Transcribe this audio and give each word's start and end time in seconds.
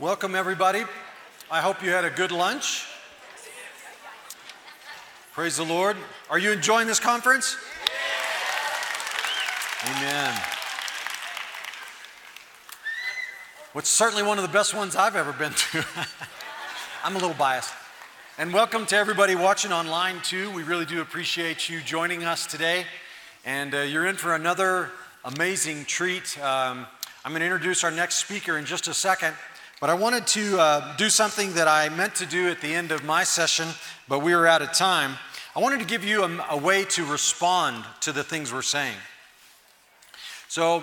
Welcome, 0.00 0.36
everybody. 0.36 0.84
I 1.50 1.60
hope 1.60 1.82
you 1.82 1.90
had 1.90 2.04
a 2.04 2.10
good 2.10 2.30
lunch. 2.30 2.86
Praise 5.32 5.56
the 5.56 5.64
Lord. 5.64 5.96
Are 6.30 6.38
you 6.38 6.52
enjoying 6.52 6.86
this 6.86 7.00
conference? 7.00 7.56
Amen. 9.84 10.40
What's 13.72 13.88
certainly 13.88 14.22
one 14.22 14.38
of 14.38 14.42
the 14.42 14.52
best 14.52 14.72
ones 14.72 14.94
I've 14.94 15.16
ever 15.16 15.32
been 15.32 15.50
to. 15.72 15.84
I'm 17.02 17.16
a 17.16 17.18
little 17.18 17.34
biased. 17.34 17.74
And 18.38 18.54
welcome 18.54 18.86
to 18.86 18.96
everybody 18.96 19.34
watching 19.34 19.72
online, 19.72 20.20
too. 20.22 20.48
We 20.52 20.62
really 20.62 20.86
do 20.86 21.00
appreciate 21.00 21.68
you 21.68 21.80
joining 21.80 22.22
us 22.22 22.46
today. 22.46 22.84
And 23.44 23.74
uh, 23.74 23.78
you're 23.78 24.06
in 24.06 24.14
for 24.14 24.36
another 24.36 24.90
amazing 25.24 25.86
treat. 25.86 26.40
Um, 26.40 26.86
I'm 27.24 27.32
going 27.32 27.40
to 27.40 27.46
introduce 27.46 27.82
our 27.82 27.90
next 27.90 28.18
speaker 28.18 28.58
in 28.58 28.64
just 28.64 28.86
a 28.86 28.94
second. 28.94 29.34
But 29.80 29.90
I 29.90 29.94
wanted 29.94 30.26
to 30.28 30.58
uh, 30.58 30.96
do 30.96 31.08
something 31.08 31.54
that 31.54 31.68
I 31.68 31.88
meant 31.88 32.16
to 32.16 32.26
do 32.26 32.48
at 32.48 32.60
the 32.60 32.74
end 32.74 32.90
of 32.90 33.04
my 33.04 33.22
session, 33.22 33.68
but 34.08 34.20
we 34.20 34.34
were 34.34 34.46
out 34.46 34.60
of 34.60 34.72
time. 34.72 35.16
I 35.54 35.60
wanted 35.60 35.78
to 35.78 35.86
give 35.86 36.04
you 36.04 36.24
a, 36.24 36.46
a 36.50 36.56
way 36.56 36.84
to 36.86 37.04
respond 37.04 37.84
to 38.00 38.12
the 38.12 38.24
things 38.24 38.52
we're 38.52 38.62
saying. 38.62 38.96
So 40.48 40.82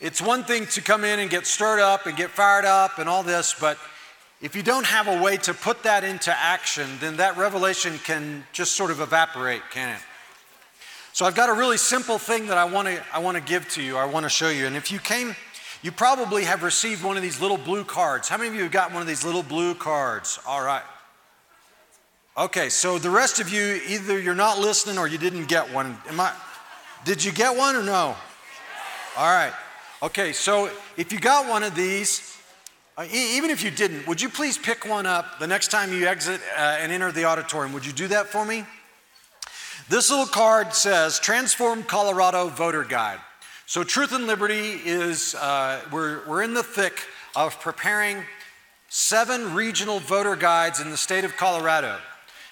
it's 0.00 0.22
one 0.22 0.44
thing 0.44 0.66
to 0.66 0.80
come 0.80 1.04
in 1.04 1.18
and 1.18 1.28
get 1.28 1.46
stirred 1.46 1.80
up 1.80 2.06
and 2.06 2.16
get 2.16 2.30
fired 2.30 2.64
up 2.64 2.98
and 2.98 3.08
all 3.08 3.22
this, 3.22 3.54
but 3.60 3.76
if 4.40 4.56
you 4.56 4.62
don't 4.62 4.86
have 4.86 5.08
a 5.08 5.22
way 5.22 5.36
to 5.36 5.52
put 5.54 5.82
that 5.84 6.02
into 6.02 6.36
action, 6.36 6.88
then 7.00 7.18
that 7.18 7.36
revelation 7.36 7.98
can 7.98 8.44
just 8.52 8.72
sort 8.72 8.90
of 8.90 9.00
evaporate, 9.00 9.62
can 9.70 9.94
it? 9.94 10.02
So 11.12 11.26
I've 11.26 11.34
got 11.34 11.50
a 11.50 11.52
really 11.52 11.76
simple 11.76 12.18
thing 12.18 12.46
that 12.46 12.56
I 12.56 12.64
want 12.64 12.88
to 12.88 13.02
I 13.12 13.18
want 13.18 13.36
to 13.36 13.42
give 13.42 13.68
to 13.70 13.82
you. 13.82 13.98
I 13.98 14.06
want 14.06 14.24
to 14.24 14.30
show 14.30 14.48
you. 14.48 14.66
And 14.66 14.74
if 14.76 14.90
you 14.90 14.98
came 14.98 15.36
you 15.82 15.90
probably 15.92 16.44
have 16.44 16.62
received 16.62 17.02
one 17.02 17.16
of 17.16 17.22
these 17.22 17.40
little 17.40 17.58
blue 17.58 17.84
cards. 17.84 18.28
How 18.28 18.36
many 18.36 18.48
of 18.48 18.54
you 18.54 18.62
have 18.62 18.72
got 18.72 18.92
one 18.92 19.02
of 19.02 19.08
these 19.08 19.24
little 19.24 19.42
blue 19.42 19.74
cards? 19.74 20.38
All 20.46 20.62
right. 20.62 20.82
Okay, 22.36 22.70
so 22.70 22.98
the 22.98 23.10
rest 23.10 23.40
of 23.40 23.50
you, 23.50 23.80
either 23.88 24.18
you're 24.18 24.34
not 24.34 24.58
listening 24.58 24.96
or 24.96 25.06
you 25.06 25.18
didn't 25.18 25.46
get 25.46 25.72
one. 25.72 25.98
Am 26.08 26.18
I, 26.18 26.32
did 27.04 27.22
you 27.22 27.32
get 27.32 27.56
one 27.56 27.76
or 27.76 27.82
no? 27.82 28.14
All 29.18 29.30
right. 29.30 29.52
Okay, 30.02 30.32
so 30.32 30.70
if 30.96 31.12
you 31.12 31.20
got 31.20 31.48
one 31.48 31.62
of 31.62 31.74
these, 31.74 32.38
uh, 32.96 33.04
e- 33.12 33.36
even 33.36 33.50
if 33.50 33.62
you 33.62 33.70
didn't, 33.70 34.06
would 34.06 34.22
you 34.22 34.28
please 34.28 34.56
pick 34.56 34.88
one 34.88 35.04
up 35.04 35.40
the 35.40 35.46
next 35.46 35.68
time 35.68 35.92
you 35.92 36.06
exit 36.06 36.40
uh, 36.56 36.78
and 36.80 36.90
enter 36.90 37.12
the 37.12 37.24
auditorium? 37.24 37.72
Would 37.74 37.84
you 37.84 37.92
do 37.92 38.08
that 38.08 38.28
for 38.28 38.44
me? 38.44 38.64
This 39.88 40.10
little 40.10 40.26
card 40.26 40.74
says 40.74 41.18
Transform 41.18 41.82
Colorado 41.82 42.48
Voter 42.48 42.84
Guide. 42.84 43.18
So, 43.72 43.82
Truth 43.82 44.12
and 44.12 44.26
Liberty 44.26 44.82
is, 44.84 45.34
uh, 45.34 45.80
we're, 45.90 46.20
we're 46.28 46.42
in 46.42 46.52
the 46.52 46.62
thick 46.62 47.06
of 47.34 47.58
preparing 47.58 48.22
seven 48.90 49.54
regional 49.54 49.98
voter 49.98 50.36
guides 50.36 50.78
in 50.78 50.90
the 50.90 50.96
state 50.98 51.24
of 51.24 51.38
Colorado. 51.38 51.96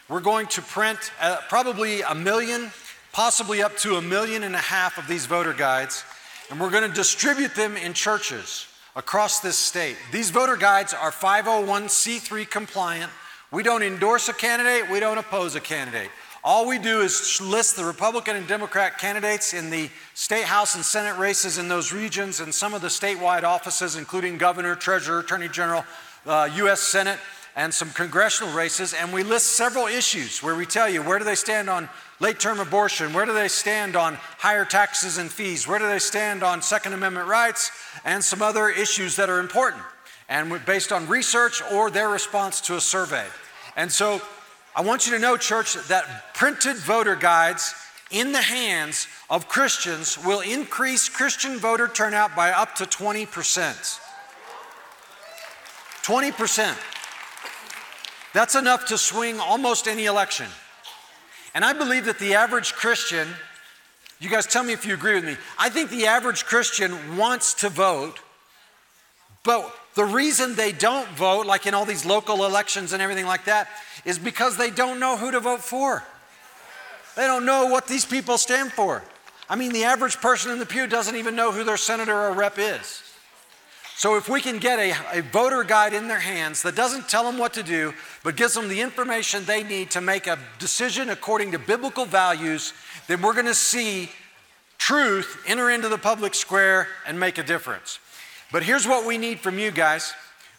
We're 0.08 0.22
going 0.22 0.46
to 0.46 0.62
print 0.62 0.98
uh, 1.20 1.36
probably 1.50 2.00
a 2.00 2.14
million, 2.14 2.70
possibly 3.12 3.62
up 3.62 3.76
to 3.80 3.96
a 3.96 4.00
million 4.00 4.44
and 4.44 4.54
a 4.54 4.60
half 4.60 4.96
of 4.96 5.08
these 5.08 5.26
voter 5.26 5.52
guides, 5.52 6.04
and 6.50 6.58
we're 6.58 6.70
going 6.70 6.88
to 6.88 6.96
distribute 6.96 7.54
them 7.54 7.76
in 7.76 7.92
churches 7.92 8.66
across 8.96 9.40
this 9.40 9.58
state. 9.58 9.98
These 10.12 10.30
voter 10.30 10.56
guides 10.56 10.94
are 10.94 11.10
501c3 11.10 12.48
compliant. 12.48 13.12
We 13.52 13.62
don't 13.62 13.82
endorse 13.82 14.30
a 14.30 14.32
candidate, 14.32 14.90
we 14.90 15.00
don't 15.00 15.18
oppose 15.18 15.54
a 15.54 15.60
candidate. 15.60 16.08
All 16.42 16.66
we 16.66 16.78
do 16.78 17.02
is 17.02 17.38
list 17.42 17.76
the 17.76 17.84
Republican 17.84 18.34
and 18.34 18.46
Democrat 18.46 18.96
candidates 18.96 19.52
in 19.52 19.68
the 19.68 19.90
state 20.14 20.44
house 20.44 20.74
and 20.74 20.82
senate 20.82 21.18
races 21.18 21.58
in 21.58 21.68
those 21.68 21.92
regions 21.92 22.40
and 22.40 22.54
some 22.54 22.72
of 22.72 22.80
the 22.80 22.88
statewide 22.88 23.42
offices, 23.42 23.94
including 23.94 24.38
governor, 24.38 24.74
treasurer, 24.74 25.18
attorney 25.18 25.48
general, 25.48 25.84
uh, 26.24 26.48
U.S. 26.54 26.80
Senate, 26.80 27.18
and 27.56 27.74
some 27.74 27.90
congressional 27.90 28.54
races. 28.54 28.94
And 28.94 29.12
we 29.12 29.22
list 29.22 29.48
several 29.48 29.86
issues 29.86 30.42
where 30.42 30.54
we 30.54 30.64
tell 30.64 30.88
you 30.88 31.02
where 31.02 31.18
do 31.18 31.26
they 31.26 31.34
stand 31.34 31.68
on 31.68 31.90
late 32.20 32.40
term 32.40 32.58
abortion, 32.58 33.12
where 33.12 33.26
do 33.26 33.34
they 33.34 33.48
stand 33.48 33.94
on 33.94 34.14
higher 34.38 34.64
taxes 34.64 35.18
and 35.18 35.30
fees, 35.30 35.68
where 35.68 35.78
do 35.78 35.86
they 35.88 35.98
stand 35.98 36.42
on 36.42 36.62
Second 36.62 36.94
Amendment 36.94 37.28
rights, 37.28 37.70
and 38.06 38.24
some 38.24 38.40
other 38.40 38.70
issues 38.70 39.14
that 39.16 39.28
are 39.28 39.40
important, 39.40 39.82
and 40.30 40.64
based 40.64 40.90
on 40.90 41.06
research 41.06 41.60
or 41.70 41.90
their 41.90 42.08
response 42.08 42.62
to 42.62 42.76
a 42.76 42.80
survey. 42.80 43.26
And 43.76 43.92
so 43.92 44.22
I 44.80 44.82
want 44.82 45.04
you 45.04 45.12
to 45.12 45.18
know, 45.18 45.36
church, 45.36 45.74
that 45.88 46.32
printed 46.32 46.76
voter 46.76 47.14
guides 47.14 47.74
in 48.10 48.32
the 48.32 48.40
hands 48.40 49.08
of 49.28 49.46
Christians 49.46 50.16
will 50.24 50.40
increase 50.40 51.06
Christian 51.06 51.58
voter 51.58 51.86
turnout 51.86 52.34
by 52.34 52.50
up 52.50 52.76
to 52.76 52.84
20%. 52.84 53.26
20%. 56.02 56.78
That's 58.32 58.54
enough 58.54 58.86
to 58.86 58.96
swing 58.96 59.38
almost 59.38 59.86
any 59.86 60.06
election. 60.06 60.46
And 61.54 61.62
I 61.62 61.74
believe 61.74 62.06
that 62.06 62.18
the 62.18 62.32
average 62.32 62.72
Christian, 62.72 63.28
you 64.18 64.30
guys 64.30 64.46
tell 64.46 64.64
me 64.64 64.72
if 64.72 64.86
you 64.86 64.94
agree 64.94 65.12
with 65.14 65.26
me, 65.26 65.36
I 65.58 65.68
think 65.68 65.90
the 65.90 66.06
average 66.06 66.46
Christian 66.46 67.18
wants 67.18 67.52
to 67.52 67.68
vote, 67.68 68.18
but 69.44 69.74
the 69.94 70.06
reason 70.06 70.54
they 70.54 70.72
don't 70.72 71.08
vote, 71.10 71.44
like 71.44 71.66
in 71.66 71.74
all 71.74 71.84
these 71.84 72.06
local 72.06 72.46
elections 72.46 72.94
and 72.94 73.02
everything 73.02 73.26
like 73.26 73.44
that, 73.44 73.68
is 74.04 74.18
because 74.18 74.56
they 74.56 74.70
don't 74.70 75.00
know 75.00 75.16
who 75.16 75.30
to 75.30 75.40
vote 75.40 75.60
for. 75.60 76.04
They 77.16 77.26
don't 77.26 77.44
know 77.44 77.66
what 77.66 77.86
these 77.86 78.04
people 78.04 78.38
stand 78.38 78.72
for. 78.72 79.02
I 79.48 79.56
mean, 79.56 79.72
the 79.72 79.84
average 79.84 80.18
person 80.18 80.52
in 80.52 80.58
the 80.58 80.66
pew 80.66 80.86
doesn't 80.86 81.16
even 81.16 81.34
know 81.34 81.52
who 81.52 81.64
their 81.64 81.76
senator 81.76 82.14
or 82.14 82.32
rep 82.32 82.58
is. 82.58 83.02
So, 83.96 84.16
if 84.16 84.30
we 84.30 84.40
can 84.40 84.58
get 84.58 84.78
a, 84.78 85.18
a, 85.18 85.20
voter 85.20 85.62
guide 85.62 85.92
in 85.92 86.08
their 86.08 86.20
hands 86.20 86.62
that 86.62 86.74
doesn't 86.74 87.10
tell 87.10 87.24
them 87.24 87.36
what 87.36 87.52
to 87.52 87.62
do, 87.62 87.92
but 88.24 88.34
gives 88.34 88.54
them 88.54 88.68
the 88.68 88.80
information 88.80 89.44
they 89.44 89.62
need 89.62 89.90
to 89.90 90.00
make 90.00 90.26
a 90.26 90.38
decision 90.58 91.10
according 91.10 91.52
to 91.52 91.58
biblical 91.58 92.06
values, 92.06 92.72
then 93.08 93.20
we're 93.20 93.34
going 93.34 93.44
to 93.44 93.54
see 93.54 94.08
truth 94.78 95.42
enter 95.46 95.68
into 95.68 95.90
the 95.90 95.98
public 95.98 96.34
square 96.34 96.88
and 97.06 97.20
make 97.20 97.36
a 97.36 97.42
difference. 97.42 97.98
But 98.50 98.62
here's 98.62 98.86
what 98.88 99.06
we 99.06 99.18
need 99.18 99.40
from 99.40 99.58
you 99.58 99.70
guys 99.70 100.14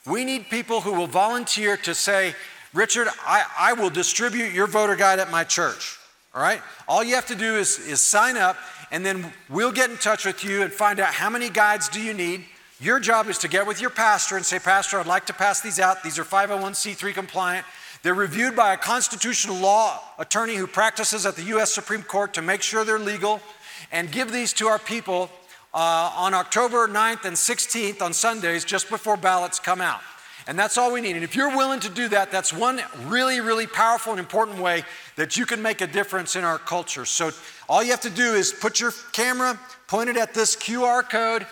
we 0.06 0.25
need 0.25 0.50
people 0.50 0.81
who 0.81 0.94
will 0.94 1.07
volunteer 1.07 1.78
to 1.78 1.94
say, 1.94 2.35
Richard, 2.74 3.08
I, 3.26 3.44
I 3.59 3.74
will 3.74 3.90
distribute 3.90 4.54
your 4.54 4.68
voter 4.68 4.96
guide 4.96 5.20
at 5.20 5.30
my 5.30 5.44
church. 5.44 5.98
All 6.34 6.42
right? 6.42 6.62
All 6.88 7.04
you 7.04 7.16
have 7.16 7.28
to 7.28 7.36
do 7.36 7.56
is, 7.56 7.80
is 7.80 8.00
sign 8.00 8.38
up, 8.38 8.58
and 8.92 9.06
then 9.06 9.34
we'll 9.50 9.72
get 9.72 9.90
in 9.90 9.98
touch 9.98 10.26
with 10.26 10.44
you 10.44 10.62
and 10.62 10.72
find 10.72 11.00
out 11.00 11.14
how 11.14 11.30
many 11.30 11.50
guides 11.50 11.90
do 11.90 12.02
you 12.02 12.14
need. 12.14 12.46
Your 12.80 13.00
job 13.00 13.28
is 13.28 13.38
to 13.40 13.48
get 13.48 13.68
with 13.68 13.81
your 13.81 13.90
pastor 13.90 14.38
and 14.38 14.46
say, 14.46 14.58
Pastor, 14.58 15.00
I'd 15.00 15.06
like 15.06 15.26
to 15.28 15.34
pass 15.34 15.62
these 15.62 15.80
out. 15.80 16.02
These 16.02 16.18
are 16.18 16.24
501c3 16.24 17.14
compliant. 17.14 17.66
They're 18.04 18.16
reviewed 18.16 18.56
by 18.56 18.74
a 18.74 18.78
constitutional 18.78 19.58
law 19.58 20.00
attorney 20.18 20.56
who 20.56 20.66
practices 20.66 21.26
at 21.26 21.36
the 21.36 21.44
U.S. 21.44 21.72
Supreme 21.72 22.02
Court 22.02 22.34
to 22.34 22.42
make 22.42 22.64
sure 22.64 22.84
they're 22.84 22.98
legal, 22.98 23.40
and 23.92 24.12
give 24.12 24.31
these 24.31 24.54
to 24.54 24.68
our 24.68 24.80
people 24.80 25.30
uh, 25.74 26.12
on 26.16 26.34
October 26.34 26.88
9th 26.88 27.26
and 27.26 27.36
16th 27.36 28.02
on 28.02 28.14
Sundays 28.14 28.66
just 28.66 28.90
before 28.90 29.18
ballots 29.18 29.60
come 29.60 29.81
out. 29.81 30.02
And 30.47 30.57
that's 30.57 30.78
all 30.78 30.91
we 30.91 31.02
need. 31.02 31.16
And 31.16 31.24
if 31.24 31.35
you're 31.35 31.56
willing 31.56 31.79
to 31.81 31.90
do 31.90 32.07
that, 32.09 32.31
that's 32.31 32.52
one 32.52 32.81
really, 33.06 33.41
really 33.41 33.68
powerful 33.68 34.12
and 34.12 34.19
important 34.19 34.59
way 34.59 34.84
that 35.16 35.38
you 35.38 35.46
can 35.46 35.62
make 35.62 35.81
a 35.81 35.88
difference 35.88 36.36
in 36.36 36.44
our 36.44 36.57
culture. 36.57 37.06
So 37.06 37.31
all 37.69 37.83
you 37.83 37.92
have 37.92 38.01
to 38.01 38.10
do 38.10 38.33
is 38.33 38.51
put 38.51 38.80
your 38.80 38.92
camera, 39.12 39.60
point 39.88 40.10
it 40.10 40.18
at 40.18 40.33
this 40.33 40.56
QR 40.56 41.07
code, 41.07 41.45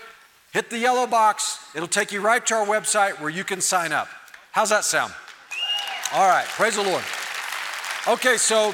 hit 0.53 0.69
the 0.69 0.77
yellow 0.77 1.05
box. 1.05 1.59
It'll 1.75 1.87
take 1.87 2.11
you 2.11 2.21
right 2.21 2.45
to 2.47 2.55
our 2.55 2.65
website 2.65 3.19
where 3.21 3.29
you 3.29 3.43
can 3.43 3.61
sign 3.61 3.91
up. 3.91 4.07
How's 4.51 4.69
that 4.69 4.83
sound? 4.83 5.13
All 6.13 6.27
right, 6.27 6.45
praise 6.45 6.75
the 6.75 6.83
Lord. 6.83 7.03
Okay, 8.07 8.37
so 8.37 8.73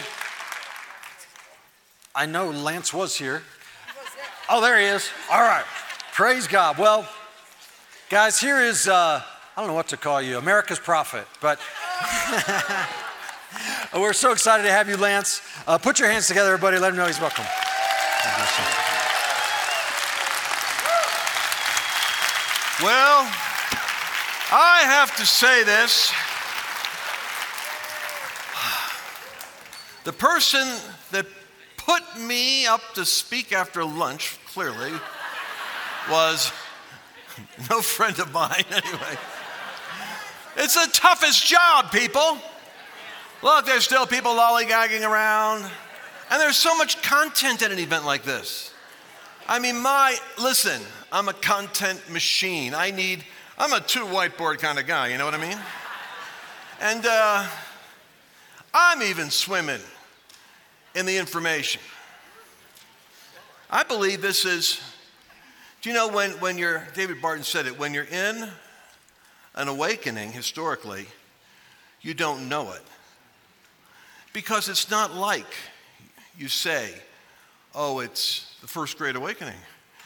I 2.16 2.25
know 2.25 2.50
Lance 2.50 2.94
was 2.94 3.18
here. 3.18 3.44
Oh, 4.48 4.62
there 4.62 4.80
he 4.80 4.86
is. 4.86 5.10
All 5.30 5.42
right. 5.42 5.66
Praise 6.13 6.48
God. 6.48 6.78
Well, 6.78 7.06
guys, 8.10 8.40
here 8.40 8.62
is, 8.62 8.88
uh, 8.88 9.22
I 9.57 9.62
don't 9.62 9.69
know 9.69 9.74
what 9.74 9.88
to 9.90 9.98
call 9.98 10.22
you, 10.22 10.38
America's 10.38 10.80
prophet, 10.80 11.25
but 11.40 11.60
we're 13.94 14.12
so 14.12 14.34
excited 14.34 14.63
to 14.63 14.72
have 14.72 14.90
you, 14.90 14.98
Lance. 14.98 15.42
Uh, 15.66 15.78
put 15.78 15.98
your 15.98 16.12
hands 16.12 16.28
together, 16.28 16.52
everybody. 16.52 16.78
Let 16.78 16.90
him 16.90 16.98
know 16.98 17.06
he's 17.06 17.22
welcome. 17.22 17.46
Well, 22.84 23.22
I 24.52 24.81
have 24.84 25.16
to 25.16 25.25
say 25.25 25.63
this. 25.63 26.12
The 30.04 30.12
person 30.12 30.68
that 31.12 31.25
put 31.78 32.04
me 32.19 32.68
up 32.68 32.81
to 32.96 33.06
speak 33.06 33.54
after 33.54 33.86
lunch, 33.86 34.38
clearly, 34.48 34.92
was 36.12 36.52
no 37.69 37.81
friend 37.81 38.19
of 38.19 38.34
mine 38.34 38.66
anyway. 38.69 39.18
It's 40.57 40.75
the 40.75 40.92
toughest 40.92 41.46
job, 41.46 41.92
people. 41.92 42.38
Look, 43.42 43.66
there's 43.66 43.84
still 43.84 44.06
people 44.06 44.31
lollygagging 44.31 45.07
around, 45.07 45.69
and 46.31 46.42
there's 46.42 46.57
so 46.57 46.75
much 46.78 47.02
content 47.02 47.62
at 47.62 47.72
an 47.72 47.80
event 47.80 48.06
like 48.06 48.24
this. 48.24 48.74
I 49.48 49.60
mean, 49.60 49.81
my, 49.81 50.18
listen, 50.42 50.81
I'm 51.12 51.30
a 51.30 51.34
content 51.34 52.10
machine. 52.10 52.74
I 52.74 52.92
need 52.92 53.24
I'm 53.57 53.72
a 53.72 53.80
two 53.80 54.04
whiteboard 54.06 54.60
kind 54.60 54.80
of 54.80 54.86
guy, 54.86 55.07
you 55.07 55.18
know 55.18 55.24
what 55.24 55.34
I 55.34 55.38
mean? 55.38 55.57
And 56.81 57.06
uh, 57.06 57.48
I'm 58.74 59.02
even 59.02 59.30
swimming 59.30 59.80
in 60.94 61.06
the 61.06 61.16
information. 61.16 61.80
I 63.69 63.84
believe 63.84 64.22
this 64.22 64.44
is, 64.44 64.81
do 65.81 65.90
you 65.90 65.96
know 65.96 66.10
when, 66.10 66.31
when 66.31 66.57
you're, 66.57 66.86
David 66.96 67.22
Barton 67.22 67.46
said 67.46 67.66
it, 67.66 67.80
when 67.80 67.94
you're 67.94 68.04
in 68.04 68.50
an 69.56 69.68
awakening 69.68 70.31
historically, 70.31 71.06
you 72.02 72.13
don't 72.13 72.48
know 72.48 72.72
it. 72.74 72.84
Because 74.34 74.69
it's 74.69 74.92
not 74.92 75.16
like 75.16 75.48
you 76.38 76.50
say, 76.50 76.90
oh, 77.74 78.00
it's 78.00 78.56
the 78.62 78.68
first 78.68 78.98
great 78.98 79.16
awakening. 79.16 79.56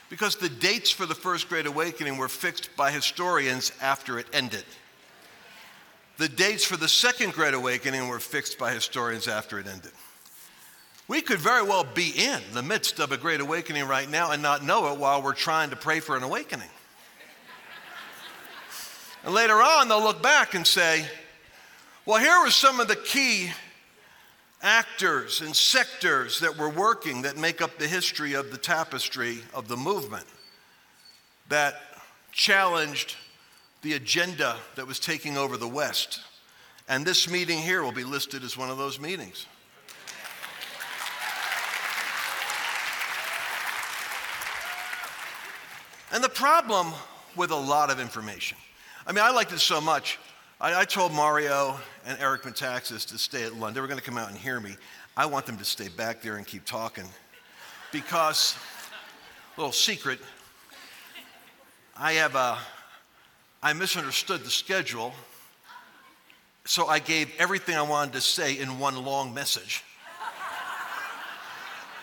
Because 0.09 0.35
the 0.35 0.49
dates 0.49 0.89
for 0.89 1.05
the 1.05 1.15
first 1.15 1.49
great 1.49 1.65
awakening 1.65 2.17
were 2.17 2.27
fixed 2.27 2.69
by 2.75 2.91
historians 2.91 3.71
after 3.81 4.17
it 4.19 4.27
ended. 4.33 4.63
The 6.17 6.29
dates 6.29 6.65
for 6.65 6.77
the 6.77 6.87
second 6.87 7.33
great 7.33 7.53
awakening 7.53 8.07
were 8.07 8.19
fixed 8.19 8.59
by 8.59 8.73
historians 8.73 9.27
after 9.27 9.59
it 9.59 9.67
ended. 9.67 9.91
We 11.07 11.21
could 11.21 11.39
very 11.39 11.63
well 11.63 11.83
be 11.83 12.11
in 12.15 12.39
the 12.53 12.61
midst 12.61 12.99
of 12.99 13.11
a 13.11 13.17
great 13.17 13.41
awakening 13.41 13.87
right 13.87 14.09
now 14.09 14.31
and 14.31 14.43
not 14.43 14.63
know 14.63 14.93
it 14.93 14.99
while 14.99 15.23
we're 15.23 15.33
trying 15.33 15.71
to 15.71 15.75
pray 15.75 16.01
for 16.01 16.15
an 16.15 16.21
awakening. 16.21 16.69
And 19.23 19.33
later 19.33 19.55
on, 19.55 19.87
they'll 19.87 20.03
look 20.03 20.21
back 20.21 20.55
and 20.55 20.65
say, 20.65 21.05
well, 22.05 22.19
here 22.19 22.39
were 22.41 22.49
some 22.49 22.79
of 22.79 22.87
the 22.87 22.95
key 22.95 23.51
actors 24.61 25.41
and 25.41 25.55
sectors 25.55 26.39
that 26.39 26.57
were 26.57 26.69
working 26.69 27.21
that 27.21 27.37
make 27.37 27.61
up 27.61 27.77
the 27.77 27.87
history 27.87 28.33
of 28.33 28.51
the 28.51 28.57
tapestry 28.57 29.39
of 29.53 29.67
the 29.67 29.77
movement 29.77 30.25
that 31.49 31.75
challenged 32.31 33.15
the 33.81 33.93
agenda 33.93 34.57
that 34.75 34.85
was 34.85 34.99
taking 34.99 35.37
over 35.37 35.57
the 35.57 35.67
West. 35.67 36.21
And 36.87 37.05
this 37.05 37.29
meeting 37.29 37.59
here 37.59 37.83
will 37.83 37.91
be 37.91 38.03
listed 38.03 38.43
as 38.43 38.57
one 38.57 38.69
of 38.69 38.77
those 38.77 38.99
meetings. 38.99 39.45
And 46.11 46.23
the 46.23 46.29
problem 46.29 46.91
with 47.35 47.51
a 47.51 47.55
lot 47.55 47.91
of 47.91 47.99
information, 47.99 48.57
I 49.09 49.11
mean, 49.11 49.25
I 49.25 49.31
liked 49.31 49.51
it 49.53 49.59
so 49.59 49.81
much. 49.81 50.19
I, 50.61 50.81
I 50.81 50.85
told 50.85 51.11
Mario 51.13 51.79
and 52.05 52.15
Eric 52.19 52.43
Metaxas 52.43 53.07
to 53.07 53.17
stay 53.17 53.43
at 53.43 53.55
lunch. 53.55 53.73
They 53.73 53.81
were 53.81 53.87
going 53.87 53.97
to 53.97 54.05
come 54.05 54.19
out 54.19 54.29
and 54.29 54.37
hear 54.37 54.59
me. 54.59 54.75
I 55.17 55.25
want 55.25 55.47
them 55.47 55.57
to 55.57 55.65
stay 55.65 55.87
back 55.87 56.21
there 56.21 56.35
and 56.35 56.45
keep 56.45 56.63
talking 56.63 57.05
because, 57.91 58.55
little 59.57 59.71
secret, 59.71 60.19
I 61.97 62.13
have 62.13 62.35
a, 62.35 62.59
I 63.63 63.73
misunderstood 63.73 64.41
the 64.41 64.51
schedule, 64.51 65.15
so 66.65 66.85
I 66.85 66.99
gave 66.99 67.33
everything 67.39 67.75
I 67.75 67.81
wanted 67.81 68.13
to 68.13 68.21
say 68.21 68.59
in 68.59 68.77
one 68.77 69.03
long 69.03 69.33
message, 69.33 69.83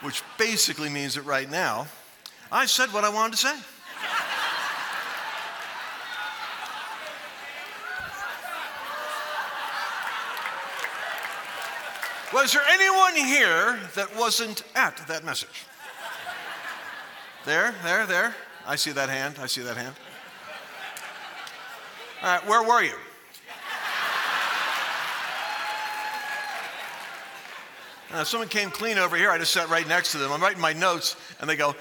which 0.02 0.24
basically 0.38 0.88
means 0.88 1.14
that 1.14 1.22
right 1.22 1.48
now, 1.48 1.86
I 2.50 2.66
said 2.66 2.92
what 2.92 3.04
I 3.04 3.10
wanted 3.10 3.36
to 3.36 3.46
say. 3.46 3.56
Was 12.36 12.52
there 12.52 12.62
anyone 12.68 13.14
here 13.14 13.78
that 13.94 14.14
wasn't 14.14 14.62
at 14.74 14.94
that 15.08 15.24
message? 15.24 15.64
There, 17.46 17.74
there, 17.82 18.04
there. 18.04 18.36
I 18.66 18.76
see 18.76 18.92
that 18.92 19.08
hand. 19.08 19.36
I 19.40 19.46
see 19.46 19.62
that 19.62 19.78
hand. 19.78 19.94
All 22.22 22.28
right, 22.28 22.46
where 22.46 22.62
were 22.62 22.82
you? 22.82 22.92
Someone 28.24 28.48
came 28.48 28.68
clean 28.70 28.98
over 28.98 29.16
here. 29.16 29.30
I 29.30 29.38
just 29.38 29.52
sat 29.52 29.70
right 29.70 29.88
next 29.88 30.12
to 30.12 30.18
them. 30.18 30.30
I'm 30.30 30.42
writing 30.42 30.60
my 30.60 30.74
notes, 30.74 31.16
and 31.40 31.48
they 31.48 31.56
go, 31.56 31.74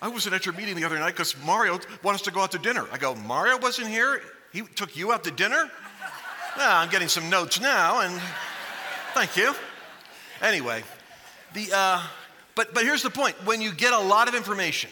I 0.00 0.08
wasn't 0.08 0.34
at 0.34 0.46
your 0.46 0.54
meeting 0.54 0.74
the 0.74 0.84
other 0.84 0.98
night 0.98 1.10
because 1.12 1.36
Mario 1.44 1.80
wanted 2.02 2.14
us 2.14 2.22
to 2.22 2.30
go 2.30 2.40
out 2.40 2.52
to 2.52 2.58
dinner. 2.58 2.86
I 2.90 2.96
go, 2.96 3.14
Mario 3.14 3.58
wasn't 3.58 3.88
here? 3.88 4.22
He 4.54 4.62
took 4.62 4.96
you 4.96 5.12
out 5.12 5.22
to 5.24 5.30
dinner? 5.30 5.70
Well, 6.56 6.76
I'm 6.78 6.88
getting 6.88 7.08
some 7.08 7.28
notes 7.28 7.60
now, 7.60 8.00
and 8.00 8.18
thank 9.12 9.36
you. 9.36 9.54
Anyway, 10.42 10.82
the, 11.54 11.68
uh, 11.74 12.02
but, 12.54 12.74
but 12.74 12.84
here's 12.84 13.02
the 13.02 13.10
point 13.10 13.34
when 13.44 13.60
you 13.60 13.72
get 13.72 13.92
a 13.92 13.98
lot 13.98 14.28
of 14.28 14.34
information, 14.34 14.90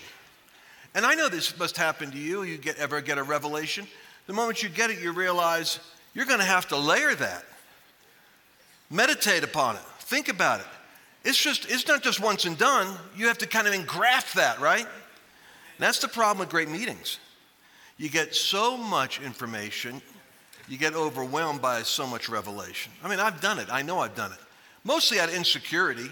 and 0.95 1.05
I 1.07 1.15
know 1.15 1.29
this 1.29 1.57
must 1.59 1.77
happen 1.77 2.11
to 2.11 2.19
you, 2.19 2.43
you 2.43 2.59
get, 2.59 2.77
ever 2.79 3.01
get 3.01 3.19
a 3.19 3.23
revelation, 3.23 3.87
the 4.27 4.33
moment 4.33 4.63
you 4.63 4.69
get 4.69 4.91
it, 4.91 5.01
you 5.01 5.13
realize 5.13 5.79
you're 6.15 6.27
going 6.27 6.41
to 6.41 6.47
have 6.47 6.69
to 6.69 6.77
layer 6.77 7.15
that. 7.15 7.45
Meditate 8.91 9.45
upon 9.45 9.77
it, 9.77 9.83
think 10.01 10.29
about 10.29 10.61
it. 10.61 10.67
It's 11.25 11.41
just, 11.43 11.71
it's 11.71 11.87
not 11.89 12.03
just 12.03 12.21
once 12.21 12.45
and 12.45 12.57
done. 12.57 12.97
You 13.17 13.27
have 13.27 13.39
to 13.39 13.49
kind 13.49 13.67
of 13.67 13.75
engraft 13.75 14.37
that, 14.37 14.61
right? 14.61 14.87
That's 15.79 15.99
the 15.99 16.09
problem 16.09 16.39
with 16.39 16.51
great 16.51 16.69
meetings. 16.69 17.19
You 17.99 18.09
get 18.09 18.35
so 18.35 18.77
much 18.77 19.21
information, 19.21 20.01
you 20.69 20.79
get 20.79 20.95
overwhelmed 20.95 21.61
by 21.61 21.83
so 21.83 22.07
much 22.07 22.29
revelation. 22.29 22.93
I 23.03 23.09
mean, 23.09 23.19
I've 23.19 23.41
done 23.41 23.59
it. 23.59 23.69
I 23.71 23.83
know 23.83 24.01
I've 24.01 24.15
done 24.15 24.33
it 24.33 24.39
mostly 24.87 25.19
out 25.19 25.29
of 25.29 25.35
insecurity. 25.35 26.09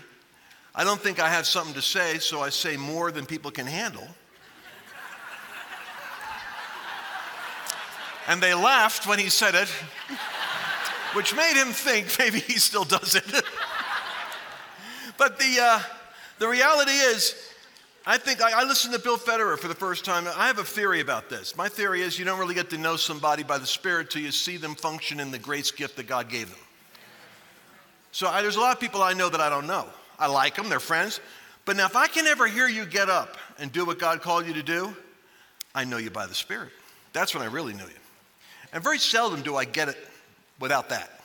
I 0.75 0.83
don't 0.83 1.01
think 1.01 1.21
I 1.21 1.29
have 1.29 1.47
something 1.47 1.75
to 1.75 1.83
say, 1.83 2.19
so 2.19 2.41
I 2.41 2.49
say 2.49 2.77
more 2.77 3.13
than 3.13 3.25
people 3.25 3.53
can 3.53 3.67
handle. 3.67 4.07
and 8.27 8.43
they 8.43 8.53
laughed 8.53 9.07
when 9.07 9.21
he 9.21 9.29
said 9.29 9.55
it, 9.55 9.69
which 11.15 11.35
made 11.37 11.55
him 11.55 11.69
think 11.69 12.17
maybe 12.19 12.41
he 12.41 12.59
still 12.59 12.85
does 12.85 13.15
it. 13.15 13.25
but 15.19 15.39
the, 15.39 15.59
uh, 15.63 15.81
the 16.41 16.49
reality 16.49 16.91
is, 16.91 17.37
I 18.05 18.19
think 18.19 18.43
I, 18.43 18.63
I, 18.63 18.65
listened 18.65 18.93
to 18.95 19.01
Bill 19.01 19.17
Federer 19.17 19.57
for 19.57 19.69
the 19.69 19.75
first 19.75 20.05
time. 20.05 20.27
I 20.37 20.49
have 20.49 20.59
a 20.59 20.65
theory 20.65 21.01
about 21.01 21.31
this. 21.31 21.57
My 21.57 21.69
theory 21.69 22.03
is 22.03 22.19
you 22.19 22.25
don't 22.25 22.39
really 22.39 22.55
get 22.55 22.69
to 22.71 22.79
know 22.79 22.97
somebody 22.97 23.45
by 23.45 23.57
the 23.57 23.67
Spirit 23.67 24.11
till 24.11 24.21
you 24.23 24.33
see 24.33 24.57
them 24.57 24.75
function 24.75 25.21
in 25.21 25.31
the 25.31 25.39
grace 25.39 25.71
gift 25.71 25.97
that 25.97 26.07
God 26.07 26.29
gave 26.29 26.51
them. 26.51 26.64
So 28.15 28.29
I, 28.29 28.43
there's 28.43 28.55
a 28.55 28.61
lot 28.61 28.73
of 28.73 28.79
people 28.79 29.03
I 29.03 29.13
know 29.13 29.29
that 29.29 29.41
I 29.41 29.51
don't 29.51 29.67
know. 29.67 29.87
I 30.21 30.29
like 30.29 30.55
them, 30.55 30.69
they're 30.69 30.79
friends. 30.79 31.19
But 31.65 31.77
now, 31.77 31.87
if 31.87 31.97
I 31.97 32.07
can 32.07 32.29
ever 32.29 32.47
hear 32.47 32.69
you 32.69 32.87
get 32.87 33.11
up 33.11 33.37
and 33.59 33.73
do 33.73 33.85
what 33.85 33.99
God 33.99 34.23
called 34.23 34.47
you 34.47 34.55
to 34.55 34.63
do, 34.63 34.95
I 35.75 35.83
know 35.83 35.97
you 35.97 36.11
by 36.11 36.27
the 36.27 36.35
Spirit. 36.35 36.71
That's 37.13 37.35
when 37.35 37.43
I 37.43 37.47
really 37.47 37.75
know 37.75 37.87
you. 37.87 38.01
And 38.73 38.85
very 38.85 39.01
seldom 39.01 39.43
do 39.43 39.57
I 39.57 39.65
get 39.65 39.89
it 39.89 39.97
without 40.61 40.91
that. 40.91 41.23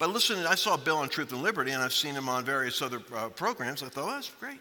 But 0.00 0.10
listen, 0.10 0.44
I 0.44 0.56
saw 0.56 0.76
Bill 0.76 0.96
on 0.96 1.08
Truth 1.08 1.30
and 1.30 1.40
Liberty, 1.40 1.70
and 1.70 1.80
I've 1.80 1.92
seen 1.92 2.16
him 2.16 2.28
on 2.28 2.44
various 2.44 2.82
other 2.82 3.00
uh, 3.14 3.28
programs. 3.28 3.84
I 3.84 3.88
thought, 3.88 4.08
oh, 4.08 4.10
that's 4.10 4.30
great. 4.40 4.58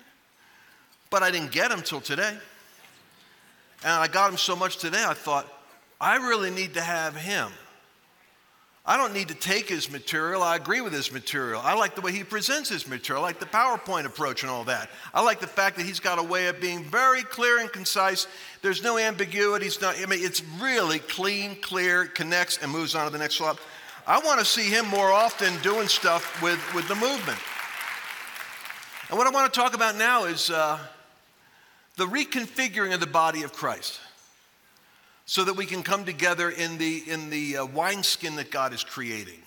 But 1.10 1.24
I 1.24 1.32
didn't 1.32 1.52
get 1.52 1.72
him 1.72 1.82
till 1.82 2.02
today. 2.02 2.38
And 3.84 3.94
I 3.94 4.08
got 4.08 4.30
him 4.30 4.38
so 4.38 4.56
much 4.56 4.78
today, 4.78 5.04
I 5.04 5.16
thought, 5.16 5.52
I 6.00 6.18
really 6.18 6.52
need 6.52 6.76
to 6.76 6.82
have 6.82 7.16
him 7.16 7.52
I 8.86 8.98
don't 8.98 9.14
need 9.14 9.30
to 9.30 9.34
take 9.34 9.70
his 9.70 9.90
material. 9.90 10.44
I 10.44 10.58
agree 10.58 10.82
with 10.82 10.92
his 10.92 11.10
material. 11.10 11.62
I 11.64 11.74
like 11.74 11.96
the 11.96 12.02
way 12.02 12.12
he 12.12 12.26
presents 12.26 12.68
his 12.68 12.86
material. 12.86 13.24
I 13.24 13.28
like 13.28 13.40
the 13.40 13.46
PowerPoint 13.46 14.04
approach 14.04 14.44
and 14.44 14.52
all 14.52 14.66
that. 14.66 14.90
I 15.14 15.22
like 15.22 15.40
the 15.40 15.48
fact 15.48 15.78
that 15.78 15.86
he's 15.86 16.02
got 16.02 16.20
a 16.20 16.24
way 16.24 16.48
of 16.48 16.60
being 16.60 16.84
very 16.84 17.24
clear 17.24 17.60
and 17.60 17.72
concise. 17.72 18.28
There's 18.62 18.84
no 18.84 18.98
ambiguity. 18.98 19.68
It's 19.68 19.80
not, 19.80 19.96
I 19.98 20.06
mean, 20.06 20.20
it's 20.22 20.44
really 20.60 21.00
clean, 21.00 21.56
clear, 21.62 22.08
connects, 22.08 22.58
and 22.62 22.70
moves 22.70 22.94
on 22.94 23.06
to 23.06 23.12
the 23.12 23.18
next 23.18 23.36
slide. 23.36 23.56
I 24.06 24.20
want 24.20 24.40
to 24.40 24.46
see 24.46 24.70
him 24.70 24.86
more 24.88 25.14
often 25.14 25.54
doing 25.62 25.88
stuff 25.88 26.42
with, 26.42 26.60
with 26.76 26.86
the 26.90 26.96
movement. 26.96 27.40
And 29.08 29.18
what 29.18 29.28
I 29.28 29.30
want 29.30 29.54
to 29.54 29.58
talk 29.58 29.76
about 29.76 29.96
now 29.96 30.26
is 30.26 30.50
uh, 30.50 30.78
the 31.96 32.06
reconfiguring 32.06 32.94
of 32.94 33.00
the 33.00 33.08
body 33.08 33.44
of 33.44 33.54
Christ 33.54 34.02
so 35.26 35.44
that 35.44 35.56
we 35.56 35.66
can 35.66 35.84
come 35.84 36.06
together 36.06 36.50
in 36.50 36.78
the, 36.78 37.04
in 37.08 37.30
the 37.30 37.58
uh, 37.58 37.66
wineskin 37.66 38.36
that 38.36 38.52
God 38.52 38.74
is 38.74 38.84
creating. 38.84 39.40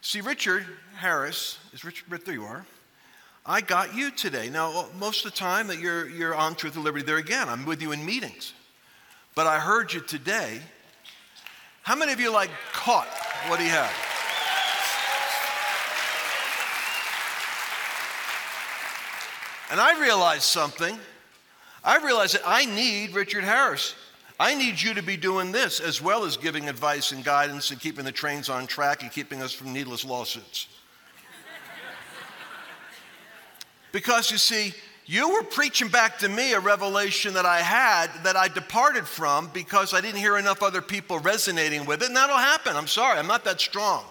See, 0.00 0.20
Richard 0.20 0.66
Harris, 0.96 1.58
is 1.72 1.84
Richard, 1.84 2.24
there 2.24 2.34
you 2.34 2.44
are. 2.44 2.64
I 3.46 3.60
got 3.60 3.94
you 3.94 4.10
today. 4.10 4.48
Now, 4.48 4.86
most 4.98 5.24
of 5.24 5.32
the 5.32 5.36
time 5.36 5.66
that 5.66 5.78
you're, 5.78 6.08
you're 6.08 6.34
on 6.34 6.54
Truth 6.54 6.76
and 6.76 6.84
Liberty, 6.84 7.04
there 7.04 7.18
again, 7.18 7.48
I'm 7.48 7.66
with 7.66 7.82
you 7.82 7.92
in 7.92 8.04
meetings. 8.04 8.54
But 9.34 9.46
I 9.46 9.58
heard 9.58 9.92
you 9.92 10.00
today. 10.00 10.60
How 11.82 11.94
many 11.96 12.12
of 12.12 12.20
you 12.20 12.32
like 12.32 12.50
caught 12.72 13.08
what 13.48 13.60
he 13.60 13.66
had? 13.66 13.90
And 19.70 19.80
I 19.80 20.00
realized 20.00 20.44
something. 20.44 20.98
I 21.82 21.98
realized 21.98 22.34
that 22.34 22.42
I 22.46 22.64
need 22.64 23.12
Richard 23.12 23.44
Harris 23.44 23.94
I 24.38 24.54
need 24.54 24.80
you 24.80 24.94
to 24.94 25.02
be 25.02 25.16
doing 25.16 25.52
this 25.52 25.78
as 25.78 26.02
well 26.02 26.24
as 26.24 26.36
giving 26.36 26.68
advice 26.68 27.12
and 27.12 27.24
guidance 27.24 27.70
and 27.70 27.80
keeping 27.80 28.04
the 28.04 28.12
trains 28.12 28.48
on 28.48 28.66
track 28.66 29.02
and 29.02 29.12
keeping 29.12 29.42
us 29.42 29.52
from 29.52 29.72
needless 29.72 30.04
lawsuits. 30.04 30.66
because 33.92 34.32
you 34.32 34.38
see, 34.38 34.74
you 35.06 35.30
were 35.30 35.44
preaching 35.44 35.88
back 35.88 36.18
to 36.18 36.28
me 36.28 36.52
a 36.52 36.60
revelation 36.60 37.34
that 37.34 37.46
I 37.46 37.60
had 37.60 38.08
that 38.24 38.36
I 38.36 38.48
departed 38.48 39.06
from 39.06 39.50
because 39.52 39.94
I 39.94 40.00
didn't 40.00 40.18
hear 40.18 40.36
enough 40.36 40.62
other 40.62 40.82
people 40.82 41.18
resonating 41.20 41.86
with 41.86 42.02
it, 42.02 42.08
and 42.08 42.16
that'll 42.16 42.36
happen. 42.36 42.74
I'm 42.74 42.88
sorry, 42.88 43.18
I'm 43.18 43.26
not 43.26 43.44
that 43.44 43.60
strong. 43.60 44.02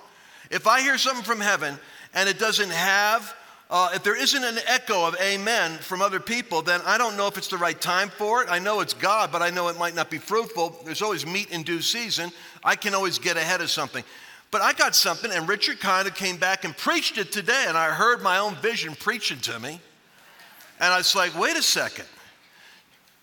If 0.51 0.67
I 0.67 0.81
hear 0.81 0.97
something 0.97 1.25
from 1.25 1.41
heaven 1.41 1.77
and 2.13 2.29
it 2.29 2.39
doesn't 2.39 2.69
have, 2.69 3.35
uh, 3.73 3.89
if 3.95 4.03
there 4.03 4.15
isn't 4.15 4.43
an 4.43 4.59
echo 4.67 5.07
of 5.07 5.15
amen 5.19 5.79
from 5.79 6.03
other 6.03 6.19
people, 6.19 6.61
then 6.61 6.79
I 6.85 6.99
don't 6.99 7.17
know 7.17 7.25
if 7.25 7.39
it's 7.39 7.47
the 7.47 7.57
right 7.57 7.79
time 7.81 8.09
for 8.09 8.43
it. 8.43 8.47
I 8.47 8.59
know 8.59 8.81
it's 8.81 8.93
God, 8.93 9.31
but 9.31 9.41
I 9.41 9.49
know 9.49 9.67
it 9.67 9.79
might 9.79 9.95
not 9.95 10.11
be 10.11 10.19
fruitful. 10.19 10.79
There's 10.85 11.01
always 11.01 11.25
meat 11.25 11.49
in 11.49 11.63
due 11.63 11.81
season. 11.81 12.31
I 12.63 12.75
can 12.75 12.93
always 12.93 13.17
get 13.17 13.35
ahead 13.35 13.61
of 13.61 13.71
something. 13.71 14.03
But 14.51 14.61
I 14.61 14.73
got 14.73 14.95
something, 14.95 15.31
and 15.31 15.49
Richard 15.49 15.79
kind 15.79 16.07
of 16.07 16.13
came 16.13 16.37
back 16.37 16.65
and 16.65 16.77
preached 16.77 17.17
it 17.17 17.31
today, 17.31 17.65
and 17.67 17.75
I 17.75 17.89
heard 17.89 18.21
my 18.21 18.37
own 18.37 18.53
vision 18.57 18.93
preaching 18.93 19.39
to 19.39 19.59
me. 19.59 19.81
And 20.79 20.93
I 20.93 20.97
was 20.97 21.15
like, 21.15 21.35
wait 21.35 21.57
a 21.57 21.63
second. 21.63 22.05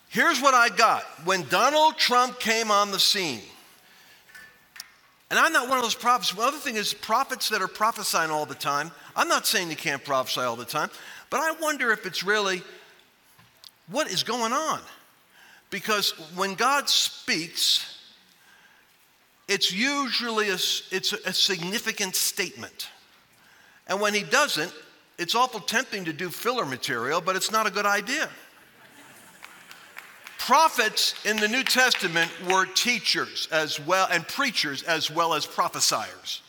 Here's 0.09 0.41
what 0.41 0.55
I 0.55 0.69
got. 0.69 1.05
When 1.25 1.45
Donald 1.45 1.97
Trump 1.97 2.41
came 2.41 2.73
on 2.73 2.91
the 2.91 2.99
scene, 2.99 3.43
and 5.31 5.39
I'm 5.39 5.53
not 5.53 5.69
one 5.69 5.79
of 5.79 5.85
those 5.85 5.95
prophets. 5.95 6.33
The 6.33 6.43
other 6.43 6.59
thing 6.59 6.77
is, 6.77 6.93
prophets 6.93 7.49
that 7.51 7.63
are 7.63 7.69
prophesying 7.69 8.31
all 8.31 8.47
the 8.47 8.55
time, 8.55 8.91
I'm 9.15 9.29
not 9.29 9.47
saying 9.47 9.71
you 9.71 9.77
can't 9.77 10.05
prophesy 10.05 10.41
all 10.41 10.57
the 10.57 10.65
time, 10.65 10.91
but 11.31 11.41
I 11.41 11.53
wonder 11.61 11.93
if 11.93 12.05
it's 12.05 12.25
really 12.25 12.63
what 13.89 14.11
is 14.11 14.23
going 14.25 14.53
on. 14.53 14.81
Because 15.71 16.11
when 16.35 16.55
God 16.55 16.89
speaks, 16.89 17.99
it's 19.47 19.73
usually 19.73 20.49
a, 20.49 20.55
it's 20.55 21.13
a 21.13 21.33
significant 21.33 22.17
statement. 22.17 22.89
And 23.87 24.01
when 24.01 24.15
he 24.15 24.25
doesn't, 24.25 24.73
it's 25.17 25.35
awful 25.35 25.61
tempting 25.61 26.07
to 26.07 26.13
do 26.13 26.29
filler 26.29 26.67
material, 26.67 27.21
but 27.21 27.37
it's 27.37 27.53
not 27.53 27.67
a 27.67 27.71
good 27.71 27.87
idea. 27.87 28.29
Prophets 30.51 31.15
in 31.25 31.37
the 31.37 31.47
New 31.47 31.63
Testament 31.63 32.29
were 32.51 32.67
teachers 32.67 33.47
as 33.53 33.79
well 33.79 34.09
and 34.11 34.27
preachers 34.27 34.83
as 34.83 35.09
well 35.09 35.33
as 35.33 35.47
prophesiers. 35.47 36.43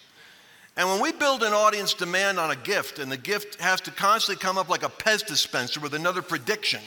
And 0.76 0.90
when 0.90 1.00
we 1.00 1.12
build 1.12 1.44
an 1.44 1.54
audience 1.54 1.94
demand 1.94 2.40
on 2.40 2.50
a 2.50 2.56
gift, 2.56 2.98
and 2.98 3.12
the 3.12 3.18
gift 3.18 3.62
has 3.62 3.80
to 3.82 3.92
constantly 3.92 4.42
come 4.42 4.58
up 4.58 4.70
like 4.70 4.82
a 4.82 4.90
Pez 4.90 5.24
dispenser 5.24 5.80
with 5.80 5.94
another 5.94 6.24
prediction, 6.24 6.82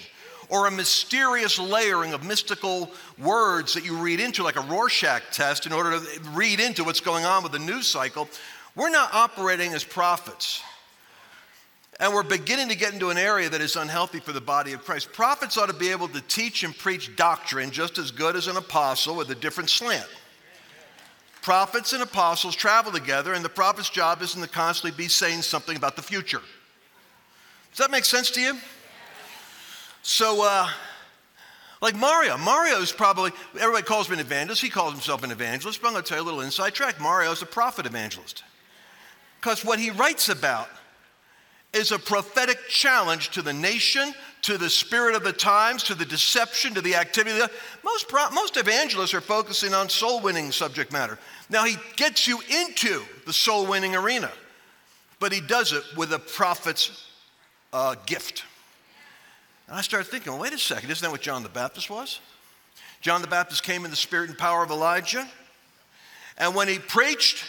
or 0.49 0.67
a 0.67 0.73
mysterious 0.73 1.57
layering 1.57 2.15
of 2.15 2.25
mystical 2.25 2.91
words 3.17 3.75
that 3.75 3.85
you 3.85 3.97
read 3.97 4.19
into, 4.19 4.43
like 4.43 4.57
a 4.57 4.63
Rorschach 4.63 5.23
test, 5.31 5.67
in 5.67 5.73
order 5.73 5.93
to 5.93 6.21
read 6.31 6.59
into 6.59 6.83
what's 6.83 6.99
going 6.99 7.25
on 7.25 7.45
with 7.45 7.53
the 7.53 7.61
news 7.61 7.87
cycle. 7.87 8.29
We're 8.75 8.91
not 8.91 9.15
operating 9.15 9.73
as 9.73 9.85
prophets. 9.85 10.65
And 12.01 12.13
we're 12.13 12.25
beginning 12.25 12.69
to 12.71 12.77
get 12.77 12.93
into 12.93 13.11
an 13.11 13.19
area 13.19 13.49
that 13.49 13.61
is 13.61 13.77
unhealthy 13.77 14.19
for 14.19 14.33
the 14.33 14.41
body 14.41 14.73
of 14.73 14.85
Christ. 14.85 15.13
Prophets 15.13 15.57
ought 15.57 15.69
to 15.69 15.75
be 15.75 15.91
able 15.91 16.09
to 16.09 16.21
teach 16.23 16.65
and 16.65 16.77
preach 16.77 17.15
doctrine 17.15 17.71
just 17.71 17.99
as 17.99 18.11
good 18.11 18.35
as 18.35 18.49
an 18.49 18.57
apostle 18.57 19.17
with 19.17 19.31
a 19.31 19.35
different 19.35 19.71
slant. 19.71 20.09
Prophets 21.41 21.93
and 21.93 22.03
apostles 22.03 22.57
travel 22.57 22.91
together, 22.91 23.35
and 23.35 23.45
the 23.45 23.51
prophet's 23.51 23.91
job 23.91 24.23
isn't 24.23 24.41
to 24.41 24.49
constantly 24.49 24.97
be 24.97 25.09
saying 25.09 25.43
something 25.43 25.77
about 25.77 25.95
the 25.95 26.03
future. 26.03 26.41
Does 27.71 27.79
that 27.79 27.91
make 27.91 28.05
sense 28.05 28.31
to 28.33 28.41
you? 28.41 28.55
So, 30.03 30.45
uh, 30.45 30.69
like 31.81 31.95
Mario, 31.95 32.39
Mario 32.39 32.81
is 32.81 32.93
probably, 32.93 33.31
everybody 33.61 33.85
calls 33.85 34.09
him 34.09 34.15
an 34.15 34.21
evangelist. 34.21 34.63
He 34.63 34.71
calls 34.71 34.93
himself 34.93 35.23
an 35.23 35.31
evangelist, 35.31 35.83
but 35.83 35.89
I'm 35.89 35.93
going 35.93 36.03
to 36.03 36.09
tell 36.09 36.19
you 36.19 36.25
a 36.25 36.27
little 36.27 36.41
inside 36.41 36.73
track. 36.73 36.99
Mario 36.99 37.31
is 37.31 37.43
a 37.43 37.47
prophet 37.47 37.85
evangelist. 37.85 38.43
Because 39.39 39.65
what 39.65 39.79
he 39.79 39.91
writes 39.91 40.31
about 40.31 40.69
is 41.75 41.93
a 41.93 41.99
prophetic 41.99 42.69
challenge 42.69 43.31
to 43.31 43.43
the 43.43 43.53
nation, 43.53 44.15
to 44.43 44.57
the 44.57 44.71
spirit 44.71 45.15
of 45.15 45.25
the 45.25 45.33
times, 45.33 45.83
to 45.85 45.95
the 45.95 46.05
deception, 46.05 46.75
to 46.75 46.81
the 46.81 46.95
activity. 46.95 47.39
Most, 47.83 48.13
most 48.33 48.57
evangelists 48.57 49.15
are 49.15 49.21
focusing 49.21 49.75
on 49.75 49.89
soul 49.89 50.21
winning 50.21 50.53
subject 50.53 50.93
matter. 50.93 51.19
Now, 51.51 51.65
he 51.65 51.77
gets 51.97 52.27
you 52.27 52.41
into 52.49 53.03
the 53.27 53.33
soul 53.33 53.67
winning 53.67 53.97
arena, 53.97 54.31
but 55.19 55.33
he 55.33 55.41
does 55.41 55.73
it 55.73 55.83
with 55.97 56.13
a 56.13 56.19
prophet's 56.19 57.07
uh, 57.73 57.97
gift. 58.07 58.45
And 59.67 59.77
I 59.77 59.81
started 59.81 60.11
thinking, 60.11 60.33
well, 60.33 60.43
wait 60.43 60.53
a 60.53 60.59
second, 60.59 60.91
isn't 60.91 61.03
that 61.03 61.11
what 61.11 61.23
John 61.23 61.43
the 61.43 61.49
Baptist 61.49 61.91
was? 61.91 62.21
John 63.01 63.21
the 63.21 63.29
Baptist 63.29 63.63
came 63.63 63.85
in 63.85 63.91
the 63.91 63.97
spirit 63.97 64.31
and 64.31 64.39
power 64.39 64.63
of 64.63 64.71
Elijah. 64.71 65.29
And 66.39 66.55
when 66.55 66.69
he 66.69 66.79
preached 66.79 67.45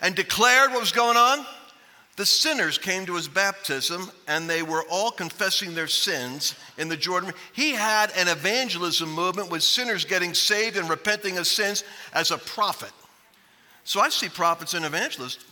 and 0.00 0.14
declared 0.14 0.70
what 0.70 0.80
was 0.80 0.92
going 0.92 1.16
on, 1.16 1.44
the 2.20 2.26
sinners 2.26 2.76
came 2.76 3.06
to 3.06 3.14
his 3.14 3.28
baptism 3.28 4.10
and 4.28 4.48
they 4.48 4.62
were 4.62 4.84
all 4.90 5.10
confessing 5.10 5.74
their 5.74 5.86
sins 5.86 6.54
in 6.76 6.86
the 6.86 6.96
Jordan. 6.96 7.32
He 7.54 7.70
had 7.70 8.12
an 8.14 8.28
evangelism 8.28 9.10
movement 9.10 9.50
with 9.50 9.62
sinners 9.62 10.04
getting 10.04 10.34
saved 10.34 10.76
and 10.76 10.86
repenting 10.90 11.38
of 11.38 11.46
sins 11.46 11.82
as 12.12 12.30
a 12.30 12.36
prophet. 12.36 12.92
So 13.84 14.00
I 14.00 14.10
see 14.10 14.28
prophets 14.28 14.74
and 14.74 14.84
evangelists 14.84 15.42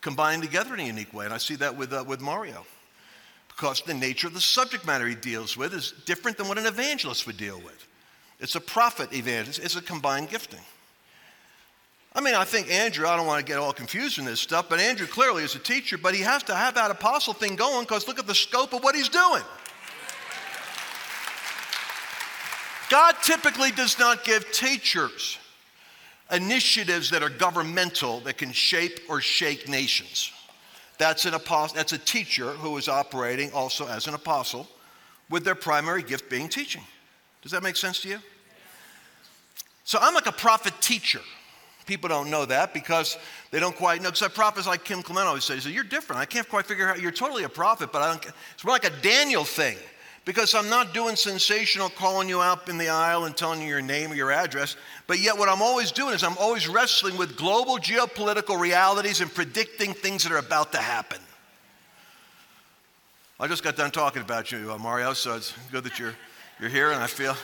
combined 0.00 0.44
together 0.44 0.74
in 0.74 0.78
a 0.78 0.84
unique 0.84 1.12
way, 1.12 1.24
and 1.24 1.34
I 1.34 1.38
see 1.38 1.56
that 1.56 1.76
with, 1.76 1.92
uh, 1.92 2.04
with 2.06 2.20
Mario 2.20 2.64
because 3.48 3.80
the 3.80 3.92
nature 3.92 4.28
of 4.28 4.34
the 4.34 4.40
subject 4.40 4.86
matter 4.86 5.08
he 5.08 5.16
deals 5.16 5.56
with 5.56 5.74
is 5.74 5.92
different 6.06 6.36
than 6.36 6.46
what 6.46 6.56
an 6.56 6.66
evangelist 6.66 7.26
would 7.26 7.36
deal 7.36 7.58
with. 7.58 7.88
It's 8.38 8.54
a 8.54 8.60
prophet 8.60 9.12
evangelist, 9.12 9.58
it's 9.58 9.74
a 9.74 9.82
combined 9.82 10.30
gifting. 10.30 10.60
I 12.14 12.20
mean, 12.20 12.34
I 12.34 12.44
think 12.44 12.70
Andrew, 12.70 13.06
I 13.06 13.16
don't 13.16 13.26
want 13.26 13.44
to 13.44 13.50
get 13.50 13.58
all 13.58 13.72
confused 13.72 14.18
in 14.18 14.26
this 14.26 14.40
stuff, 14.40 14.68
but 14.68 14.78
Andrew 14.78 15.06
clearly 15.06 15.44
is 15.44 15.54
a 15.54 15.58
teacher, 15.58 15.96
but 15.96 16.14
he 16.14 16.20
has 16.20 16.42
to 16.44 16.54
have 16.54 16.74
that 16.74 16.90
apostle 16.90 17.32
thing 17.32 17.56
going 17.56 17.84
because 17.84 18.06
look 18.06 18.18
at 18.18 18.26
the 18.26 18.34
scope 18.34 18.74
of 18.74 18.82
what 18.84 18.94
he's 18.94 19.08
doing. 19.08 19.42
God 22.90 23.14
typically 23.22 23.70
does 23.70 23.98
not 23.98 24.24
give 24.24 24.52
teachers 24.52 25.38
initiatives 26.30 27.08
that 27.10 27.22
are 27.22 27.30
governmental 27.30 28.20
that 28.20 28.36
can 28.36 28.52
shape 28.52 29.00
or 29.08 29.22
shake 29.22 29.66
nations. 29.66 30.30
That's 30.98 31.24
an 31.24 31.32
apostle, 31.32 31.76
that's 31.76 31.94
a 31.94 31.98
teacher 31.98 32.50
who 32.50 32.76
is 32.76 32.88
operating 32.88 33.50
also 33.52 33.88
as 33.88 34.06
an 34.06 34.14
apostle 34.14 34.68
with 35.30 35.44
their 35.44 35.54
primary 35.54 36.02
gift 36.02 36.28
being 36.28 36.50
teaching. 36.50 36.82
Does 37.40 37.52
that 37.52 37.62
make 37.62 37.76
sense 37.76 38.00
to 38.02 38.08
you? 38.08 38.18
So 39.84 39.98
I'm 40.00 40.14
like 40.14 40.26
a 40.26 40.32
prophet 40.32 40.74
teacher. 40.82 41.20
People 41.86 42.08
don't 42.08 42.30
know 42.30 42.44
that 42.44 42.72
because 42.72 43.18
they 43.50 43.58
don't 43.58 43.74
quite 43.74 44.02
know. 44.02 44.10
Because 44.10 44.28
prophets 44.28 44.66
like 44.66 44.84
Kim 44.84 45.02
Clement 45.02 45.26
always 45.26 45.44
says, 45.44 45.66
You're 45.66 45.84
different. 45.84 46.20
I 46.20 46.24
can't 46.24 46.48
quite 46.48 46.66
figure 46.66 46.88
out. 46.88 47.00
You're 47.00 47.10
totally 47.10 47.44
a 47.44 47.48
prophet, 47.48 47.92
but 47.92 48.02
I 48.02 48.10
don't. 48.10 48.32
It's 48.54 48.64
more 48.64 48.74
like 48.74 48.84
a 48.84 49.02
Daniel 49.02 49.44
thing 49.44 49.76
because 50.24 50.54
I'm 50.54 50.68
not 50.68 50.94
doing 50.94 51.16
sensational 51.16 51.88
calling 51.88 52.28
you 52.28 52.40
out 52.40 52.68
in 52.68 52.78
the 52.78 52.88
aisle 52.88 53.24
and 53.24 53.36
telling 53.36 53.60
you 53.60 53.68
your 53.68 53.82
name 53.82 54.12
or 54.12 54.14
your 54.14 54.30
address. 54.30 54.76
But 55.06 55.18
yet, 55.18 55.36
what 55.36 55.48
I'm 55.48 55.62
always 55.62 55.90
doing 55.90 56.14
is 56.14 56.22
I'm 56.22 56.38
always 56.38 56.68
wrestling 56.68 57.16
with 57.16 57.36
global 57.36 57.78
geopolitical 57.78 58.58
realities 58.58 59.20
and 59.20 59.32
predicting 59.32 59.92
things 59.92 60.22
that 60.22 60.32
are 60.32 60.38
about 60.38 60.72
to 60.72 60.78
happen. 60.78 61.18
I 63.40 63.48
just 63.48 63.64
got 63.64 63.76
done 63.76 63.90
talking 63.90 64.22
about 64.22 64.52
you, 64.52 64.72
uh, 64.72 64.78
Mario, 64.78 65.14
so 65.14 65.34
it's 65.34 65.52
good 65.72 65.82
that 65.82 65.98
you're, 65.98 66.14
you're 66.60 66.70
here, 66.70 66.92
and 66.92 67.02
I 67.02 67.08
feel. 67.08 67.34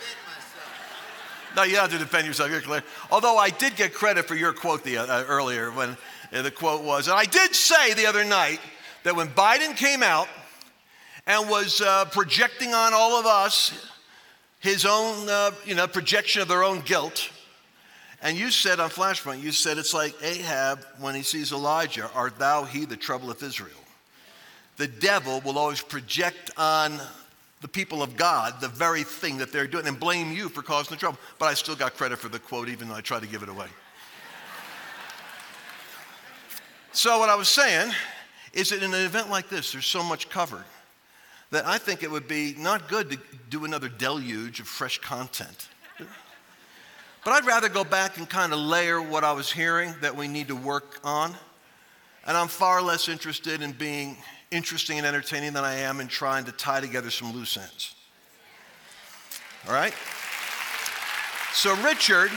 No, 1.59 1.65
you 1.65 1.75
have 1.75 1.91
to 1.91 1.99
defend 1.99 2.25
yourself. 2.25 2.53
You're 2.53 2.61
clear. 2.61 2.85
Although 3.11 3.37
I 3.37 3.51
did 3.51 3.75
get 3.75 3.93
credit 3.93 4.27
for 4.27 4.37
your 4.37 4.53
quote 4.53 4.85
the, 4.85 4.99
uh, 4.99 5.25
earlier 5.25 5.73
when 5.73 5.97
uh, 6.33 6.43
the 6.43 6.53
quote 6.53 6.85
was, 6.85 7.09
and 7.09 7.17
I 7.17 7.25
did 7.25 7.53
say 7.53 7.95
the 7.95 8.07
other 8.07 8.25
night 8.25 8.61
that 9.03 9.17
when 9.17 9.27
Biden 9.27 9.77
came 9.77 10.05
out 10.05 10.29
and 11.27 11.51
was 11.51 11.81
uh, 11.81 12.05
projecting 12.13 12.75
on 12.75 12.95
all 12.95 13.19
of 13.19 13.27
us 13.27 13.73
his 14.61 14.87
own, 14.87 15.29
uh, 15.29 15.51
you 15.65 15.75
know, 15.75 15.89
projection 15.89 16.43
of 16.43 16.47
their 16.47 16.63
own 16.63 16.79
guilt. 16.83 17.29
And 18.23 18.37
you 18.37 18.53
said 18.53 18.79
on 18.79 18.91
Flashpoint, 18.91 19.43
you 19.43 19.51
said 19.51 19.79
it's 19.79 19.93
like 19.93 20.15
Ahab 20.23 20.85
when 21.01 21.17
he 21.17 21.23
sees 21.23 21.51
Elijah, 21.51 22.09
art 22.15 22.39
thou 22.39 22.63
he 22.67 22.85
that 22.85 23.01
troubleth 23.01 23.43
Israel? 23.43 23.73
The 24.77 24.87
devil 24.87 25.41
will 25.41 25.59
always 25.59 25.83
project 25.83 26.53
on 26.57 27.01
the 27.61 27.69
people 27.69 28.03
of 28.03 28.17
God 28.17 28.61
the 28.61 28.69
very 28.69 29.03
thing 29.03 29.39
that 29.39 29.53
they're 29.53 29.67
doing 29.67 29.87
and 29.87 29.99
blame 29.99 30.33
you 30.33 30.49
for 30.49 30.63
causing 30.63 30.95
the 30.95 31.01
trouble. 31.01 31.19
But 31.39 31.47
I 31.47 31.55
still 31.55 31.77
got 31.77 31.95
credit 31.97 32.19
for 32.19 32.29
the 32.29 32.39
quote, 32.39 32.69
even 32.69 32.89
though 32.89 32.95
I 32.95 33.01
tried 33.01 33.23
to 33.23 33.29
give 33.29 33.43
it 33.43 33.49
away. 33.49 33.67
so, 36.93 37.19
what 37.19 37.29
I 37.29 37.35
was 37.35 37.49
saying 37.49 37.93
is 38.53 38.71
that 38.71 38.83
in 38.83 38.95
an 38.95 39.05
event 39.05 39.31
like 39.31 39.49
this, 39.49 39.73
there's 39.73 39.87
so 39.87 40.03
much 40.03 40.29
covered 40.29 40.65
that 41.51 41.67
I 41.67 41.79
think 41.79 42.03
it 42.03 42.11
would 42.11 42.29
be 42.29 42.55
not 42.59 42.89
good 42.89 43.11
to 43.11 43.19
do 43.49 43.65
another 43.65 43.89
deluge 43.89 44.61
of 44.61 44.69
fresh 44.69 44.99
content. 44.99 45.69
But 47.25 47.33
I'd 47.33 47.47
rather 47.47 47.69
go 47.69 47.85
back 47.85 48.17
and 48.17 48.29
kind 48.29 48.53
of 48.53 48.59
layer 48.59 49.03
what 49.03 49.25
I 49.25 49.33
was 49.33 49.51
hearing 49.51 49.95
that 50.01 50.17
we 50.17 50.29
need 50.29 50.49
to 50.49 50.57
work 50.57 51.01
on. 51.05 51.35
And 52.27 52.37
I'm 52.37 52.49
far 52.49 52.81
less 52.81 53.09
interested 53.09 53.61
in 53.61 53.73
being 53.73 54.17
interesting 54.51 54.99
and 54.99 55.07
entertaining 55.07 55.53
than 55.53 55.65
I 55.65 55.75
am 55.77 56.01
in 56.01 56.09
trying 56.09 56.45
to 56.47 56.53
tie 56.53 56.81
together 56.81 57.11
some 57.11 57.33
loose 57.33 57.57
ends. 57.57 57.95
All 59.67 59.75
right? 59.75 59.95
So 61.53 61.75
Richard 61.77 62.31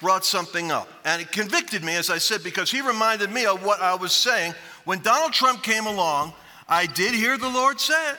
brought 0.00 0.24
something 0.24 0.70
up, 0.70 0.88
and 1.04 1.22
it 1.22 1.30
convicted 1.32 1.84
me, 1.84 1.94
as 1.94 2.10
I 2.10 2.18
said, 2.18 2.42
because 2.42 2.70
he 2.70 2.80
reminded 2.80 3.30
me 3.30 3.46
of 3.46 3.64
what 3.64 3.80
I 3.80 3.94
was 3.94 4.12
saying. 4.12 4.54
When 4.84 5.00
Donald 5.00 5.32
Trump 5.32 5.62
came 5.62 5.86
along, 5.86 6.32
I 6.68 6.86
did 6.86 7.14
hear 7.14 7.38
the 7.38 7.48
Lord 7.48 7.80
say. 7.80 8.14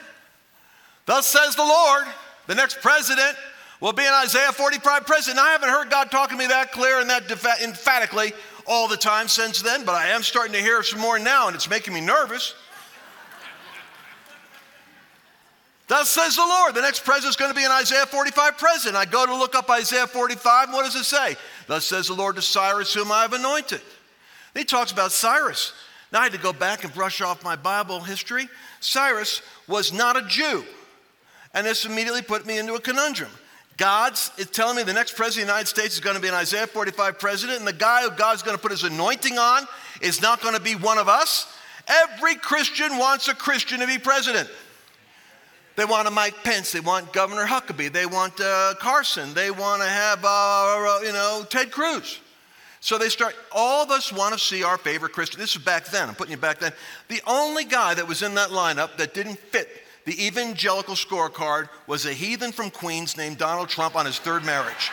Thus 1.04 1.26
says 1.26 1.54
the 1.54 1.62
Lord, 1.62 2.04
the 2.46 2.54
next 2.54 2.80
president 2.80 3.36
will 3.80 3.92
be 3.92 4.04
an 4.04 4.12
Isaiah 4.14 4.52
45 4.52 5.06
president. 5.06 5.38
I 5.38 5.52
haven't 5.52 5.68
heard 5.68 5.90
God 5.90 6.10
talking 6.10 6.38
to 6.38 6.42
me 6.42 6.48
that 6.48 6.72
clear 6.72 7.00
and 7.00 7.10
that 7.10 7.30
emphatically 7.62 8.32
all 8.66 8.88
the 8.88 8.96
time 8.96 9.28
since 9.28 9.62
then, 9.62 9.84
but 9.84 9.94
I 9.94 10.08
am 10.08 10.22
starting 10.22 10.52
to 10.54 10.60
hear 10.60 10.82
some 10.82 11.00
more 11.00 11.18
now, 11.18 11.46
and 11.46 11.54
it's 11.54 11.70
making 11.70 11.94
me 11.94 12.00
nervous. 12.00 12.54
Thus 15.88 16.10
says 16.10 16.36
the 16.36 16.42
Lord. 16.42 16.74
The 16.74 16.80
next 16.80 17.04
president 17.04 17.30
is 17.30 17.36
going 17.36 17.52
to 17.52 17.56
be 17.56 17.64
an 17.64 17.70
Isaiah 17.70 18.06
45 18.06 18.58
president. 18.58 18.96
I 18.96 19.04
go 19.04 19.24
to 19.24 19.36
look 19.36 19.54
up 19.54 19.70
Isaiah 19.70 20.06
45, 20.06 20.68
and 20.68 20.74
what 20.74 20.84
does 20.84 20.96
it 20.96 21.04
say? 21.04 21.36
Thus 21.68 21.84
says 21.84 22.08
the 22.08 22.14
Lord 22.14 22.36
to 22.36 22.42
Cyrus, 22.42 22.92
whom 22.92 23.12
I 23.12 23.22
have 23.22 23.32
anointed. 23.32 23.80
He 24.54 24.64
talks 24.64 24.90
about 24.90 25.12
Cyrus. 25.12 25.72
Now 26.12 26.20
I 26.20 26.24
had 26.24 26.32
to 26.32 26.38
go 26.38 26.52
back 26.52 26.82
and 26.82 26.92
brush 26.92 27.20
off 27.20 27.44
my 27.44 27.56
Bible 27.56 28.00
history. 28.00 28.48
Cyrus 28.80 29.42
was 29.68 29.92
not 29.92 30.16
a 30.16 30.22
Jew. 30.26 30.64
And 31.54 31.66
this 31.66 31.84
immediately 31.84 32.22
put 32.22 32.46
me 32.46 32.58
into 32.58 32.74
a 32.74 32.80
conundrum. 32.80 33.30
God's 33.76 34.30
is 34.38 34.46
telling 34.46 34.76
me 34.76 34.82
the 34.82 34.92
next 34.92 35.16
president 35.16 35.42
of 35.42 35.48
the 35.48 35.52
United 35.52 35.68
States 35.68 35.94
is 35.94 36.00
going 36.00 36.16
to 36.16 36.22
be 36.22 36.28
an 36.28 36.34
Isaiah 36.34 36.66
45 36.66 37.18
president, 37.18 37.58
and 37.58 37.68
the 37.68 37.72
guy 37.72 38.02
who 38.02 38.10
God's 38.10 38.42
going 38.42 38.56
to 38.56 38.62
put 38.62 38.70
his 38.70 38.84
anointing 38.84 39.38
on 39.38 39.66
is 40.00 40.22
not 40.22 40.40
going 40.40 40.54
to 40.54 40.60
be 40.60 40.74
one 40.74 40.98
of 40.98 41.08
us. 41.08 41.46
Every 41.86 42.34
Christian 42.34 42.98
wants 42.98 43.28
a 43.28 43.34
Christian 43.34 43.80
to 43.80 43.86
be 43.86 43.98
president. 43.98 44.48
They 45.76 45.84
want 45.84 46.08
a 46.08 46.10
Mike 46.10 46.42
Pence. 46.42 46.72
They 46.72 46.80
want 46.80 47.12
Governor 47.12 47.46
Huckabee. 47.46 47.92
They 47.92 48.06
want 48.06 48.40
uh, 48.40 48.74
Carson. 48.78 49.34
They 49.34 49.50
want 49.50 49.82
to 49.82 49.88
have, 49.88 50.24
uh, 50.24 50.28
uh, 50.28 51.00
you 51.02 51.12
know, 51.12 51.44
Ted 51.48 51.70
Cruz. 51.70 52.20
So 52.80 52.98
they 52.98 53.08
start, 53.08 53.34
all 53.52 53.82
of 53.82 53.90
us 53.90 54.12
want 54.12 54.32
to 54.32 54.38
see 54.38 54.62
our 54.62 54.78
favorite 54.78 55.12
Christian. 55.12 55.40
This 55.40 55.56
is 55.56 55.62
back 55.62 55.86
then, 55.86 56.08
I'm 56.08 56.14
putting 56.14 56.32
you 56.32 56.38
back 56.38 56.60
then. 56.60 56.72
The 57.08 57.20
only 57.26 57.64
guy 57.64 57.94
that 57.94 58.06
was 58.06 58.22
in 58.22 58.34
that 58.36 58.50
lineup 58.50 58.96
that 58.98 59.12
didn't 59.12 59.38
fit 59.38 59.68
the 60.04 60.24
evangelical 60.24 60.94
scorecard 60.94 61.68
was 61.88 62.06
a 62.06 62.12
heathen 62.12 62.52
from 62.52 62.70
Queens 62.70 63.16
named 63.16 63.38
Donald 63.38 63.68
Trump 63.68 63.96
on 63.96 64.06
his 64.06 64.20
third 64.20 64.44
marriage. 64.44 64.90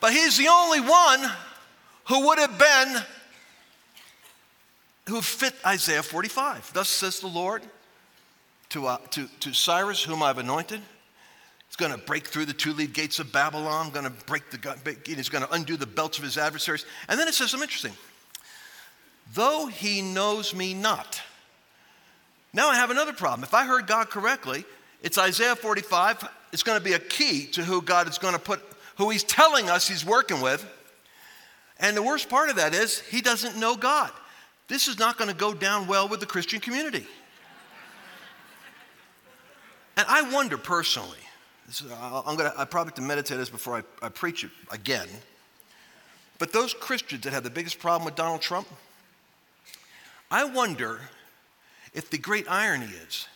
But 0.00 0.12
he's 0.12 0.38
the 0.38 0.48
only 0.48 0.80
one 0.80 1.30
who 2.06 2.26
would 2.28 2.38
have 2.38 2.58
been, 2.58 3.02
who 5.08 5.20
fit 5.20 5.54
Isaiah 5.66 6.02
45. 6.02 6.72
Thus 6.72 6.88
says 6.88 7.20
the 7.20 7.26
Lord 7.26 7.62
to, 8.70 8.86
uh, 8.86 8.98
to, 9.10 9.28
to 9.40 9.52
Cyrus, 9.52 10.02
whom 10.02 10.22
I've 10.22 10.38
anointed. 10.38 10.80
He's 11.68 11.76
going 11.76 11.92
to 11.92 11.98
break 11.98 12.26
through 12.26 12.46
the 12.46 12.52
two 12.52 12.72
lead 12.72 12.92
gates 12.92 13.18
of 13.18 13.32
Babylon, 13.32 13.90
going 13.90 14.04
to 14.04 14.24
break 14.26 14.50
the, 14.50 14.96
he's 15.04 15.28
going 15.28 15.44
to 15.44 15.52
undo 15.52 15.76
the 15.76 15.86
belts 15.86 16.18
of 16.18 16.24
his 16.24 16.38
adversaries. 16.38 16.86
And 17.08 17.18
then 17.18 17.28
it 17.28 17.34
says 17.34 17.50
something 17.50 17.66
interesting 17.66 17.92
though 19.34 19.66
he 19.66 20.02
knows 20.02 20.54
me 20.54 20.74
not. 20.74 21.20
Now 22.52 22.68
I 22.68 22.76
have 22.76 22.90
another 22.90 23.12
problem. 23.12 23.44
If 23.44 23.54
I 23.54 23.66
heard 23.66 23.86
God 23.86 24.10
correctly, 24.10 24.64
it's 25.02 25.18
Isaiah 25.18 25.54
45. 25.54 26.28
It's 26.52 26.62
going 26.62 26.78
to 26.78 26.84
be 26.84 26.94
a 26.94 26.98
key 26.98 27.46
to 27.48 27.62
who 27.62 27.82
God 27.82 28.08
is 28.08 28.18
going 28.18 28.34
to 28.34 28.40
put, 28.40 28.60
who 28.96 29.10
he's 29.10 29.24
telling 29.24 29.68
us 29.68 29.86
he's 29.86 30.04
working 30.04 30.40
with. 30.40 30.66
And 31.78 31.96
the 31.96 32.02
worst 32.02 32.28
part 32.28 32.48
of 32.50 32.56
that 32.56 32.74
is 32.74 33.00
he 33.00 33.20
doesn't 33.20 33.56
know 33.56 33.76
God. 33.76 34.10
This 34.68 34.86
is 34.86 34.98
not 34.98 35.16
going 35.16 35.30
to 35.30 35.36
go 35.36 35.54
down 35.54 35.86
well 35.86 36.08
with 36.08 36.20
the 36.20 36.26
Christian 36.26 36.60
community. 36.60 37.06
And 39.96 40.06
I 40.08 40.30
wonder 40.30 40.56
personally, 40.56 41.18
is, 41.68 41.82
I'm 41.90 42.36
going 42.36 42.50
to, 42.50 42.54
I 42.56 42.64
probably 42.64 42.90
have 42.90 42.96
to 42.96 43.02
meditate 43.02 43.38
this 43.38 43.50
before 43.50 43.78
I, 43.78 44.06
I 44.06 44.08
preach 44.10 44.44
it 44.44 44.50
again. 44.70 45.08
But 46.38 46.52
those 46.52 46.72
Christians 46.72 47.24
that 47.24 47.32
have 47.32 47.42
the 47.42 47.50
biggest 47.50 47.80
problem 47.80 48.04
with 48.04 48.14
Donald 48.14 48.40
Trump, 48.40 48.68
I 50.30 50.44
wonder 50.44 51.00
if 51.94 52.10
the 52.10 52.18
great 52.18 52.48
irony 52.48 52.86
is 52.86 53.26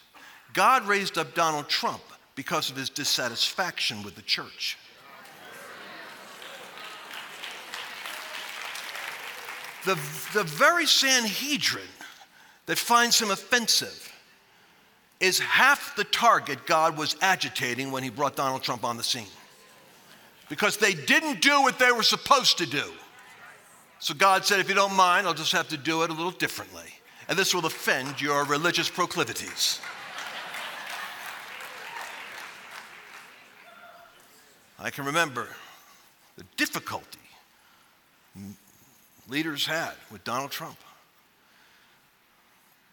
God 0.53 0.87
raised 0.87 1.17
up 1.17 1.35
Donald 1.35 1.69
Trump 1.69 2.03
because 2.35 2.71
of 2.71 2.77
his 2.77 2.91
dissatisfaction 2.91 4.03
with 4.03 4.15
the 4.15 4.23
church. 4.23 4.77
The, 9.85 9.95
the 10.33 10.45
very 10.45 10.87
Sanhedrin 10.87 11.85
that 12.67 12.79
finds 12.79 13.21
him 13.21 13.31
offensive 13.31 14.13
is 15.19 15.39
half 15.39 15.95
the 15.97 16.05
target 16.05 16.67
God 16.67 16.97
was 16.97 17.17
agitating 17.21 17.91
when 17.91 18.03
he 18.03 18.11
brought 18.11 18.37
Donald 18.37 18.63
Trump 18.63 18.85
on 18.85 18.97
the 18.97 19.03
scene. 19.03 19.27
Because 20.49 20.77
they 20.77 20.95
didn't 20.95 21.41
do 21.41 21.63
what 21.63 21.79
they 21.79 21.93
were 21.93 22.03
supposed 22.03 22.59
to 22.59 22.67
do. 22.67 22.85
So 23.99 24.15
God 24.15 24.45
said, 24.45 24.59
if 24.59 24.69
you 24.69 24.75
don't 24.75 24.95
mind, 24.95 25.27
I'll 25.27 25.35
just 25.35 25.53
have 25.53 25.69
to 25.69 25.77
do 25.77 26.03
it 26.03 26.11
a 26.11 26.13
little 26.13 26.33
differently. 26.33 26.93
And 27.29 27.39
this 27.39 27.55
will 27.55 27.65
offend 27.67 28.21
your 28.21 28.45
religious 28.45 28.91
proclivities. 28.91 29.81
I 34.79 34.91
can 34.91 35.05
remember 35.05 35.49
the 36.37 36.45
difficulty 36.57 37.21
leaders 39.33 39.67
had 39.67 39.93
with 40.11 40.23
Donald 40.23 40.53
Trump 40.53 40.77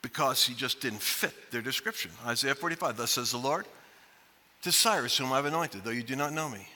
because 0.01 0.45
he 0.45 0.55
just 0.55 0.81
didn't 0.81 1.01
fit 1.01 1.51
their 1.51 1.61
description. 1.61 2.09
Isaiah 2.25 2.55
45, 2.55 2.97
thus 2.97 3.11
says 3.11 3.31
the 3.31 3.37
Lord, 3.37 3.65
to 4.63 4.71
Cyrus, 4.71 5.17
whom 5.17 5.31
I've 5.31 5.45
anointed, 5.45 5.83
though 5.83 5.91
you 5.91 6.03
do 6.03 6.15
not 6.15 6.33
know 6.33 6.49
me. 6.49 6.67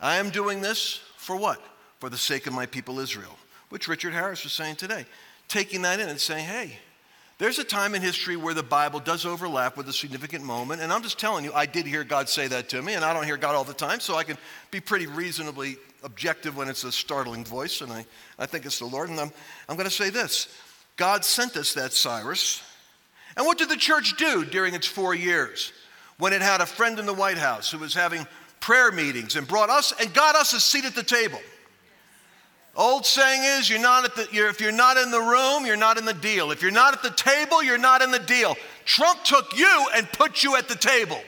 I 0.00 0.16
am 0.16 0.30
doing 0.30 0.62
this 0.62 1.00
for 1.16 1.36
what? 1.36 1.60
For 1.98 2.08
the 2.08 2.16
sake 2.16 2.46
of 2.46 2.54
my 2.54 2.64
people 2.64 2.98
Israel 2.98 3.36
which 3.70 3.88
Richard 3.88 4.12
Harris 4.12 4.44
was 4.44 4.52
saying 4.52 4.76
today. 4.76 5.06
Taking 5.48 5.82
that 5.82 5.98
in 5.98 6.08
and 6.08 6.20
saying, 6.20 6.44
hey, 6.44 6.78
there's 7.40 7.58
a 7.58 7.64
time 7.64 7.94
in 7.94 8.02
history 8.02 8.36
where 8.36 8.52
the 8.52 8.62
Bible 8.62 9.00
does 9.00 9.24
overlap 9.24 9.78
with 9.78 9.88
a 9.88 9.94
significant 9.94 10.44
moment. 10.44 10.82
And 10.82 10.92
I'm 10.92 11.02
just 11.02 11.18
telling 11.18 11.42
you, 11.42 11.54
I 11.54 11.64
did 11.64 11.86
hear 11.86 12.04
God 12.04 12.28
say 12.28 12.46
that 12.48 12.68
to 12.68 12.82
me, 12.82 12.92
and 12.92 13.02
I 13.02 13.14
don't 13.14 13.24
hear 13.24 13.38
God 13.38 13.54
all 13.54 13.64
the 13.64 13.72
time, 13.72 13.98
so 13.98 14.14
I 14.14 14.24
can 14.24 14.36
be 14.70 14.78
pretty 14.78 15.06
reasonably 15.06 15.78
objective 16.02 16.54
when 16.54 16.68
it's 16.68 16.84
a 16.84 16.92
startling 16.92 17.42
voice, 17.42 17.80
and 17.80 17.90
I, 17.90 18.04
I 18.38 18.44
think 18.44 18.66
it's 18.66 18.78
the 18.78 18.84
Lord. 18.84 19.08
And 19.08 19.18
I'm, 19.18 19.32
I'm 19.70 19.76
going 19.76 19.88
to 19.88 19.94
say 19.94 20.10
this 20.10 20.54
God 20.96 21.24
sent 21.24 21.56
us 21.56 21.72
that 21.72 21.94
Cyrus. 21.94 22.62
And 23.38 23.46
what 23.46 23.56
did 23.56 23.70
the 23.70 23.76
church 23.76 24.18
do 24.18 24.44
during 24.44 24.74
its 24.74 24.86
four 24.86 25.14
years 25.14 25.72
when 26.18 26.34
it 26.34 26.42
had 26.42 26.60
a 26.60 26.66
friend 26.66 26.98
in 26.98 27.06
the 27.06 27.14
White 27.14 27.38
House 27.38 27.70
who 27.70 27.78
was 27.78 27.94
having 27.94 28.26
prayer 28.60 28.92
meetings 28.92 29.36
and 29.36 29.48
brought 29.48 29.70
us 29.70 29.94
and 29.98 30.12
got 30.12 30.36
us 30.36 30.52
a 30.52 30.60
seat 30.60 30.84
at 30.84 30.94
the 30.94 31.02
table? 31.02 31.40
Old 32.76 33.04
saying 33.04 33.42
is, 33.58 33.68
you're 33.68 33.80
not 33.80 34.04
at 34.04 34.14
the, 34.14 34.28
you're, 34.30 34.48
if 34.48 34.60
you're 34.60 34.72
not 34.72 34.96
in 34.96 35.10
the 35.10 35.20
room, 35.20 35.66
you're 35.66 35.76
not 35.76 35.98
in 35.98 36.04
the 36.04 36.14
deal. 36.14 36.50
If 36.50 36.62
you're 36.62 36.70
not 36.70 36.94
at 36.94 37.02
the 37.02 37.10
table, 37.10 37.62
you're 37.62 37.78
not 37.78 38.00
in 38.00 38.10
the 38.10 38.18
deal. 38.20 38.56
Trump 38.84 39.22
took 39.24 39.56
you 39.58 39.86
and 39.94 40.10
put 40.12 40.42
you 40.42 40.56
at 40.56 40.68
the 40.68 40.76
table. 40.76 41.20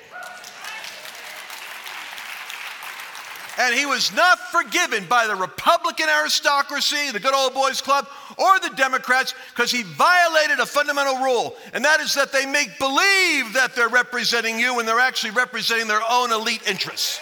And 3.59 3.75
he 3.75 3.85
was 3.85 4.15
not 4.15 4.39
forgiven 4.51 5.05
by 5.07 5.27
the 5.27 5.35
Republican 5.35 6.07
aristocracy, 6.09 7.11
the 7.11 7.21
good 7.21 7.35
old 7.35 7.53
boys 7.53 7.81
club, 7.83 8.07
or 8.39 8.59
the 8.61 8.75
Democrats 8.77 9.35
because 9.51 9.71
he 9.71 9.83
violated 9.83 10.59
a 10.59 10.67
fundamental 10.67 11.19
rule, 11.19 11.57
and 11.75 11.85
that 11.85 12.01
is 12.01 12.15
that 12.15 12.33
they 12.33 12.47
make 12.47 12.79
believe 12.79 13.53
that 13.53 13.73
they're 13.77 13.91
representing 13.91 14.59
you 14.59 14.75
when 14.75 14.87
they're 14.87 14.99
actually 14.99 15.33
representing 15.33 15.87
their 15.87 16.01
own 16.11 16.33
elite 16.33 16.63
interests. 16.67 17.21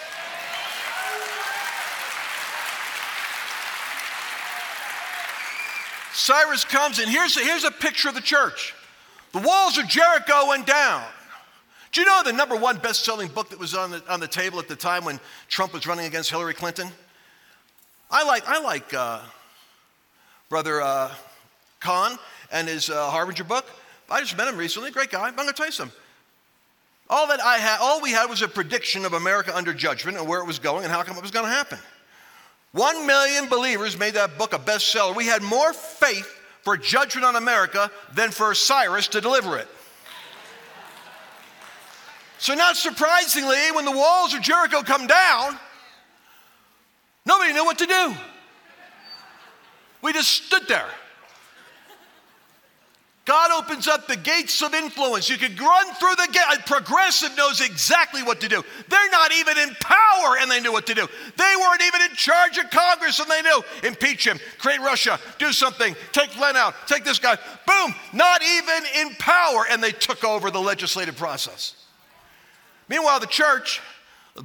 Cyrus 6.13 6.65
comes, 6.65 6.99
and 6.99 7.09
here's 7.09 7.37
a, 7.37 7.39
here's 7.41 7.63
a 7.63 7.71
picture 7.71 8.09
of 8.09 8.15
the 8.15 8.21
church. 8.21 8.73
The 9.31 9.39
walls 9.39 9.77
of 9.77 9.87
Jericho 9.87 10.47
went 10.47 10.65
down. 10.65 11.03
Do 11.91 12.01
you 12.01 12.07
know 12.07 12.21
the 12.23 12.33
number 12.33 12.55
one 12.55 12.77
best 12.77 13.03
selling 13.03 13.27
book 13.27 13.49
that 13.49 13.59
was 13.59 13.75
on 13.75 13.91
the, 13.91 14.03
on 14.09 14.19
the 14.19 14.27
table 14.27 14.59
at 14.59 14.67
the 14.67 14.75
time 14.75 15.03
when 15.03 15.19
Trump 15.47 15.73
was 15.73 15.85
running 15.87 16.05
against 16.05 16.29
Hillary 16.29 16.53
Clinton? 16.53 16.89
I 18.09 18.23
like, 18.25 18.47
I 18.47 18.59
like 18.59 18.93
uh, 18.93 19.21
Brother 20.49 20.81
uh, 20.81 21.11
Cahn 21.79 22.17
and 22.51 22.67
his 22.67 22.89
uh, 22.89 23.09
Harbinger 23.09 23.43
book. 23.43 23.65
I 24.09 24.19
just 24.19 24.37
met 24.37 24.47
him 24.47 24.57
recently, 24.57 24.91
great 24.91 25.09
guy. 25.09 25.27
I'm 25.27 25.35
going 25.35 25.47
to 25.47 25.53
tell 25.53 25.65
you 25.65 25.71
something. 25.71 25.97
All 27.09 27.27
that 27.27 27.41
I 27.41 27.57
had, 27.57 27.79
all 27.81 28.01
we 28.01 28.11
had 28.11 28.29
was 28.29 28.41
a 28.41 28.47
prediction 28.47 29.05
of 29.05 29.13
America 29.13 29.55
under 29.55 29.73
judgment 29.73 30.17
and 30.17 30.27
where 30.27 30.41
it 30.41 30.47
was 30.47 30.59
going 30.59 30.83
and 30.83 30.93
how 30.93 31.03
come 31.03 31.17
it 31.17 31.21
was 31.21 31.31
going 31.31 31.45
to 31.45 31.51
happen. 31.51 31.79
One 32.71 33.05
million 33.05 33.49
believers 33.49 33.97
made 33.97 34.13
that 34.13 34.37
book 34.37 34.53
a 34.53 34.59
bestseller. 34.59 35.15
We 35.15 35.25
had 35.25 35.41
more 35.41 35.73
faith 35.73 36.27
for 36.61 36.77
judgment 36.77 37.25
on 37.25 37.35
America 37.35 37.91
than 38.13 38.31
for 38.31 38.53
Cyrus 38.53 39.07
to 39.09 39.21
deliver 39.21 39.57
it. 39.57 39.67
So, 42.37 42.55
not 42.55 42.75
surprisingly, 42.75 43.71
when 43.73 43.85
the 43.85 43.91
walls 43.91 44.33
of 44.33 44.41
Jericho 44.41 44.81
come 44.81 45.05
down, 45.05 45.59
nobody 47.25 47.53
knew 47.53 47.65
what 47.65 47.77
to 47.79 47.85
do. 47.85 48.15
We 50.01 50.13
just 50.13 50.29
stood 50.29 50.67
there. 50.67 50.89
God 53.23 53.51
opens 53.51 53.87
up 53.87 54.07
the 54.07 54.15
gates 54.15 54.63
of 54.63 54.73
influence. 54.73 55.29
You 55.29 55.37
can 55.37 55.55
run 55.55 55.93
through 55.95 56.15
the 56.15 56.27
gate. 56.31 56.65
Progressive 56.65 57.37
knows 57.37 57.61
exactly 57.61 58.23
what 58.23 58.41
to 58.41 58.49
do. 58.49 58.63
They're 58.89 59.09
not 59.11 59.31
even 59.31 59.59
in 59.59 59.75
power 59.79 60.37
and 60.39 60.49
they 60.49 60.59
knew 60.59 60.71
what 60.71 60.87
to 60.87 60.95
do. 60.95 61.07
They 61.37 61.53
weren't 61.59 61.83
even 61.83 62.01
in 62.01 62.15
charge 62.15 62.57
of 62.57 62.71
Congress 62.71 63.19
and 63.19 63.29
they 63.29 63.43
knew 63.43 63.61
impeach 63.83 64.25
him, 64.25 64.39
create 64.57 64.79
Russia, 64.79 65.19
do 65.37 65.51
something, 65.51 65.95
take 66.11 66.33
Glenn 66.33 66.57
out, 66.57 66.73
take 66.87 67.03
this 67.03 67.19
guy. 67.19 67.37
Boom, 67.67 67.93
not 68.11 68.41
even 68.41 68.83
in 69.01 69.13
power 69.19 69.65
and 69.69 69.83
they 69.83 69.91
took 69.91 70.23
over 70.23 70.49
the 70.49 70.59
legislative 70.59 71.15
process. 71.15 71.75
Meanwhile, 72.89 73.19
the 73.19 73.27
church, 73.27 73.81
all 74.35 74.43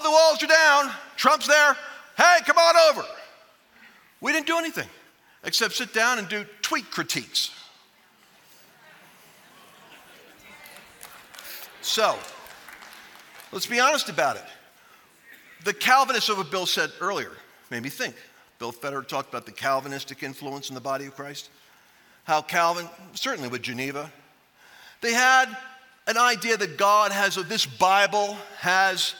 the 0.00 0.10
walls 0.10 0.42
are 0.42 0.46
down, 0.46 0.92
Trump's 1.16 1.46
there. 1.46 1.76
Hey, 2.16 2.38
come 2.46 2.56
on 2.56 2.74
over. 2.90 3.06
We 4.22 4.32
didn't 4.32 4.46
do 4.46 4.56
anything 4.56 4.88
except 5.46 5.74
sit 5.74 5.94
down 5.94 6.18
and 6.18 6.28
do 6.28 6.44
tweet 6.60 6.90
critiques. 6.90 7.52
So, 11.80 12.18
let's 13.52 13.66
be 13.66 13.78
honest 13.78 14.08
about 14.08 14.36
it. 14.36 14.44
The 15.64 15.72
Calvinists 15.72 16.28
of 16.28 16.38
what 16.38 16.50
Bill 16.50 16.66
said 16.66 16.90
earlier 17.00 17.30
made 17.70 17.82
me 17.82 17.88
think. 17.88 18.16
Bill 18.58 18.72
Federer 18.72 19.06
talked 19.06 19.28
about 19.28 19.46
the 19.46 19.52
Calvinistic 19.52 20.22
influence 20.22 20.68
in 20.68 20.74
the 20.74 20.80
body 20.80 21.06
of 21.06 21.14
Christ. 21.14 21.48
How 22.24 22.42
Calvin, 22.42 22.88
certainly 23.14 23.48
with 23.48 23.62
Geneva, 23.62 24.10
they 25.00 25.12
had 25.12 25.46
an 26.08 26.16
idea 26.16 26.56
that 26.56 26.76
God 26.76 27.12
has, 27.12 27.36
a, 27.36 27.44
this 27.44 27.66
Bible 27.66 28.36
has 28.58 29.14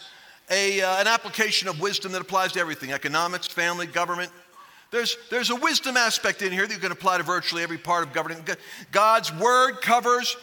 a, 0.51 0.81
uh, 0.81 1.01
an 1.01 1.07
application 1.07 1.69
of 1.69 1.81
wisdom 1.81 2.11
that 2.13 2.21
applies 2.21 2.53
to 2.53 2.61
everything 2.61 2.93
economics, 2.93 3.47
family, 3.47 3.87
government, 3.87 4.33
there's, 4.97 5.17
there's 5.31 5.51
a 5.51 5.57
wisdom 5.57 5.97
aspect 5.97 6.43
in 6.43 6.53
here 6.53 6.67
that 6.67 6.73
you 6.73 6.81
can 6.81 6.93
apply 6.93 7.19
to 7.19 7.23
virtually 7.23 7.63
every 7.63 7.79
part 7.79 8.07
of 8.07 8.13
governing. 8.13 8.45
God's 8.91 9.33
word 9.35 9.81
covers 9.83 10.37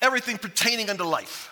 everything 0.00 0.38
pertaining 0.38 0.90
unto 0.90 1.04
life. 1.04 1.50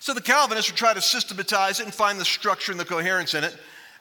So 0.00 0.14
the 0.14 0.20
Calvinists 0.20 0.70
would 0.70 0.78
try 0.78 0.94
to 0.94 1.00
systematize 1.00 1.80
it 1.80 1.84
and 1.84 1.94
find 1.94 2.20
the 2.20 2.24
structure 2.24 2.70
and 2.70 2.80
the 2.80 2.84
coherence 2.84 3.34
in 3.34 3.42
it. 3.42 3.56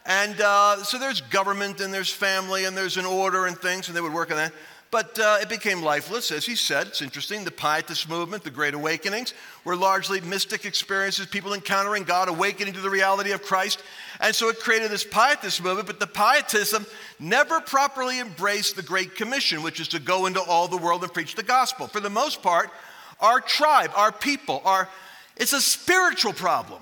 And 0.06 0.40
uh, 0.40 0.84
so 0.84 1.00
there's 1.00 1.22
government 1.22 1.82
and 1.82 1.94
there's 1.94 2.12
family 2.12 2.66
and 2.66 2.78
there's 2.78 2.98
an 2.98 3.06
order 3.06 3.46
and 3.46 3.58
things, 3.58 3.88
and 3.88 3.98
they 3.98 4.02
would 4.02 4.14
work 4.14 4.32
on 4.32 4.38
that. 4.38 4.54
But 4.90 5.20
uh, 5.20 5.40
it 5.42 5.50
became 5.50 5.82
lifeless, 5.82 6.32
as 6.32 6.46
he 6.46 6.56
said. 6.56 6.88
It's 6.88 7.02
interesting. 7.02 7.44
The 7.44 7.52
Pietist 7.52 8.08
movement, 8.08 8.44
the 8.44 8.50
Great 8.50 8.74
Awakenings, 8.74 9.34
were 9.66 9.76
largely 9.76 10.22
mystic 10.22 10.64
experiences, 10.64 11.26
people 11.26 11.54
encountering 11.54 12.04
God, 12.04 12.30
awakening 12.30 12.74
to 12.74 12.80
the 12.80 12.90
reality 12.90 13.32
of 13.32 13.44
Christ. 13.44 13.84
And 14.22 14.34
so 14.34 14.48
it 14.48 14.60
created 14.60 14.90
this 14.90 15.04
Pietist 15.04 15.62
movement, 15.62 15.88
but 15.88 16.00
the 16.00 16.08
Pietism 16.08 16.86
never 17.20 17.60
properly 17.60 18.22
embraced 18.22 18.78
the 18.78 18.82
Great 18.82 19.16
Commission, 19.16 19.62
which 19.62 19.82
is 19.82 19.90
to 19.90 20.00
go 20.00 20.26
into 20.26 20.42
all 20.42 20.70
the 20.70 20.78
world 20.78 21.04
and 21.04 21.14
preach 21.14 21.36
the 21.36 21.44
gospel. 21.44 21.88
For 21.88 22.00
the 22.00 22.10
most 22.10 22.42
part, 22.42 22.70
our 23.20 23.42
tribe, 23.42 23.92
our 23.94 24.14
people, 24.14 24.62
our, 24.64 24.88
it's 25.36 25.54
a 25.54 25.62
spiritual 25.62 26.32
problem. 26.32 26.82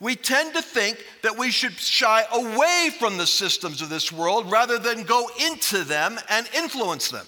We 0.00 0.16
tend 0.16 0.54
to 0.54 0.62
think 0.62 1.02
that 1.22 1.38
we 1.38 1.50
should 1.50 1.72
shy 1.72 2.24
away 2.30 2.90
from 2.98 3.16
the 3.16 3.26
systems 3.26 3.80
of 3.80 3.88
this 3.88 4.12
world 4.12 4.50
rather 4.50 4.78
than 4.78 5.02
go 5.04 5.30
into 5.40 5.82
them 5.82 6.20
and 6.28 6.46
influence 6.54 7.10
them. 7.10 7.26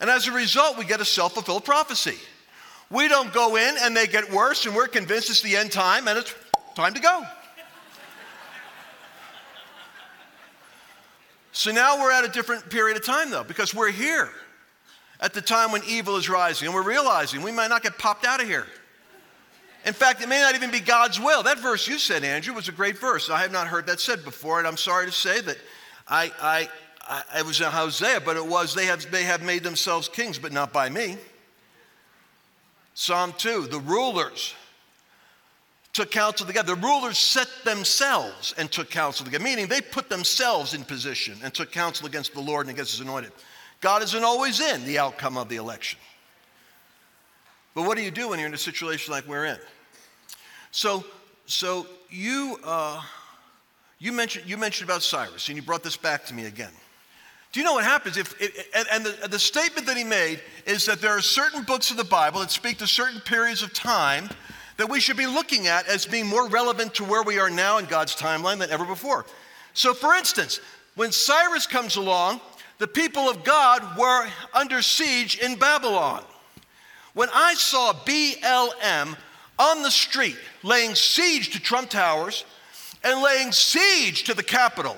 And 0.00 0.08
as 0.08 0.28
a 0.28 0.32
result, 0.32 0.78
we 0.78 0.84
get 0.84 1.00
a 1.00 1.04
self 1.04 1.34
fulfilled 1.34 1.64
prophecy. 1.64 2.16
We 2.90 3.08
don't 3.08 3.32
go 3.32 3.56
in 3.56 3.76
and 3.80 3.96
they 3.96 4.06
get 4.06 4.32
worse, 4.32 4.64
and 4.66 4.74
we're 4.74 4.88
convinced 4.88 5.28
it's 5.30 5.42
the 5.42 5.56
end 5.56 5.72
time 5.72 6.08
and 6.08 6.18
it's 6.18 6.34
time 6.74 6.94
to 6.94 7.00
go. 7.00 7.22
so 11.52 11.70
now 11.72 12.00
we're 12.00 12.12
at 12.12 12.24
a 12.24 12.28
different 12.28 12.70
period 12.70 12.96
of 12.96 13.04
time, 13.04 13.30
though, 13.30 13.44
because 13.44 13.74
we're 13.74 13.90
here 13.90 14.30
at 15.20 15.34
the 15.34 15.42
time 15.42 15.72
when 15.72 15.82
evil 15.84 16.16
is 16.16 16.28
rising, 16.28 16.66
and 16.66 16.74
we're 16.74 16.82
realizing 16.82 17.42
we 17.42 17.52
might 17.52 17.68
not 17.68 17.82
get 17.82 17.98
popped 17.98 18.24
out 18.24 18.40
of 18.40 18.46
here. 18.46 18.66
In 19.84 19.92
fact, 19.92 20.22
it 20.22 20.28
may 20.28 20.40
not 20.40 20.54
even 20.54 20.70
be 20.70 20.80
God's 20.80 21.20
will. 21.20 21.42
That 21.42 21.58
verse 21.58 21.88
you 21.88 21.98
said, 21.98 22.24
Andrew, 22.24 22.54
was 22.54 22.68
a 22.68 22.72
great 22.72 22.98
verse. 22.98 23.30
I 23.30 23.40
have 23.40 23.52
not 23.52 23.68
heard 23.68 23.86
that 23.86 24.00
said 24.00 24.24
before, 24.24 24.58
and 24.58 24.66
I'm 24.66 24.76
sorry 24.76 25.06
to 25.06 25.12
say 25.12 25.40
that 25.40 25.56
I, 26.06 26.32
I, 26.40 26.58
I, 26.60 26.68
it 27.36 27.46
was 27.46 27.60
in 27.60 27.66
Hosea, 27.66 28.20
but 28.24 28.36
it 28.36 28.46
was 28.46 28.74
they 28.74 28.86
have, 28.86 29.10
they 29.10 29.24
have 29.24 29.42
made 29.42 29.62
themselves 29.62 30.08
kings, 30.08 30.38
but 30.38 30.52
not 30.52 30.72
by 30.72 30.88
me. 30.88 31.16
Psalm 32.94 33.32
2 33.38 33.68
the 33.68 33.80
rulers 33.80 34.54
took 35.92 36.10
counsel 36.10 36.46
together. 36.46 36.74
The 36.74 36.80
rulers 36.80 37.18
set 37.18 37.48
themselves 37.64 38.54
and 38.56 38.70
took 38.70 38.90
counsel 38.90 39.24
together, 39.24 39.42
meaning 39.42 39.66
they 39.66 39.80
put 39.80 40.08
themselves 40.08 40.74
in 40.74 40.84
position 40.84 41.36
and 41.42 41.52
took 41.52 41.72
counsel 41.72 42.06
against 42.06 42.34
the 42.34 42.40
Lord 42.40 42.66
and 42.66 42.74
against 42.74 42.92
his 42.92 43.00
anointed. 43.00 43.32
God 43.80 44.02
isn't 44.02 44.24
always 44.24 44.60
in 44.60 44.84
the 44.84 44.98
outcome 44.98 45.36
of 45.36 45.48
the 45.48 45.56
election. 45.56 45.98
But 47.74 47.82
what 47.82 47.96
do 47.96 48.02
you 48.02 48.10
do 48.10 48.28
when 48.28 48.38
you're 48.38 48.48
in 48.48 48.54
a 48.54 48.58
situation 48.58 49.12
like 49.12 49.26
we're 49.26 49.46
in? 49.46 49.58
So, 50.70 51.04
so 51.46 51.86
you, 52.10 52.58
uh, 52.64 53.00
you, 53.98 54.12
mentioned, 54.12 54.48
you 54.48 54.56
mentioned 54.56 54.88
about 54.88 55.02
Cyrus, 55.02 55.48
and 55.48 55.56
you 55.56 55.62
brought 55.62 55.82
this 55.82 55.96
back 55.96 56.24
to 56.26 56.34
me 56.34 56.46
again. 56.46 56.72
You 57.58 57.64
know 57.64 57.72
what 57.72 57.82
happens? 57.82 58.16
If, 58.16 58.36
and 58.92 59.04
the, 59.04 59.26
the 59.26 59.38
statement 59.40 59.88
that 59.88 59.96
he 59.96 60.04
made 60.04 60.40
is 60.64 60.86
that 60.86 61.00
there 61.00 61.10
are 61.10 61.20
certain 61.20 61.64
books 61.64 61.90
of 61.90 61.96
the 61.96 62.04
Bible 62.04 62.38
that 62.38 62.52
speak 62.52 62.78
to 62.78 62.86
certain 62.86 63.20
periods 63.20 63.64
of 63.64 63.72
time 63.72 64.28
that 64.76 64.88
we 64.88 65.00
should 65.00 65.16
be 65.16 65.26
looking 65.26 65.66
at 65.66 65.88
as 65.88 66.06
being 66.06 66.24
more 66.24 66.46
relevant 66.46 66.94
to 66.94 67.04
where 67.04 67.24
we 67.24 67.40
are 67.40 67.50
now 67.50 67.78
in 67.78 67.86
God's 67.86 68.14
timeline 68.14 68.60
than 68.60 68.70
ever 68.70 68.84
before. 68.84 69.26
So, 69.74 69.92
for 69.92 70.14
instance, 70.14 70.60
when 70.94 71.10
Cyrus 71.10 71.66
comes 71.66 71.96
along, 71.96 72.40
the 72.78 72.86
people 72.86 73.28
of 73.28 73.42
God 73.42 73.98
were 73.98 74.28
under 74.54 74.80
siege 74.80 75.40
in 75.40 75.56
Babylon. 75.56 76.22
When 77.14 77.28
I 77.34 77.54
saw 77.54 77.92
BLM 77.92 79.16
on 79.58 79.82
the 79.82 79.90
street 79.90 80.36
laying 80.62 80.94
siege 80.94 81.50
to 81.54 81.60
Trump 81.60 81.90
Towers 81.90 82.44
and 83.02 83.20
laying 83.20 83.50
siege 83.50 84.22
to 84.22 84.34
the 84.34 84.44
Capitol, 84.44 84.96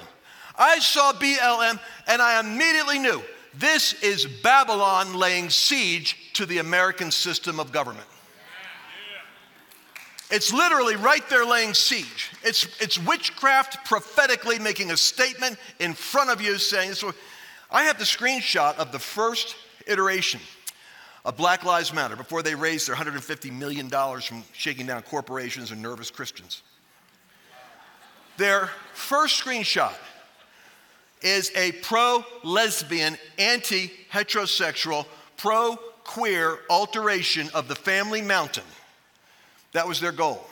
I 0.60 0.78
saw 0.78 1.14
BLM 1.14 1.80
and 2.06 2.20
I 2.20 2.38
immediately 2.38 2.98
knew 2.98 3.22
this 3.54 3.94
is 4.02 4.26
Babylon 4.26 5.14
laying 5.14 5.48
siege 5.48 6.32
to 6.34 6.44
the 6.44 6.58
American 6.58 7.10
system 7.10 7.58
of 7.58 7.72
government. 7.72 8.06
It's 10.30 10.52
literally 10.52 10.94
right 10.94 11.28
there 11.28 11.44
laying 11.44 11.74
siege. 11.74 12.30
It's, 12.44 12.64
it's 12.78 12.98
witchcraft 12.98 13.84
prophetically 13.84 14.60
making 14.60 14.92
a 14.92 14.96
statement 14.96 15.56
in 15.80 15.94
front 15.94 16.30
of 16.30 16.40
you 16.40 16.58
saying, 16.58 16.92
so 16.92 17.12
I 17.70 17.84
have 17.84 17.98
the 17.98 18.04
screenshot 18.04 18.76
of 18.76 18.92
the 18.92 18.98
first 18.98 19.56
iteration 19.88 20.40
of 21.24 21.36
Black 21.36 21.64
Lives 21.64 21.92
Matter 21.92 22.16
before 22.16 22.42
they 22.42 22.54
raised 22.54 22.86
their 22.86 22.94
$150 22.94 23.50
million 23.50 23.88
from 23.88 24.44
shaking 24.52 24.86
down 24.86 25.02
corporations 25.02 25.72
and 25.72 25.82
nervous 25.82 26.10
Christians. 26.10 26.62
Their 28.36 28.70
first 28.94 29.42
screenshot 29.42 29.94
is 31.22 31.52
a 31.54 31.72
pro 31.72 32.24
lesbian, 32.42 33.16
anti 33.38 33.90
heterosexual, 34.12 35.06
pro 35.36 35.76
queer 36.04 36.58
alteration 36.68 37.48
of 37.54 37.68
the 37.68 37.74
family 37.74 38.22
mountain. 38.22 38.64
That 39.72 39.86
was 39.86 40.00
their 40.00 40.12
goal. 40.12 40.44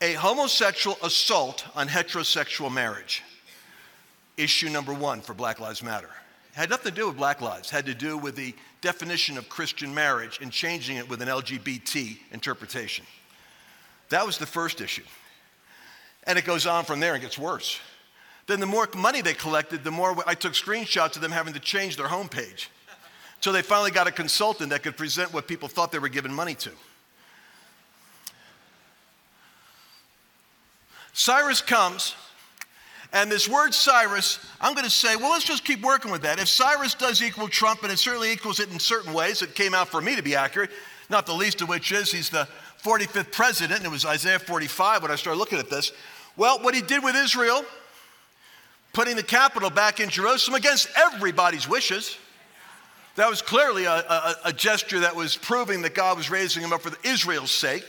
A 0.00 0.12
homosexual 0.12 0.96
assault 1.02 1.64
on 1.74 1.88
heterosexual 1.88 2.72
marriage. 2.72 3.22
Issue 4.36 4.68
number 4.68 4.92
one 4.92 5.20
for 5.22 5.34
Black 5.34 5.58
Lives 5.58 5.82
Matter. 5.82 6.10
It 6.52 6.58
had 6.58 6.70
nothing 6.70 6.92
to 6.92 6.96
do 6.96 7.08
with 7.08 7.16
Black 7.16 7.40
Lives, 7.40 7.68
it 7.68 7.74
had 7.74 7.86
to 7.86 7.94
do 7.94 8.18
with 8.18 8.36
the 8.36 8.54
definition 8.82 9.38
of 9.38 9.48
Christian 9.48 9.94
marriage 9.94 10.38
and 10.40 10.52
changing 10.52 10.96
it 10.96 11.08
with 11.08 11.22
an 11.22 11.28
LGBT 11.28 12.18
interpretation. 12.30 13.04
That 14.10 14.24
was 14.24 14.38
the 14.38 14.46
first 14.46 14.80
issue. 14.80 15.02
And 16.24 16.38
it 16.38 16.44
goes 16.44 16.66
on 16.66 16.84
from 16.84 17.00
there 17.00 17.14
and 17.14 17.22
gets 17.22 17.38
worse. 17.38 17.80
Then 18.46 18.60
the 18.60 18.66
more 18.66 18.88
money 18.96 19.20
they 19.20 19.34
collected, 19.34 19.82
the 19.82 19.90
more 19.90 20.16
I 20.26 20.34
took 20.34 20.52
screenshots 20.52 21.16
of 21.16 21.22
them 21.22 21.32
having 21.32 21.54
to 21.54 21.60
change 21.60 21.96
their 21.96 22.06
homepage. 22.06 22.68
So 23.40 23.52
they 23.52 23.62
finally 23.62 23.90
got 23.90 24.06
a 24.06 24.12
consultant 24.12 24.70
that 24.70 24.82
could 24.82 24.96
present 24.96 25.32
what 25.32 25.46
people 25.46 25.68
thought 25.68 25.92
they 25.92 25.98
were 25.98 26.08
giving 26.08 26.32
money 26.32 26.54
to. 26.54 26.70
Cyrus 31.12 31.60
comes, 31.60 32.14
and 33.12 33.32
this 33.32 33.48
word 33.48 33.72
Cyrus, 33.72 34.38
I'm 34.60 34.74
going 34.74 34.84
to 34.84 34.90
say, 34.90 35.16
well, 35.16 35.30
let's 35.30 35.44
just 35.44 35.64
keep 35.64 35.80
working 35.82 36.10
with 36.10 36.22
that. 36.22 36.38
If 36.38 36.48
Cyrus 36.48 36.94
does 36.94 37.22
equal 37.22 37.48
Trump, 37.48 37.82
and 37.82 37.92
it 37.92 37.98
certainly 37.98 38.32
equals 38.32 38.60
it 38.60 38.70
in 38.70 38.78
certain 38.78 39.12
ways, 39.12 39.42
it 39.42 39.54
came 39.54 39.74
out 39.74 39.88
for 39.88 40.00
me 40.00 40.14
to 40.16 40.22
be 40.22 40.36
accurate, 40.36 40.70
not 41.08 41.24
the 41.24 41.32
least 41.32 41.62
of 41.62 41.68
which 41.68 41.90
is 41.90 42.12
he's 42.12 42.28
the 42.28 42.46
45th 42.82 43.32
president, 43.32 43.78
and 43.78 43.86
it 43.86 43.90
was 43.90 44.04
Isaiah 44.04 44.38
45 44.38 45.02
when 45.02 45.10
I 45.10 45.16
started 45.16 45.38
looking 45.38 45.58
at 45.58 45.70
this. 45.70 45.92
Well, 46.36 46.58
what 46.60 46.74
he 46.74 46.82
did 46.82 47.02
with 47.02 47.16
Israel, 47.16 47.64
putting 48.96 49.14
the 49.14 49.22
capital 49.22 49.68
back 49.68 50.00
in 50.00 50.08
Jerusalem 50.08 50.54
against 50.54 50.88
everybody's 50.96 51.68
wishes. 51.68 52.16
That 53.16 53.28
was 53.28 53.42
clearly 53.42 53.84
a, 53.84 53.92
a, 53.92 54.36
a, 54.46 54.52
gesture 54.54 55.00
that 55.00 55.14
was 55.14 55.36
proving 55.36 55.82
that 55.82 55.94
God 55.94 56.16
was 56.16 56.30
raising 56.30 56.62
him 56.62 56.72
up 56.72 56.80
for 56.80 56.90
Israel's 57.06 57.50
sake, 57.50 57.84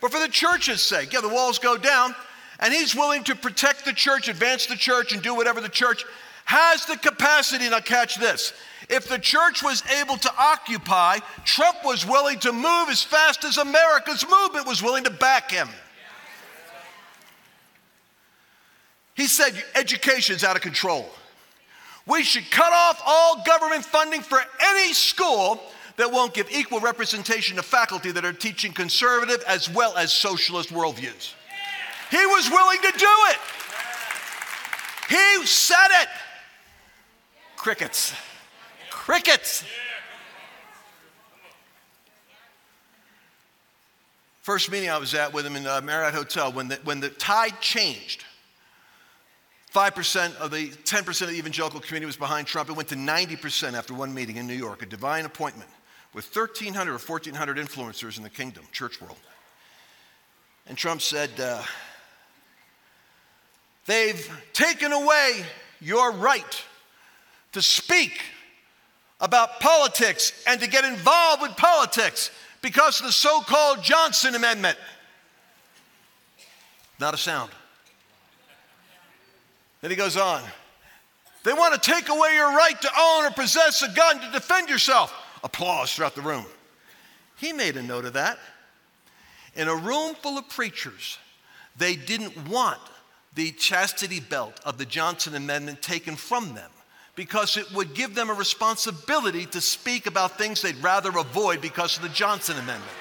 but 0.00 0.10
for 0.10 0.18
the 0.18 0.26
church's 0.26 0.82
sake. 0.82 1.12
Yeah, 1.12 1.20
the 1.20 1.28
walls 1.28 1.60
go 1.60 1.76
down, 1.76 2.16
and 2.58 2.74
he's 2.74 2.92
willing 2.92 3.22
to 3.24 3.36
protect 3.36 3.84
the 3.84 3.92
church, 3.92 4.26
advance 4.26 4.66
the 4.66 4.74
church, 4.74 5.12
and 5.12 5.22
do 5.22 5.32
whatever 5.32 5.60
the 5.60 5.68
church 5.68 6.04
has 6.44 6.86
the 6.86 6.96
capacity. 6.96 7.70
Now, 7.70 7.78
catch 7.78 8.16
this. 8.16 8.52
If 8.88 9.06
the 9.06 9.20
church 9.20 9.62
was 9.62 9.84
able 10.00 10.16
to 10.16 10.32
occupy, 10.36 11.18
Trump 11.44 11.84
was 11.84 12.04
willing 12.04 12.40
to 12.40 12.50
move 12.50 12.88
as 12.88 13.04
fast 13.04 13.44
as 13.44 13.58
America's 13.58 14.26
movement 14.28 14.66
was 14.66 14.82
willing 14.82 15.04
to 15.04 15.10
back 15.10 15.52
him. 15.52 15.68
He 19.14 19.26
said 19.26 19.52
education's 19.74 20.44
out 20.44 20.56
of 20.56 20.62
control. 20.62 21.08
We 22.06 22.24
should 22.24 22.50
cut 22.50 22.72
off 22.72 23.00
all 23.06 23.42
government 23.44 23.84
funding 23.84 24.22
for 24.22 24.40
any 24.60 24.92
school 24.92 25.60
that 25.96 26.10
won't 26.10 26.34
give 26.34 26.50
equal 26.50 26.80
representation 26.80 27.56
to 27.56 27.62
faculty 27.62 28.10
that 28.12 28.24
are 28.24 28.32
teaching 28.32 28.72
conservative 28.72 29.44
as 29.46 29.70
well 29.70 29.96
as 29.96 30.12
socialist 30.12 30.70
worldviews. 30.70 31.34
He 32.10 32.26
was 32.26 32.50
willing 32.50 32.78
to 32.78 32.92
do 32.98 33.14
it. 33.30 33.36
He 35.08 35.46
said 35.46 35.88
it. 36.02 36.08
Crickets. 37.56 38.14
Crickets. 38.90 39.64
First 44.40 44.72
meeting 44.72 44.90
I 44.90 44.98
was 44.98 45.14
at 45.14 45.32
with 45.32 45.46
him 45.46 45.54
in 45.54 45.62
the 45.62 45.80
Marriott 45.82 46.14
Hotel, 46.14 46.50
when 46.50 46.68
the, 46.68 46.76
when 46.82 46.98
the 46.98 47.10
tide 47.10 47.60
changed, 47.60 48.24
5% 49.72 50.36
of 50.36 50.50
the 50.50 50.68
10% 50.68 51.22
of 51.22 51.28
the 51.28 51.34
evangelical 51.34 51.80
community 51.80 52.06
was 52.06 52.16
behind 52.16 52.46
Trump. 52.46 52.68
It 52.68 52.74
went 52.74 52.90
to 52.90 52.94
90% 52.94 53.72
after 53.72 53.94
one 53.94 54.12
meeting 54.12 54.36
in 54.36 54.46
New 54.46 54.54
York, 54.54 54.82
a 54.82 54.86
divine 54.86 55.24
appointment 55.24 55.70
with 56.12 56.34
1,300 56.34 56.90
or 56.90 56.98
1,400 56.98 57.56
influencers 57.56 58.18
in 58.18 58.22
the 58.22 58.30
kingdom, 58.30 58.64
church 58.70 59.00
world. 59.00 59.16
And 60.66 60.76
Trump 60.76 61.00
said, 61.00 61.30
uh, 61.40 61.62
They've 63.86 64.30
taken 64.52 64.92
away 64.92 65.44
your 65.80 66.12
right 66.12 66.64
to 67.52 67.62
speak 67.62 68.20
about 69.20 69.58
politics 69.60 70.32
and 70.46 70.60
to 70.60 70.68
get 70.68 70.84
involved 70.84 71.42
with 71.42 71.56
politics 71.56 72.30
because 72.60 73.00
of 73.00 73.06
the 73.06 73.12
so 73.12 73.40
called 73.40 73.82
Johnson 73.82 74.34
Amendment. 74.34 74.78
Not 77.00 77.14
a 77.14 77.16
sound. 77.16 77.50
Then 79.82 79.90
he 79.90 79.96
goes 79.96 80.16
on. 80.16 80.42
They 81.44 81.52
want 81.52 81.74
to 81.74 81.90
take 81.90 82.08
away 82.08 82.34
your 82.34 82.56
right 82.56 82.80
to 82.80 82.90
own 82.98 83.24
or 83.24 83.30
possess 83.30 83.82
a 83.82 83.92
gun 83.92 84.20
to 84.20 84.30
defend 84.30 84.68
yourself. 84.68 85.12
Applause 85.44 85.92
throughout 85.92 86.14
the 86.14 86.22
room. 86.22 86.46
He 87.36 87.52
made 87.52 87.76
a 87.76 87.82
note 87.82 88.04
of 88.04 88.12
that. 88.12 88.38
In 89.54 89.68
a 89.68 89.74
room 89.74 90.14
full 90.14 90.38
of 90.38 90.48
preachers, 90.48 91.18
they 91.76 91.96
didn't 91.96 92.48
want 92.48 92.78
the 93.34 93.50
chastity 93.52 94.20
belt 94.20 94.60
of 94.64 94.78
the 94.78 94.86
Johnson 94.86 95.34
Amendment 95.34 95.82
taken 95.82 96.14
from 96.14 96.54
them 96.54 96.70
because 97.16 97.56
it 97.56 97.70
would 97.72 97.92
give 97.94 98.14
them 98.14 98.30
a 98.30 98.34
responsibility 98.34 99.46
to 99.46 99.60
speak 99.60 100.06
about 100.06 100.38
things 100.38 100.62
they'd 100.62 100.76
rather 100.82 101.10
avoid 101.18 101.60
because 101.60 101.96
of 101.96 102.02
the 102.02 102.08
Johnson 102.10 102.54
Amendment. 102.54 102.92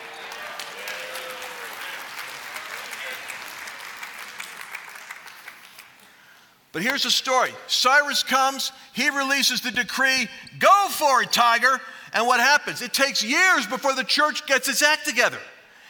But 6.72 6.84
here's 6.84 7.04
the 7.04 7.12
story 7.12 7.52
Cyrus 7.68 8.24
comes, 8.24 8.72
he 8.94 9.10
releases 9.10 9.62
the 9.62 9.72
decree 9.72 10.28
go 10.60 10.88
for 10.90 11.22
it, 11.22 11.32
Tiger. 11.32 11.80
And 12.14 12.28
what 12.28 12.42
happens? 12.42 12.82
It 12.82 12.94
takes 12.94 13.24
years 13.24 13.66
before 13.66 13.96
the 13.96 14.04
church 14.04 14.46
gets 14.46 14.68
its 14.68 14.82
act 14.82 15.06
together. 15.06 15.38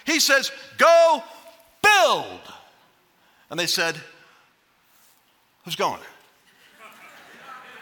He 0.06 0.20
says, 0.20 0.52
go 0.78 1.24
build. 1.82 2.42
And 3.50 3.60
they 3.60 3.66
said, 3.66 3.96
who's 5.66 5.76
going? 5.76 6.00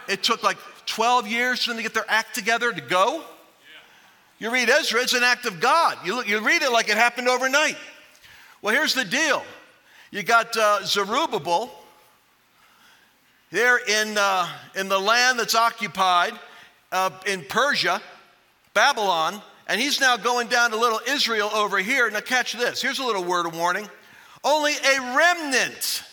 It 0.08 0.24
took 0.24 0.42
like 0.42 0.58
12 0.86 1.28
years 1.28 1.64
for 1.64 1.72
them 1.72 1.78
to 1.78 1.84
get 1.84 1.94
their 1.94 2.06
act 2.08 2.34
together 2.34 2.72
to 2.72 2.82
go. 2.82 3.24
You 4.40 4.52
read 4.52 4.70
Ezra, 4.70 5.02
it's 5.02 5.14
an 5.14 5.24
act 5.24 5.46
of 5.46 5.60
God. 5.60 5.98
You, 6.06 6.16
look, 6.16 6.28
you 6.28 6.40
read 6.40 6.62
it 6.62 6.72
like 6.72 6.90
it 6.90 6.96
happened 6.96 7.28
overnight. 7.28 7.76
Well, 8.62 8.74
here's 8.74 8.94
the 8.94 9.06
deal 9.06 9.44
you 10.12 10.24
got 10.24 10.56
uh, 10.56 10.84
Zerubbabel 10.86 11.70
there 13.52 13.78
in, 13.78 14.18
uh, 14.18 14.48
in 14.76 14.90
the 14.90 15.00
land 15.00 15.40
that's 15.40 15.56
occupied 15.56 16.34
uh, 16.92 17.10
in 17.26 17.44
Persia, 17.44 18.02
Babylon, 18.74 19.42
and 19.68 19.80
he's 19.80 20.00
now 20.00 20.18
going 20.18 20.48
down 20.48 20.72
to 20.72 20.78
little 20.78 21.02
Israel 21.08 21.50
over 21.54 21.78
here. 21.78 22.10
Now, 22.10 22.22
catch 22.22 22.54
this. 22.54 22.82
Here's 22.82 23.00
a 23.00 23.04
little 23.04 23.24
word 23.24 23.46
of 23.46 23.56
warning. 23.56 23.88
Only 24.44 24.74
a 24.74 25.16
remnant, 25.16 26.04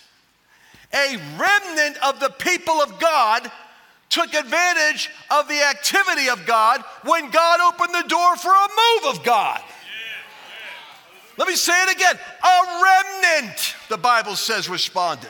a 0.93 1.17
remnant 1.39 1.97
of 2.03 2.21
the 2.21 2.31
people 2.39 2.75
of 2.75 2.99
God 2.99 3.51
took 4.09 4.35
advantage 4.35 5.11
of 5.31 5.49
the 5.49 5.63
activity 5.63 6.29
of 6.29 6.45
God 6.47 6.83
when 7.05 7.31
God 7.31 7.61
opened 7.61 7.95
the 7.95 8.09
door 8.09 8.37
for 8.37 8.51
a 8.51 8.69
move 8.69 9.17
of 9.17 9.25
God. 9.25 9.61
Let 11.39 11.49
me 11.49 11.57
say 11.57 11.75
it 11.83 11.97
again. 11.97 12.15
A 12.17 12.83
remnant, 12.83 13.75
the 13.89 13.99
Bible 13.99 14.37
says, 14.37 14.69
responded. 14.69 15.29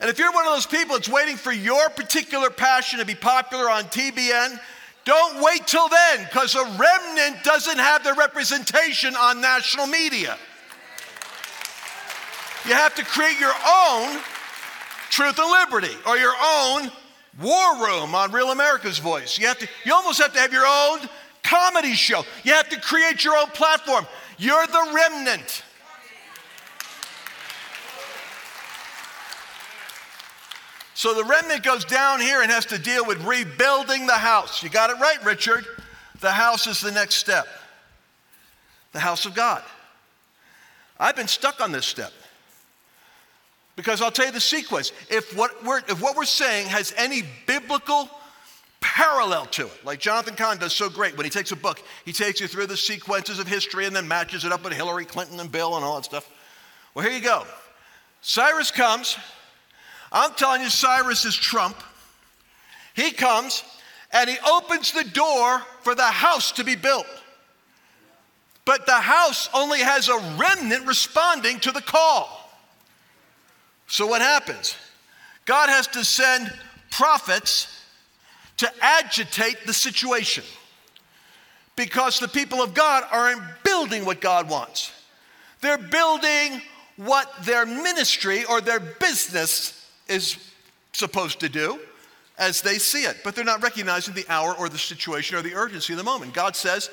And 0.00 0.08
if 0.08 0.18
you're 0.18 0.32
one 0.32 0.46
of 0.46 0.52
those 0.52 0.66
people 0.66 0.94
that's 0.94 1.08
waiting 1.08 1.36
for 1.36 1.52
your 1.52 1.88
particular 1.90 2.50
passion 2.50 3.00
to 3.00 3.04
be 3.04 3.16
popular 3.16 3.68
on 3.68 3.84
TBN, 3.84 4.60
don't 5.04 5.42
wait 5.42 5.66
till 5.66 5.88
then, 5.88 6.24
because 6.24 6.54
a 6.54 6.62
remnant 6.62 7.42
doesn't 7.42 7.78
have 7.78 8.04
their 8.04 8.14
representation 8.14 9.16
on 9.16 9.40
national 9.40 9.86
media. 9.86 10.36
You 12.66 12.74
have 12.74 12.94
to 12.96 13.04
create 13.04 13.40
your 13.40 13.54
own 13.66 14.20
truth 15.10 15.38
and 15.38 15.50
liberty 15.50 15.96
or 16.06 16.18
your 16.18 16.34
own 16.42 16.90
war 17.40 17.82
room 17.82 18.14
on 18.14 18.30
Real 18.30 18.50
America's 18.50 18.98
Voice. 18.98 19.38
You, 19.38 19.46
have 19.46 19.58
to, 19.58 19.68
you 19.84 19.94
almost 19.94 20.20
have 20.20 20.32
to 20.34 20.38
have 20.38 20.52
your 20.52 20.66
own 20.66 21.08
comedy 21.42 21.94
show. 21.94 22.24
You 22.44 22.52
have 22.52 22.68
to 22.68 22.80
create 22.80 23.24
your 23.24 23.36
own 23.36 23.46
platform. 23.48 24.06
You're 24.36 24.66
the 24.66 24.92
remnant. 24.94 25.62
So 30.98 31.14
the 31.14 31.22
remnant 31.22 31.62
goes 31.62 31.84
down 31.84 32.20
here 32.20 32.42
and 32.42 32.50
has 32.50 32.66
to 32.66 32.76
deal 32.76 33.06
with 33.06 33.24
rebuilding 33.24 34.08
the 34.08 34.14
house. 34.14 34.64
You 34.64 34.68
got 34.68 34.90
it 34.90 34.98
right, 34.98 35.24
Richard. 35.24 35.64
The 36.18 36.32
house 36.32 36.66
is 36.66 36.80
the 36.80 36.90
next 36.90 37.14
step 37.14 37.46
the 38.90 38.98
house 38.98 39.24
of 39.24 39.32
God. 39.32 39.62
I've 40.98 41.14
been 41.14 41.28
stuck 41.28 41.60
on 41.60 41.70
this 41.70 41.86
step. 41.86 42.12
Because 43.76 44.02
I'll 44.02 44.10
tell 44.10 44.26
you 44.26 44.32
the 44.32 44.40
sequence. 44.40 44.90
If 45.08 45.36
what 45.36 45.64
we're, 45.64 45.78
if 45.86 46.02
what 46.02 46.16
we're 46.16 46.24
saying 46.24 46.66
has 46.66 46.92
any 46.96 47.22
biblical 47.46 48.10
parallel 48.80 49.46
to 49.46 49.66
it, 49.66 49.84
like 49.84 50.00
Jonathan 50.00 50.34
Cahn 50.34 50.58
does 50.58 50.72
so 50.72 50.90
great 50.90 51.16
when 51.16 51.22
he 51.22 51.30
takes 51.30 51.52
a 51.52 51.56
book, 51.56 51.80
he 52.06 52.12
takes 52.12 52.40
you 52.40 52.48
through 52.48 52.66
the 52.66 52.76
sequences 52.76 53.38
of 53.38 53.46
history 53.46 53.86
and 53.86 53.94
then 53.94 54.08
matches 54.08 54.44
it 54.44 54.50
up 54.50 54.64
with 54.64 54.72
Hillary 54.72 55.04
Clinton 55.04 55.38
and 55.38 55.52
Bill 55.52 55.76
and 55.76 55.84
all 55.84 55.94
that 55.94 56.06
stuff. 56.06 56.28
Well, 56.92 57.04
here 57.04 57.14
you 57.14 57.22
go. 57.22 57.44
Cyrus 58.20 58.72
comes. 58.72 59.16
I'm 60.10 60.32
telling 60.34 60.62
you, 60.62 60.70
Cyrus 60.70 61.24
is 61.24 61.36
Trump. 61.36 61.76
He 62.94 63.10
comes 63.10 63.62
and 64.12 64.28
he 64.28 64.36
opens 64.48 64.92
the 64.92 65.04
door 65.04 65.62
for 65.82 65.94
the 65.94 66.02
house 66.02 66.52
to 66.52 66.64
be 66.64 66.74
built. 66.74 67.06
But 68.64 68.86
the 68.86 68.92
house 68.92 69.48
only 69.54 69.80
has 69.80 70.08
a 70.08 70.18
remnant 70.36 70.86
responding 70.86 71.60
to 71.60 71.72
the 71.72 71.80
call. 71.80 72.50
So 73.86 74.06
what 74.06 74.20
happens? 74.20 74.76
God 75.44 75.68
has 75.70 75.86
to 75.88 76.04
send 76.04 76.52
prophets 76.90 77.82
to 78.58 78.70
agitate 78.82 79.66
the 79.66 79.72
situation 79.72 80.44
because 81.76 82.18
the 82.18 82.28
people 82.28 82.60
of 82.60 82.74
God 82.74 83.04
aren't 83.10 83.40
building 83.64 84.04
what 84.04 84.20
God 84.20 84.50
wants. 84.50 84.92
They're 85.60 85.78
building 85.78 86.60
what 86.96 87.32
their 87.42 87.64
ministry 87.64 88.44
or 88.44 88.60
their 88.60 88.80
business 88.80 89.77
is 90.08 90.36
supposed 90.92 91.40
to 91.40 91.48
do 91.48 91.78
as 92.38 92.60
they 92.60 92.78
see 92.78 93.02
it, 93.02 93.18
but 93.24 93.34
they're 93.34 93.44
not 93.44 93.62
recognizing 93.62 94.14
the 94.14 94.26
hour 94.28 94.54
or 94.54 94.68
the 94.68 94.78
situation 94.78 95.36
or 95.36 95.42
the 95.42 95.54
urgency 95.54 95.92
of 95.92 95.96
the 95.96 96.04
moment. 96.04 96.32
God 96.32 96.54
says, 96.54 96.90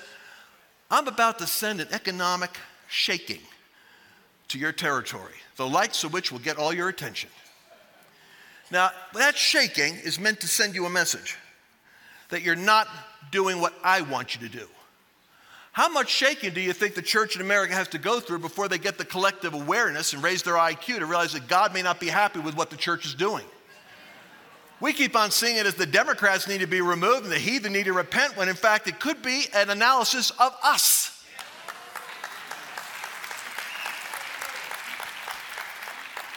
I'm 0.89 1.07
about 1.07 1.39
to 1.39 1.47
send 1.47 1.81
an 1.81 1.87
economic 1.91 2.51
shaking 2.87 3.41
to 4.47 4.59
your 4.59 4.71
territory, 4.71 5.33
the 5.55 5.67
likes 5.67 6.03
of 6.03 6.13
which 6.13 6.31
will 6.31 6.39
get 6.39 6.57
all 6.57 6.73
your 6.73 6.89
attention. 6.89 7.29
Now, 8.71 8.91
that 9.13 9.37
shaking 9.37 9.95
is 9.95 10.19
meant 10.19 10.41
to 10.41 10.47
send 10.47 10.75
you 10.75 10.85
a 10.85 10.89
message 10.89 11.37
that 12.29 12.41
you're 12.41 12.55
not 12.55 12.87
doing 13.31 13.59
what 13.59 13.73
I 13.83 14.01
want 14.01 14.35
you 14.35 14.47
to 14.47 14.57
do. 14.57 14.67
How 15.75 15.89
much 15.89 16.09
shaking 16.09 16.53
do 16.53 16.61
you 16.61 16.71
think 16.71 16.95
the 16.95 17.01
church 17.01 17.35
in 17.35 17.41
America 17.41 17.73
has 17.73 17.89
to 17.89 17.97
go 17.97 18.21
through 18.21 18.39
before 18.39 18.69
they 18.69 18.77
get 18.77 18.97
the 18.97 19.03
collective 19.03 19.53
awareness 19.53 20.13
and 20.13 20.23
raise 20.23 20.41
their 20.41 20.53
IQ 20.53 20.99
to 20.99 21.05
realize 21.05 21.33
that 21.33 21.49
God 21.49 21.73
may 21.73 21.81
not 21.81 21.99
be 21.99 22.07
happy 22.07 22.39
with 22.39 22.55
what 22.55 22.69
the 22.69 22.77
church 22.77 23.05
is 23.05 23.13
doing? 23.13 23.43
We 24.79 24.93
keep 24.93 25.17
on 25.17 25.31
seeing 25.31 25.57
it 25.57 25.65
as 25.65 25.75
the 25.75 25.85
Democrats 25.85 26.47
need 26.47 26.61
to 26.61 26.65
be 26.65 26.79
removed 26.79 27.23
and 27.23 27.31
the 27.31 27.37
heathen 27.37 27.73
need 27.73 27.87
to 27.87 27.93
repent, 27.93 28.37
when 28.37 28.47
in 28.47 28.55
fact 28.55 28.87
it 28.87 29.01
could 29.01 29.21
be 29.21 29.47
an 29.53 29.69
analysis 29.69 30.31
of 30.39 30.55
us. 30.63 31.11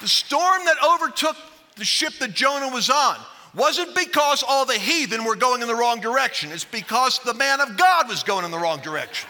the 0.01 0.09
storm 0.09 0.65
that 0.65 0.77
overtook 0.85 1.37
the 1.77 1.85
ship 1.85 2.15
that 2.19 2.33
Jonah 2.33 2.73
was 2.73 2.91
on 2.91 3.17
wasn't 3.55 3.95
because 3.95 4.45
all 4.47 4.65
the 4.65 4.75
heathen 4.75 5.25
were 5.25 5.37
going 5.37 5.63
in 5.63 5.69
the 5.69 5.75
wrong 5.75 6.01
direction. 6.01 6.53
It's 6.53 6.65
because 6.65 7.19
the 7.21 7.35
man 7.35 7.61
of 7.61 7.77
God 7.77 8.09
was 8.09 8.23
going 8.23 8.45
in 8.45 8.51
the 8.51 8.59
wrong 8.59 8.81
direction. 8.81 9.29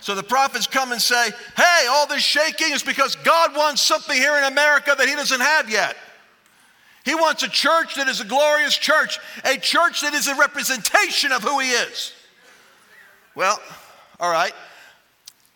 So 0.00 0.14
the 0.14 0.22
prophets 0.22 0.66
come 0.66 0.92
and 0.92 1.02
say, 1.02 1.30
hey, 1.56 1.86
all 1.90 2.06
this 2.06 2.22
shaking 2.22 2.72
is 2.72 2.82
because 2.82 3.16
God 3.16 3.54
wants 3.56 3.82
something 3.82 4.16
here 4.16 4.36
in 4.38 4.44
America 4.44 4.94
that 4.96 5.08
He 5.08 5.14
doesn't 5.14 5.40
have 5.40 5.68
yet. 5.68 5.96
He 7.04 7.14
wants 7.14 7.42
a 7.42 7.48
church 7.48 7.96
that 7.96 8.08
is 8.08 8.20
a 8.20 8.24
glorious 8.24 8.76
church, 8.76 9.18
a 9.44 9.56
church 9.56 10.02
that 10.02 10.14
is 10.14 10.28
a 10.28 10.34
representation 10.36 11.32
of 11.32 11.42
who 11.42 11.58
He 11.58 11.70
is. 11.70 12.12
Well, 13.34 13.60
all 14.20 14.30
right. 14.30 14.52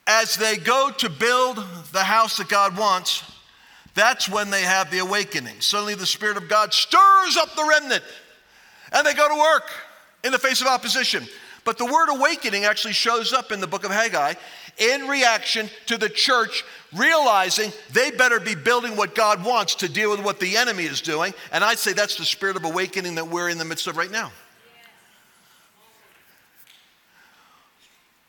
As 0.07 0.35
they 0.35 0.57
go 0.57 0.91
to 0.99 1.09
build 1.09 1.57
the 1.93 2.03
house 2.03 2.37
that 2.39 2.49
God 2.49 2.77
wants, 2.77 3.23
that's 3.95 4.29
when 4.29 4.51
they 4.51 4.63
have 4.63 4.91
the 4.91 4.99
awakening. 4.99 5.61
Suddenly 5.61 5.95
the 5.95 6.07
Spirit 6.07 6.37
of 6.37 6.49
God 6.49 6.73
stirs 6.73 7.37
up 7.37 7.55
the 7.55 7.67
remnant 7.69 8.03
and 8.93 9.07
they 9.07 9.15
go 9.15 9.29
to 9.29 9.35
work 9.35 9.71
in 10.25 10.33
the 10.33 10.39
face 10.39 10.61
of 10.61 10.67
opposition. 10.67 11.27
But 11.65 11.79
the 11.79 11.85
word 11.85 12.09
awakening 12.09 12.65
actually 12.65 12.95
shows 12.95 13.33
up 13.33 13.53
in 13.53 13.61
the 13.61 13.67
book 13.67 13.85
of 13.85 13.91
Haggai 13.91 14.35
in 14.79 15.07
reaction 15.07 15.69
to 15.87 15.97
the 15.97 16.09
church 16.09 16.65
realizing 16.95 17.73
they 17.93 18.11
better 18.11 18.41
be 18.41 18.55
building 18.55 18.97
what 18.97 19.15
God 19.15 19.45
wants 19.45 19.77
to 19.77 19.89
deal 19.89 20.11
with 20.11 20.21
what 20.21 20.41
the 20.41 20.57
enemy 20.57 20.85
is 20.85 21.01
doing. 21.01 21.35
And 21.53 21.63
I'd 21.63 21.79
say 21.79 21.93
that's 21.93 22.17
the 22.17 22.25
spirit 22.25 22.57
of 22.57 22.65
awakening 22.65 23.15
that 23.17 23.29
we're 23.29 23.49
in 23.49 23.59
the 23.59 23.65
midst 23.65 23.87
of 23.87 23.97
right 23.97 24.11
now. 24.11 24.33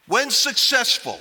When 0.06 0.30
successful, 0.30 1.20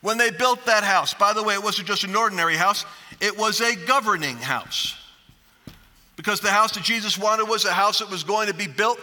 when 0.00 0.18
they 0.18 0.30
built 0.30 0.64
that 0.64 0.82
house, 0.82 1.14
by 1.14 1.32
the 1.34 1.42
way, 1.42 1.54
it 1.54 1.62
wasn't 1.62 1.86
just 1.86 2.04
an 2.04 2.16
ordinary 2.16 2.56
house, 2.56 2.84
it 3.22 3.38
was 3.38 3.60
a 3.60 3.76
governing 3.86 4.36
house. 4.36 4.96
Because 6.16 6.40
the 6.40 6.50
house 6.50 6.72
that 6.72 6.82
Jesus 6.82 7.16
wanted 7.16 7.48
was 7.48 7.64
a 7.64 7.72
house 7.72 8.00
that 8.00 8.10
was 8.10 8.24
going 8.24 8.48
to 8.48 8.54
be 8.54 8.66
built 8.66 8.98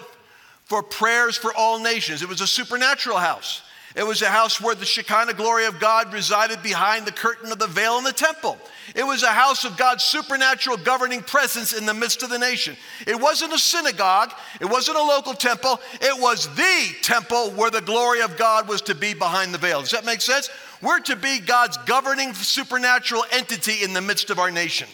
for 0.65 0.84
prayers 0.84 1.38
for 1.38 1.53
all 1.55 1.79
nations. 1.79 2.21
It 2.21 2.27
was 2.27 2.41
a 2.41 2.47
supernatural 2.47 3.17
house. 3.17 3.63
It 3.99 4.07
was 4.07 4.21
a 4.21 4.29
house 4.29 4.62
where 4.62 4.75
the 4.75 4.85
Shekinah 4.85 5.33
glory 5.33 5.65
of 5.65 5.77
God 5.77 6.13
resided 6.13 6.63
behind 6.63 7.05
the 7.05 7.12
curtain 7.12 7.51
of 7.51 7.59
the 7.59 7.67
veil 7.67 7.97
in 7.97 8.05
the 8.05 8.13
temple. 8.13 8.57
It 8.95 9.03
was 9.03 9.23
a 9.23 9.27
house 9.27 9.65
of 9.65 9.75
God's 9.75 10.05
supernatural 10.05 10.77
governing 10.77 11.21
presence 11.21 11.73
in 11.73 11.85
the 11.85 11.93
midst 11.93 12.23
of 12.23 12.29
the 12.29 12.39
nation. 12.39 12.77
It 13.05 13.19
wasn't 13.19 13.51
a 13.51 13.59
synagogue, 13.59 14.31
it 14.62 14.67
wasn't 14.67 14.99
a 14.99 15.03
local 15.03 15.33
temple, 15.33 15.81
it 15.95 16.17
was 16.17 16.47
the 16.55 16.95
temple 17.01 17.51
where 17.51 17.69
the 17.69 17.81
glory 17.81 18.21
of 18.21 18.38
God 18.38 18.69
was 18.69 18.81
to 18.83 18.95
be 18.95 19.13
behind 19.13 19.53
the 19.53 19.57
veil. 19.57 19.81
Does 19.81 19.91
that 19.91 20.05
make 20.05 20.21
sense? 20.21 20.49
We're 20.81 21.01
to 21.01 21.17
be 21.17 21.39
God's 21.39 21.75
governing 21.79 22.33
supernatural 22.33 23.25
entity 23.33 23.83
in 23.83 23.91
the 23.91 24.01
midst 24.01 24.29
of 24.29 24.39
our 24.39 24.49
nation. 24.49 24.88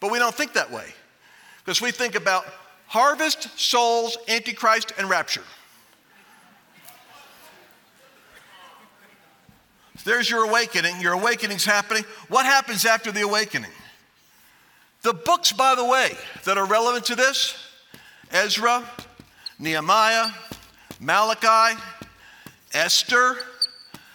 But 0.00 0.12
we 0.12 0.18
don't 0.18 0.34
think 0.34 0.52
that 0.52 0.70
way 0.70 0.92
because 1.64 1.80
we 1.80 1.92
think 1.92 2.14
about 2.14 2.44
harvest, 2.88 3.58
souls, 3.58 4.18
antichrist, 4.28 4.92
and 4.98 5.08
rapture. 5.08 5.44
There's 10.04 10.28
your 10.30 10.44
awakening. 10.44 11.00
Your 11.00 11.12
awakening's 11.12 11.64
happening. 11.64 12.04
What 12.28 12.46
happens 12.46 12.84
after 12.84 13.12
the 13.12 13.22
awakening? 13.22 13.70
The 15.02 15.14
books, 15.14 15.52
by 15.52 15.74
the 15.74 15.84
way, 15.84 16.12
that 16.44 16.58
are 16.58 16.66
relevant 16.66 17.06
to 17.06 17.14
this 17.14 17.56
Ezra, 18.30 18.84
Nehemiah, 19.58 20.30
Malachi, 21.00 21.80
Esther, 22.72 23.36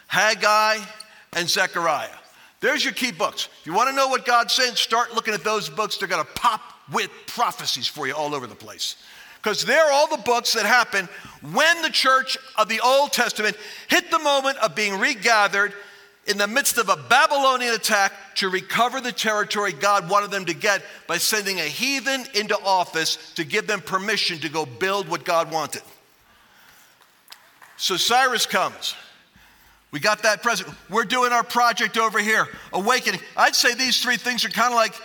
Haggai, 0.08 0.78
and 1.34 1.50
Zechariah. 1.50 2.10
There's 2.62 2.84
your 2.84 2.94
key 2.94 3.12
books. 3.12 3.50
If 3.60 3.68
you 3.68 3.74
want 3.74 3.90
to 3.90 3.96
know 3.96 4.08
what 4.08 4.26
God's 4.26 4.54
saying, 4.54 4.76
start 4.76 5.14
looking 5.14 5.34
at 5.34 5.44
those 5.44 5.70
books. 5.70 5.98
They're 5.98 6.08
going 6.08 6.26
to 6.26 6.32
pop 6.34 6.62
with 6.92 7.10
prophecies 7.28 7.88
for 7.88 8.08
you 8.08 8.14
all 8.14 8.34
over 8.34 8.48
the 8.48 8.56
place. 8.56 8.96
Because 9.46 9.64
they're 9.64 9.92
all 9.92 10.08
the 10.08 10.18
books 10.18 10.54
that 10.54 10.66
happen 10.66 11.08
when 11.54 11.84
the 11.84 11.92
church 11.92 12.36
of 12.58 12.68
the 12.68 12.80
Old 12.80 13.14
Testament 13.14 13.56
hit 13.88 14.10
the 14.10 14.18
moment 14.18 14.58
of 14.58 14.74
being 14.74 14.98
regathered 14.98 15.72
in 16.26 16.40
the 16.40 16.48
midst 16.48 16.80
of 16.80 16.90
a 16.90 16.96
Babylonian 16.96 17.76
attack 17.76 18.12
to 18.38 18.50
recover 18.50 19.00
the 19.00 19.12
territory 19.12 19.72
God 19.72 20.10
wanted 20.10 20.32
them 20.32 20.46
to 20.46 20.56
get 20.56 20.82
by 21.06 21.20
sending 21.20 21.60
a 21.60 21.66
heathen 21.66 22.26
into 22.34 22.58
office 22.66 23.34
to 23.36 23.44
give 23.44 23.68
them 23.68 23.82
permission 23.82 24.40
to 24.40 24.50
go 24.50 24.66
build 24.66 25.08
what 25.08 25.24
God 25.24 25.52
wanted. 25.52 25.84
So 27.78 27.98
Cyrus 27.98 28.48
comes. 28.48 28.96
We 29.92 30.00
got 30.00 30.24
that 30.24 30.42
present. 30.42 30.74
We're 30.90 31.04
doing 31.04 31.32
our 31.32 31.44
project 31.44 32.00
over 32.00 32.18
here, 32.18 32.48
awakening. 32.74 33.20
I'd 33.38 33.54
say 33.54 33.76
these 33.76 34.02
three 34.02 34.18
things 34.18 34.44
are 34.44 34.50
kind 34.50 34.74
of 34.74 34.76
like 34.76 34.96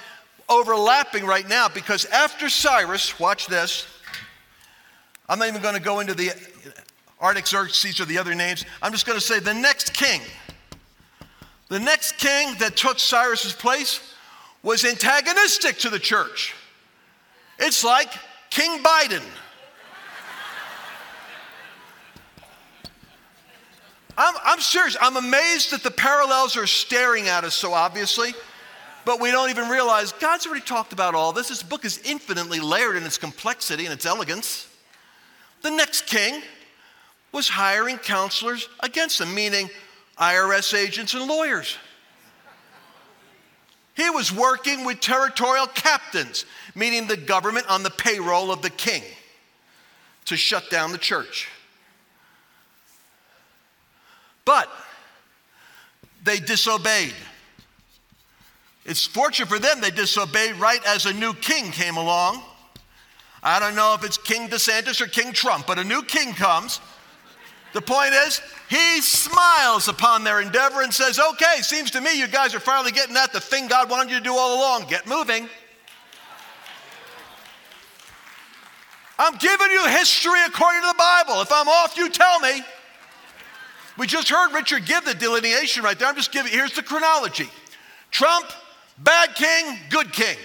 overlapping 0.49 1.27
right 1.27 1.47
now 1.47 1.69
because 1.69 2.07
after 2.07 2.49
Cyrus, 2.49 3.21
watch 3.21 3.47
this. 3.47 3.87
I'm 5.31 5.39
not 5.39 5.47
even 5.47 5.63
going 5.63 5.77
to 5.77 5.81
go 5.81 6.01
into 6.01 6.13
the 6.13 6.33
Artaxerxes 7.21 8.01
or 8.01 8.05
the 8.05 8.19
other 8.19 8.35
names. 8.35 8.65
I'm 8.83 8.91
just 8.91 9.07
going 9.07 9.19
to 9.19 9.25
say 9.25 9.39
the 9.39 9.55
next 9.55 9.95
king. 9.95 10.21
The 11.69 11.79
next 11.79 12.19
king 12.19 12.57
that 12.59 12.77
took 12.77 12.99
Cyrus's 12.99 13.53
place 13.53 14.01
was 14.65 14.85
antagonistic 14.85 15.79
to 15.79 15.89
the 15.89 16.01
church. 16.01 16.55
It's 17.61 17.85
like 17.85 18.13
King 18.51 18.83
Biden. 18.83 19.23
I'm, 24.19 24.35
I'm 24.45 24.61
serious. 24.61 24.97
I'm 25.01 25.17
amazed 25.17 25.71
that 25.71 25.85
the 25.85 25.93
parallels 25.93 26.57
are 26.57 26.67
staring 26.67 27.29
at 27.29 27.45
us 27.45 27.55
so 27.55 27.73
obviously 27.73 28.35
but 29.05 29.21
we 29.21 29.31
don't 29.31 29.51
even 29.51 29.69
realize 29.69 30.13
God's 30.13 30.47
already 30.47 30.65
talked 30.65 30.93
about 30.93 31.15
all 31.15 31.33
this. 31.33 31.49
This 31.49 31.63
book 31.63 31.85
is 31.85 31.99
infinitely 32.05 32.61
layered 32.61 32.97
in 32.97 33.03
its 33.03 33.17
complexity 33.17 33.87
and 33.87 33.95
its 33.95 34.05
elegance. 34.05 34.67
The 35.63 35.71
next 35.71 36.07
king 36.07 36.43
was 37.33 37.49
hiring 37.49 37.99
counselors 37.99 38.69
against 38.81 39.21
him, 39.21 39.35
meaning 39.35 39.71
IRS 40.19 40.75
agents 40.77 41.15
and 41.15 41.27
lawyers. 41.27 41.77
He 43.95 44.09
was 44.11 44.33
working 44.33 44.85
with 44.85 45.01
territorial 45.01 45.67
captains, 45.67 46.47
meaning 46.75 47.07
the 47.07 47.17
government 47.17 47.69
on 47.69 47.83
the 47.83 47.91
payroll 47.91 48.51
of 48.51 48.63
the 48.63 48.71
king, 48.71 49.03
to 50.27 50.37
shut 50.37 50.71
down 50.71 50.93
the 50.93 50.99
church. 50.99 51.49
But 54.45 54.71
they 56.25 56.39
disobeyed. 56.39 57.15
It's 58.85 59.05
fortunate 59.07 59.49
for 59.49 59.59
them 59.59 59.81
they 59.81 59.91
disobeyed 59.91 60.57
right 60.57 60.81
as 60.87 61.07
a 61.07 61.13
new 61.13 61.35
king 61.35 61.71
came 61.71 61.97
along. 61.97 62.43
I 63.43 63.59
don't 63.59 63.75
know 63.75 63.95
if 63.95 64.05
it's 64.05 64.19
King 64.19 64.49
DeSantis 64.49 65.01
or 65.01 65.07
King 65.07 65.33
Trump, 65.33 65.67
but 65.67 65.79
a 65.79 65.85
new 65.85 66.03
king 66.03 66.35
comes. 66.35 66.81
The 67.73 67.81
point 67.81 68.13
is, 68.13 68.41
he 68.69 69.01
smiles 69.01 69.89
upon 69.89 70.25
their 70.25 70.41
endeavor 70.41 70.83
and 70.83 70.93
says, 70.93 71.19
Okay, 71.19 71.63
seems 71.63 71.91
to 71.93 72.01
me 72.01 72.19
you 72.19 72.27
guys 72.27 72.55
are 72.55 72.61
finally 72.61 72.93
getting 72.93 73.17
at 73.17 73.33
the 73.33 73.41
thing 73.41 73.69
God 73.69 73.89
wanted 73.89 74.11
you 74.11 74.19
to 74.19 74.25
do 74.25 74.35
all 74.35 74.59
along. 74.59 74.89
Get 74.89 75.07
moving. 75.07 75.49
I'm 79.19 79.37
giving 79.37 79.71
you 79.71 79.87
history 79.87 80.41
according 80.47 80.81
to 80.83 80.89
the 80.89 80.95
Bible. 80.99 81.43
If 81.43 81.53
I'm 81.53 81.69
off, 81.69 81.97
you 81.97 82.09
tell 82.09 82.41
me. 82.41 82.63
We 83.99 84.07
just 84.07 84.31
heard 84.31 84.53
Richard 84.55 84.87
give 84.87 85.05
the 85.05 85.15
delineation 85.15 85.85
right 85.85 85.99
there. 85.99 86.09
I'm 86.09 86.17
just 86.17 86.33
giving, 86.33 86.51
here's 86.51 86.73
the 86.73 86.83
chronology 86.83 87.51
Trump 88.11 88.51
Bad 89.03 89.35
king, 89.35 89.79
good 89.89 90.13
king. 90.13 90.37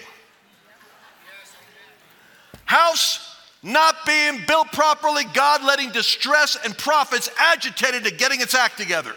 House 2.65 3.35
not 3.63 3.95
being 4.05 4.41
built 4.47 4.71
properly, 4.71 5.23
God 5.33 5.63
letting 5.63 5.91
distress 5.91 6.57
and 6.63 6.77
prophets 6.77 7.31
agitated 7.39 8.03
to 8.03 8.11
getting 8.11 8.41
its 8.41 8.53
act 8.53 8.77
together. 8.77 9.13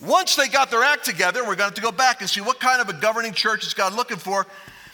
Once 0.00 0.36
they 0.36 0.48
got 0.48 0.70
their 0.70 0.82
act 0.82 1.04
together, 1.04 1.40
we're 1.40 1.56
going 1.56 1.58
to 1.58 1.64
have 1.64 1.74
to 1.74 1.80
go 1.80 1.92
back 1.92 2.20
and 2.20 2.28
see 2.28 2.40
what 2.40 2.60
kind 2.60 2.80
of 2.80 2.88
a 2.88 2.92
governing 2.92 3.32
church 3.32 3.66
is 3.66 3.74
God 3.74 3.94
looking 3.94 4.16
for. 4.16 4.46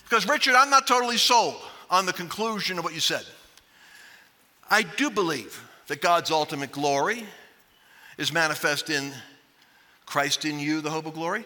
Because, 0.05 0.29
Richard, 0.29 0.55
I'm 0.55 0.71
not 0.71 0.87
totally 0.87 1.17
sold 1.17 1.57
on 1.91 2.07
the 2.07 2.13
conclusion 2.13 2.79
of 2.79 2.85
what 2.85 2.95
you 2.95 3.01
said. 3.01 3.25
I 4.69 4.83
do 4.83 5.11
believe 5.11 5.61
that 5.87 6.01
God's 6.01 6.31
ultimate 6.31 6.73
glory 6.73 7.25
is 8.19 8.33
manifest 8.33 8.91
in 8.91 9.13
Christ 10.07 10.45
in 10.45 10.59
you, 10.59 10.81
the 10.81 10.91
hope 10.91 11.07
of 11.07 11.15
glory. 11.15 11.45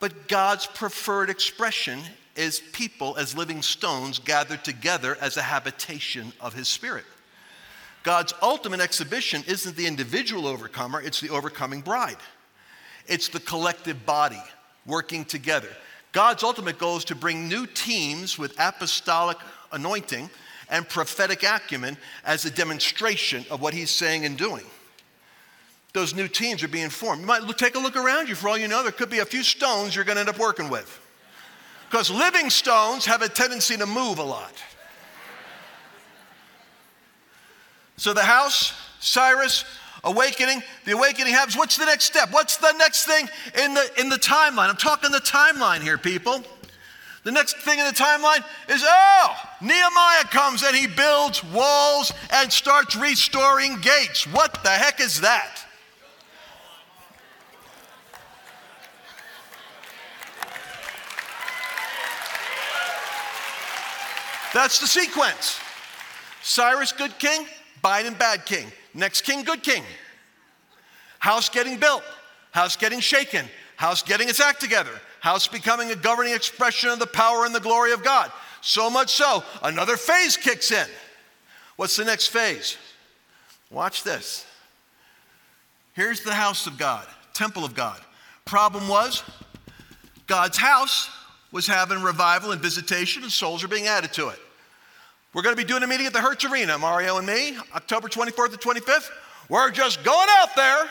But 0.00 0.28
God's 0.28 0.66
preferred 0.66 1.30
expression 1.30 2.00
is 2.36 2.60
people 2.72 3.16
as 3.16 3.36
living 3.36 3.62
stones 3.62 4.18
gathered 4.18 4.64
together 4.64 5.16
as 5.20 5.36
a 5.36 5.42
habitation 5.42 6.32
of 6.40 6.54
His 6.54 6.68
Spirit. 6.68 7.04
God's 8.02 8.34
ultimate 8.42 8.80
exhibition 8.80 9.42
isn't 9.46 9.76
the 9.76 9.86
individual 9.86 10.46
overcomer, 10.46 11.00
it's 11.00 11.20
the 11.20 11.30
overcoming 11.30 11.80
bride. 11.80 12.18
It's 13.06 13.28
the 13.28 13.40
collective 13.40 14.04
body 14.04 14.42
working 14.86 15.24
together. 15.24 15.68
God's 16.12 16.42
ultimate 16.42 16.78
goal 16.78 16.96
is 16.96 17.04
to 17.06 17.14
bring 17.14 17.48
new 17.48 17.66
teams 17.66 18.38
with 18.38 18.54
apostolic 18.58 19.38
anointing 19.72 20.30
and 20.70 20.88
prophetic 20.88 21.42
acumen 21.42 21.96
as 22.24 22.44
a 22.44 22.50
demonstration 22.50 23.44
of 23.50 23.60
what 23.60 23.74
He's 23.74 23.90
saying 23.90 24.24
and 24.24 24.36
doing. 24.36 24.64
those 25.94 26.14
new 26.14 26.26
teams 26.28 26.62
are 26.62 26.68
being 26.68 26.90
formed. 26.90 27.20
You 27.20 27.26
might 27.26 27.42
look, 27.42 27.56
take 27.56 27.76
a 27.76 27.78
look 27.78 27.96
around 27.96 28.28
you. 28.28 28.34
For 28.34 28.48
all 28.48 28.58
you 28.58 28.68
know, 28.68 28.82
there 28.82 28.92
could 28.92 29.10
be 29.10 29.20
a 29.20 29.24
few 29.24 29.44
stones 29.44 29.94
you're 29.94 30.04
going 30.04 30.16
to 30.16 30.20
end 30.20 30.28
up 30.28 30.38
working 30.38 30.68
with. 30.68 31.00
Because 31.94 32.10
living 32.10 32.50
stones 32.50 33.06
have 33.06 33.22
a 33.22 33.28
tendency 33.28 33.76
to 33.76 33.86
move 33.86 34.18
a 34.18 34.22
lot. 34.24 34.52
So 37.96 38.12
the 38.12 38.24
house, 38.24 38.72
Cyrus, 38.98 39.64
awakening, 40.02 40.64
the 40.86 40.90
awakening 40.90 41.34
happens. 41.34 41.56
What's 41.56 41.76
the 41.76 41.84
next 41.84 42.06
step? 42.06 42.32
What's 42.32 42.56
the 42.56 42.72
next 42.72 43.06
thing 43.06 43.28
in 43.62 43.74
the 43.74 43.88
in 43.96 44.08
the 44.08 44.16
timeline? 44.16 44.70
I'm 44.70 44.76
talking 44.76 45.12
the 45.12 45.18
timeline 45.18 45.82
here, 45.82 45.96
people. 45.96 46.42
The 47.22 47.30
next 47.30 47.58
thing 47.58 47.78
in 47.78 47.84
the 47.84 47.92
timeline 47.92 48.44
is 48.68 48.82
oh, 48.84 49.36
Nehemiah 49.60 50.24
comes 50.24 50.64
and 50.64 50.74
he 50.74 50.88
builds 50.88 51.44
walls 51.44 52.12
and 52.32 52.52
starts 52.52 52.96
restoring 52.96 53.76
gates. 53.80 54.26
What 54.26 54.64
the 54.64 54.70
heck 54.70 54.98
is 54.98 55.20
that? 55.20 55.63
That's 64.54 64.78
the 64.78 64.86
sequence. 64.86 65.58
Cyrus, 66.42 66.92
good 66.92 67.18
king. 67.18 67.46
Biden, 67.82 68.16
bad 68.18 68.46
king. 68.46 68.68
Next 68.94 69.22
king, 69.22 69.42
good 69.42 69.62
king. 69.62 69.82
House 71.18 71.48
getting 71.48 71.76
built. 71.76 72.04
House 72.52 72.76
getting 72.76 73.00
shaken. 73.00 73.46
House 73.76 74.02
getting 74.02 74.28
its 74.28 74.40
act 74.40 74.60
together. 74.60 74.92
House 75.20 75.48
becoming 75.48 75.90
a 75.90 75.96
governing 75.96 76.34
expression 76.34 76.88
of 76.88 77.00
the 77.00 77.06
power 77.06 77.44
and 77.44 77.54
the 77.54 77.60
glory 77.60 77.92
of 77.92 78.04
God. 78.04 78.30
So 78.60 78.88
much 78.88 79.10
so, 79.10 79.42
another 79.62 79.96
phase 79.96 80.36
kicks 80.36 80.70
in. 80.70 80.86
What's 81.76 81.96
the 81.96 82.04
next 82.04 82.28
phase? 82.28 82.76
Watch 83.70 84.04
this. 84.04 84.46
Here's 85.94 86.20
the 86.20 86.32
house 86.32 86.66
of 86.66 86.78
God, 86.78 87.06
temple 87.34 87.64
of 87.64 87.74
God. 87.74 88.00
Problem 88.44 88.88
was, 88.88 89.24
God's 90.26 90.56
house 90.56 91.10
was 91.50 91.66
having 91.66 92.02
revival 92.02 92.52
and 92.52 92.60
visitation, 92.60 93.22
and 93.22 93.32
souls 93.32 93.64
are 93.64 93.68
being 93.68 93.86
added 93.86 94.12
to 94.14 94.28
it. 94.28 94.38
We're 95.34 95.42
going 95.42 95.56
to 95.56 95.60
be 95.60 95.66
doing 95.66 95.82
a 95.82 95.88
meeting 95.88 96.06
at 96.06 96.12
the 96.12 96.20
Hertz 96.20 96.44
Arena, 96.44 96.78
Mario 96.78 97.18
and 97.18 97.26
me, 97.26 97.58
October 97.74 98.08
24th 98.08 98.50
and 98.50 98.60
25th. 98.60 99.10
We're 99.48 99.72
just 99.72 100.04
going 100.04 100.28
out 100.38 100.54
there 100.54 100.88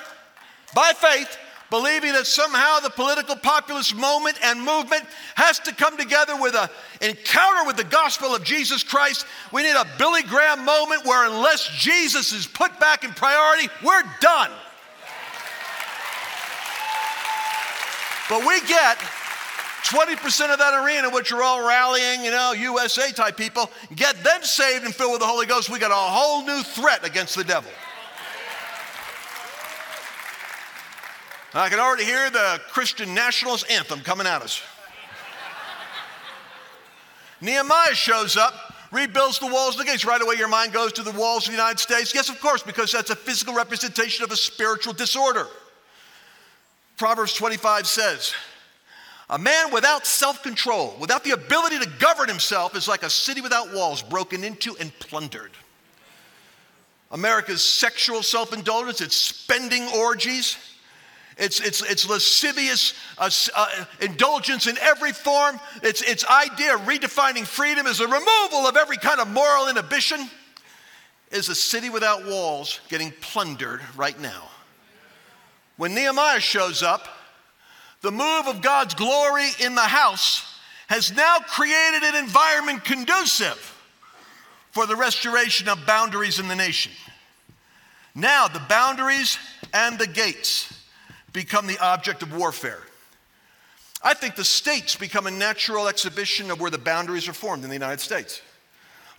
by 0.76 0.92
faith, 0.98 1.38
believing 1.70 2.12
that 2.12 2.28
somehow 2.28 2.82
the 2.82 2.90
political 2.90 3.38
populist 3.38 3.96
moment 3.96 4.38
and 4.44 4.60
movement 4.60 5.06
has 5.36 5.60
to 5.60 5.74
come 5.74 5.98
together 5.98 6.36
with 6.36 6.56
an 6.56 6.68
encounter 7.00 7.66
with 7.66 7.78
the 7.78 7.86
gospel 7.86 8.36
of 8.36 8.44
Jesus 8.44 8.84
Christ. 8.84 9.26
We 9.54 9.64
need 9.64 9.78
a 9.78 9.88
Billy 9.98 10.24
Graham 10.24 10.66
moment 10.66 11.06
where, 11.06 11.26
unless 11.26 11.70
Jesus 11.70 12.34
is 12.34 12.46
put 12.46 12.78
back 12.82 13.06
in 13.06 13.12
priority, 13.12 13.70
we're 13.82 14.04
done. 14.20 14.52
But 18.30 18.46
we 18.46 18.60
get 18.68 18.98
20% 19.84 20.52
of 20.52 20.60
that 20.60 20.84
arena, 20.84 21.10
which 21.10 21.32
are 21.32 21.44
all 21.44 21.68
rallying, 21.68 22.24
you 22.24 22.32
know, 22.32 22.54
USA 22.54 23.12
type 23.12 23.36
people, 23.36 23.70
get 23.96 24.16
them 24.24 24.42
saved 24.42 24.86
and 24.86 24.96
filled 24.96 25.12
with 25.12 25.22
the 25.22 25.28
Holy 25.28 25.46
Ghost, 25.46 25.70
we 25.70 25.78
got 25.78 25.92
a 25.92 25.94
whole 25.94 26.46
new 26.46 26.64
threat 26.64 27.06
against 27.06 27.36
the 27.36 27.44
devil. 27.44 27.72
I 31.54 31.70
can 31.70 31.80
already 31.80 32.06
hear 32.06 32.30
the 32.30 32.60
Christian 32.70 33.14
nationalist 33.14 33.70
anthem 33.70 34.00
coming 34.00 34.26
at 34.26 34.42
us. 34.42 34.62
Nehemiah 37.42 37.94
shows 37.94 38.38
up, 38.38 38.54
rebuilds 38.92 39.38
the 39.38 39.48
walls 39.48 39.76
of 39.76 39.80
the 39.80 39.86
gates. 39.86 40.06
Right 40.06 40.22
away, 40.22 40.36
your 40.36 40.48
mind 40.48 40.72
goes 40.72 40.94
to 40.94 41.04
the 41.04 41.12
walls 41.12 41.46
of 41.46 41.52
the 41.52 41.58
United 41.58 41.78
States. 41.78 42.16
Yes, 42.16 42.30
of 42.30 42.40
course, 42.40 42.64
because 42.64 42.92
that's 42.92 43.10
a 43.10 43.16
physical 43.16 43.54
representation 43.54 44.24
of 44.24 44.32
a 44.32 44.38
spiritual 44.38 44.94
disorder. 44.94 45.48
Proverbs 46.98 47.34
25 47.34 47.86
says, 47.86 48.34
a 49.34 49.40
man 49.40 49.72
without 49.74 50.06
self 50.06 50.44
control, 50.44 50.96
without 51.00 51.24
the 51.24 51.32
ability 51.32 51.80
to 51.80 51.90
govern 51.98 52.30
himself, 52.30 52.76
is 52.76 52.88
like 52.88 53.02
a 53.02 53.10
city 53.10 53.42
without 53.42 53.74
walls, 53.74 54.04
broken 54.04 54.44
into 54.44 54.78
and 54.80 54.94
plundered. 55.00 55.50
America's 57.10 57.64
sexual 57.64 58.22
self 58.22 58.54
indulgence, 58.54 59.02
its 59.02 59.16
spending 59.16 59.88
orgies, 59.98 60.58
its, 61.36 61.60
its, 61.60 61.82
its 61.82 62.08
lascivious 62.08 62.94
uh, 63.18 63.28
uh, 63.56 63.86
indulgence 64.02 64.68
in 64.68 64.78
every 64.78 65.12
form, 65.12 65.60
its, 65.82 66.04
its 66.04 66.24
idea 66.28 66.76
of 66.76 66.82
redefining 66.82 67.44
freedom 67.44 67.88
as 67.88 68.02
a 68.02 68.08
removal 68.08 68.68
of 68.68 68.78
every 68.78 68.98
kind 68.98 69.20
of 69.20 69.28
moral 69.28 69.68
inhibition, 69.68 70.30
is 71.32 71.50
a 71.50 71.56
city 71.56 71.90
without 71.90 72.24
walls 72.28 72.82
getting 72.88 73.12
plundered 73.20 73.82
right 73.96 74.20
now. 74.22 74.44
When 75.78 75.96
Nehemiah 75.96 76.40
shows 76.40 76.84
up, 76.84 77.08
the 78.04 78.12
move 78.12 78.48
of 78.48 78.62
God's 78.62 78.94
glory 78.94 79.48
in 79.60 79.76
the 79.76 79.82
house 79.82 80.46
has 80.88 81.12
now 81.16 81.40
created 81.40 82.04
an 82.04 82.16
environment 82.16 82.84
conducive 82.84 83.74
for 84.72 84.86
the 84.86 84.96
restoration 84.96 85.70
of 85.70 85.86
boundaries 85.88 86.38
in 86.38 86.50
the 86.50 86.56
nation. 86.56 86.92
Now, 88.14 88.48
the 88.48 88.62
boundaries 88.68 89.40
and 89.74 89.98
the 89.98 90.06
gates 90.06 90.84
become 91.32 91.66
the 91.66 91.80
object 91.80 92.22
of 92.22 92.36
warfare. 92.36 92.82
I 94.04 94.14
think 94.14 94.36
the 94.36 94.44
states 94.44 94.98
become 94.98 95.26
a 95.26 95.32
natural 95.32 95.88
exhibition 95.88 96.52
of 96.52 96.60
where 96.60 96.70
the 96.70 96.78
boundaries 96.78 97.30
are 97.30 97.34
formed 97.34 97.64
in 97.64 97.70
the 97.70 97.76
United 97.76 98.02
States. 98.02 98.42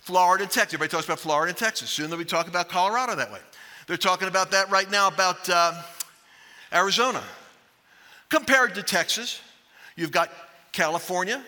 Florida 0.01 0.43
and 0.43 0.51
Texas. 0.51 0.75
Everybody 0.75 0.91
talks 0.91 1.05
about 1.05 1.19
Florida 1.19 1.49
and 1.49 1.57
Texas. 1.57 1.89
Soon 1.89 2.11
they'll 2.11 2.19
be 2.19 2.25
talking 2.25 2.51
about 2.51 2.69
Colorado 2.69 3.15
that 3.15 3.31
way. 3.31 3.39
They're 3.87 3.97
talking 3.97 4.27
about 4.27 4.51
that 4.51 4.69
right 4.69 4.89
now 4.91 5.07
about 5.07 5.49
uh, 5.49 5.81
Arizona. 6.71 7.23
Compared 8.29 8.75
to 8.75 8.83
Texas, 8.83 9.41
you've 9.95 10.11
got 10.11 10.31
California, 10.71 11.43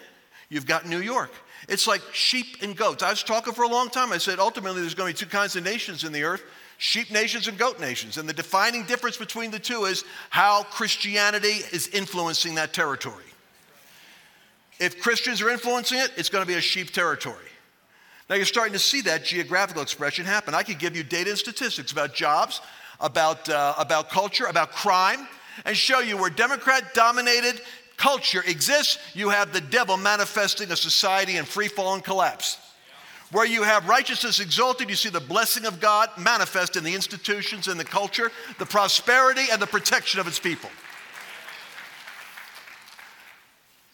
you've 0.50 0.66
got 0.66 0.86
New 0.86 1.02
York. 1.02 1.32
It's 1.68 1.88
like 1.88 2.02
sheep 2.14 2.58
and 2.62 2.76
goats. 2.76 3.04
I 3.04 3.10
was 3.10 3.24
talking 3.24 3.54
for 3.54 3.64
a 3.64 3.68
long 3.68 3.90
time. 3.90 4.14
I 4.14 4.20
said 4.20 4.40
ultimately 4.40 4.82
there's 4.82 4.94
going 4.94 5.14
to 5.14 5.20
be 5.20 5.26
two 5.26 5.30
kinds 5.30 5.56
of 5.56 5.64
nations 5.64 6.04
in 6.04 6.12
the 6.12 6.24
earth 6.24 6.44
sheep 6.78 7.12
nations 7.12 7.48
and 7.48 7.58
goat 7.58 7.80
nations. 7.80 8.18
And 8.18 8.30
the 8.30 8.34
defining 8.34 8.84
difference 8.84 9.18
between 9.18 9.52
the 9.52 9.60
two 9.60 9.86
is 9.86 10.04
how 10.30 10.64
Christianity 10.64 11.62
is 11.72 11.88
influencing 11.90 12.56
that 12.56 12.74
territory. 12.74 13.24
If 14.80 15.02
Christians 15.02 15.42
are 15.42 15.50
influencing 15.50 15.98
it, 15.98 16.12
it's 16.18 16.30
going 16.30 16.44
to 16.44 16.48
be 16.48 16.58
a 16.58 16.62
sheep 16.62 16.92
territory. 16.92 17.36
Now 18.30 18.36
you're 18.36 18.46
starting 18.46 18.74
to 18.74 18.80
see 18.80 19.02
that 19.02 19.24
geographical 19.24 19.82
expression 19.82 20.26
happen. 20.26 20.54
I 20.54 20.62
could 20.62 20.78
give 20.78 20.96
you 20.96 21.04
data 21.04 21.32
and 21.32 21.40
statistics 21.40 21.92
about 21.92 22.14
jobs, 22.14 22.62
about, 23.00 23.50
uh, 23.50 23.74
about 23.78 24.10
culture, 24.10 24.46
about 24.46 24.72
crime 24.72 25.28
and 25.66 25.76
show 25.76 26.00
you 26.00 26.18
where 26.18 26.30
Democrat 26.30 26.94
dominated 26.94 27.62
culture 27.98 28.44
exists, 28.46 29.00
you 29.14 29.30
have 29.30 29.54
the 29.54 29.62
devil 29.62 29.98
manifesting 29.98 30.72
a 30.72 30.76
society 30.76 31.38
in 31.38 31.46
free 31.46 31.68
fall 31.68 31.94
and 31.94 32.04
collapse. 32.04 32.58
Where 33.32 33.46
you 33.46 33.64
have 33.64 33.90
righteousness 33.90 34.40
exalted, 34.40 34.90
you 34.90 34.96
see 34.96 35.10
the 35.10 35.20
blessing 35.20 35.66
of 35.66 35.82
God 35.82 36.10
manifest 36.18 36.78
in 36.78 36.84
the 36.84 36.96
institutions 36.96 37.68
and 37.68 37.78
the 37.78 37.84
culture, 37.84 38.32
the 38.58 38.66
prosperity 38.66 39.46
and 39.52 39.62
the 39.62 39.68
protection 39.68 40.22
of 40.22 40.28
its 40.28 40.40
people. 40.40 40.70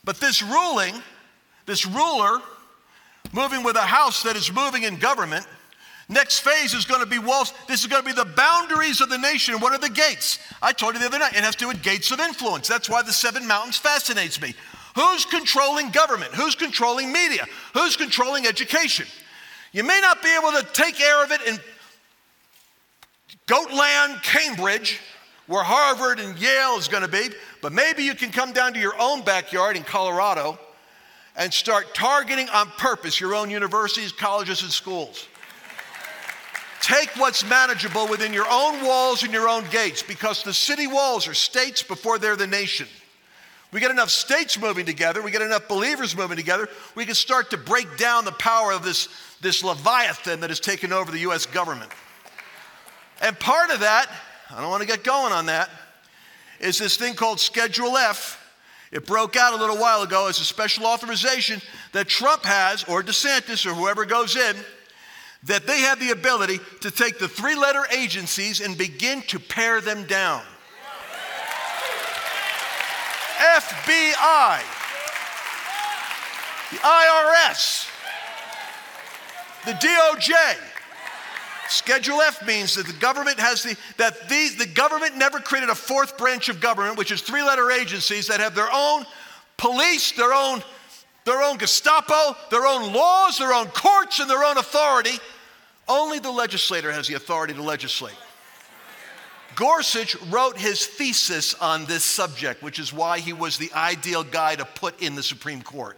But 0.03 0.19
this 0.19 0.43
ruling, 0.43 1.01
this 1.65 1.85
ruler, 1.85 2.41
moving 3.31 3.63
with 3.63 3.75
a 3.75 3.81
house 3.81 4.21
that 4.23 4.35
is 4.35 4.51
moving 4.51 4.83
in 4.83 4.97
government, 4.97 5.47
Next 6.09 6.39
phase 6.39 6.73
is 6.73 6.85
going 6.85 6.99
to 6.99 7.05
be 7.05 7.19
walls. 7.19 7.53
This 7.67 7.81
is 7.81 7.87
going 7.87 8.03
to 8.03 8.07
be 8.07 8.13
the 8.13 8.25
boundaries 8.25 8.99
of 8.99 9.09
the 9.09 9.17
nation. 9.17 9.59
What 9.59 9.73
are 9.73 9.77
the 9.77 9.89
gates? 9.89 10.39
I 10.61 10.73
told 10.73 10.95
you 10.95 10.99
the 10.99 11.05
other 11.05 11.19
night, 11.19 11.33
it 11.33 11.43
has 11.43 11.55
to 11.55 11.65
do 11.65 11.67
with 11.69 11.81
gates 11.81 12.11
of 12.11 12.19
influence. 12.19 12.67
That's 12.67 12.89
why 12.89 13.01
the 13.01 13.13
seven 13.13 13.47
mountains 13.47 13.77
fascinates 13.77 14.41
me. 14.41 14.53
Who's 14.95 15.25
controlling 15.25 15.91
government? 15.91 16.33
Who's 16.33 16.55
controlling 16.55 17.11
media? 17.11 17.45
Who's 17.73 17.95
controlling 17.95 18.45
education? 18.45 19.07
You 19.71 19.83
may 19.83 19.99
not 20.01 20.21
be 20.21 20.29
able 20.35 20.51
to 20.51 20.67
take 20.73 20.95
care 20.95 21.23
of 21.23 21.31
it 21.31 21.41
in 21.47 21.57
Goatland, 23.47 24.21
Cambridge, 24.23 24.99
where 25.47 25.63
Harvard 25.63 26.19
and 26.19 26.37
Yale 26.39 26.77
is 26.77 26.87
going 26.87 27.03
to 27.03 27.09
be, 27.09 27.29
but 27.61 27.73
maybe 27.73 28.03
you 28.03 28.13
can 28.13 28.31
come 28.31 28.53
down 28.53 28.73
to 28.73 28.79
your 28.79 28.93
own 28.99 29.21
backyard 29.23 29.75
in 29.75 29.83
Colorado 29.83 30.59
and 31.35 31.51
start 31.51 31.93
targeting 31.95 32.47
on 32.49 32.67
purpose 32.77 33.19
your 33.19 33.33
own 33.33 33.49
universities, 33.49 34.11
colleges, 34.11 34.61
and 34.61 34.71
schools. 34.71 35.27
Take 36.83 37.11
what's 37.15 37.45
manageable 37.45 38.09
within 38.09 38.33
your 38.33 38.45
own 38.51 38.83
walls 38.83 39.23
and 39.23 39.31
your 39.31 39.47
own 39.47 39.63
gates 39.71 40.03
because 40.03 40.43
the 40.43 40.53
city 40.53 40.85
walls 40.85 41.29
are 41.29 41.33
states 41.33 41.81
before 41.81 42.19
they're 42.19 42.35
the 42.35 42.45
nation. 42.45 42.87
We 43.71 43.79
get 43.79 43.89
enough 43.89 44.09
states 44.09 44.59
moving 44.59 44.85
together, 44.85 45.21
we 45.21 45.31
get 45.31 45.41
enough 45.41 45.69
believers 45.69 46.13
moving 46.13 46.35
together, 46.35 46.67
we 46.93 47.05
can 47.05 47.15
start 47.15 47.51
to 47.51 47.57
break 47.57 47.95
down 47.95 48.25
the 48.25 48.33
power 48.33 48.73
of 48.73 48.83
this, 48.83 49.07
this 49.39 49.63
Leviathan 49.63 50.41
that 50.41 50.49
has 50.49 50.59
taken 50.59 50.91
over 50.91 51.09
the 51.09 51.19
US 51.19 51.45
government. 51.45 51.89
And 53.21 53.39
part 53.39 53.69
of 53.69 53.79
that, 53.79 54.09
I 54.51 54.59
don't 54.59 54.69
want 54.69 54.81
to 54.81 54.87
get 54.87 55.05
going 55.05 55.31
on 55.31 55.45
that, 55.45 55.69
is 56.59 56.79
this 56.79 56.97
thing 56.97 57.13
called 57.13 57.39
Schedule 57.39 57.95
F. 57.95 58.45
It 58.91 59.07
broke 59.07 59.37
out 59.37 59.53
a 59.53 59.55
little 59.55 59.77
while 59.77 60.01
ago 60.01 60.27
as 60.27 60.41
a 60.41 60.43
special 60.43 60.85
authorization 60.85 61.61
that 61.93 62.09
Trump 62.09 62.43
has, 62.43 62.83
or 62.83 63.01
DeSantis, 63.01 63.65
or 63.65 63.73
whoever 63.73 64.03
goes 64.03 64.35
in, 64.35 64.57
that 65.45 65.67
they 65.67 65.81
have 65.81 65.99
the 65.99 66.11
ability 66.11 66.59
to 66.81 66.89
take 66.89 67.19
the 67.19 67.27
three 67.27 67.55
letter 67.55 67.83
agencies 67.91 68.61
and 68.61 68.77
begin 68.77 69.21
to 69.23 69.39
pare 69.39 69.81
them 69.81 70.05
down. 70.05 70.41
FBI, 73.37 74.61
the 76.71 76.77
IRS, 76.77 77.89
the 79.65 79.73
DOJ. 79.73 80.55
Schedule 81.67 82.21
F 82.21 82.45
means 82.45 82.75
that 82.75 82.85
the 82.85 82.93
government 82.93 83.39
has 83.39 83.63
the 83.63 83.75
that 83.97 84.29
these 84.29 84.55
the 84.57 84.65
government 84.65 85.17
never 85.17 85.39
created 85.39 85.69
a 85.69 85.75
fourth 85.75 86.17
branch 86.17 86.47
of 86.49 86.61
government, 86.61 86.97
which 86.97 87.11
is 87.11 87.21
three-letter 87.21 87.71
agencies 87.71 88.27
that 88.27 88.39
have 88.39 88.53
their 88.53 88.71
own 88.71 89.05
police, 89.57 90.11
their 90.11 90.33
own 90.33 90.61
their 91.25 91.41
own 91.41 91.57
Gestapo, 91.57 92.35
their 92.49 92.65
own 92.65 92.93
laws, 92.93 93.37
their 93.37 93.53
own 93.53 93.67
courts, 93.67 94.19
and 94.19 94.29
their 94.29 94.43
own 94.43 94.57
authority. 94.57 95.17
Only 95.87 96.19
the 96.19 96.31
legislator 96.31 96.91
has 96.91 97.07
the 97.07 97.15
authority 97.15 97.53
to 97.53 97.61
legislate. 97.61 98.15
Gorsuch 99.55 100.15
wrote 100.29 100.57
his 100.57 100.85
thesis 100.85 101.53
on 101.55 101.85
this 101.85 102.03
subject, 102.03 102.63
which 102.63 102.79
is 102.79 102.91
why 102.91 103.19
he 103.19 103.33
was 103.33 103.57
the 103.57 103.71
ideal 103.73 104.23
guy 104.23 104.55
to 104.55 104.65
put 104.65 105.01
in 105.01 105.15
the 105.15 105.23
Supreme 105.23 105.61
Court. 105.61 105.97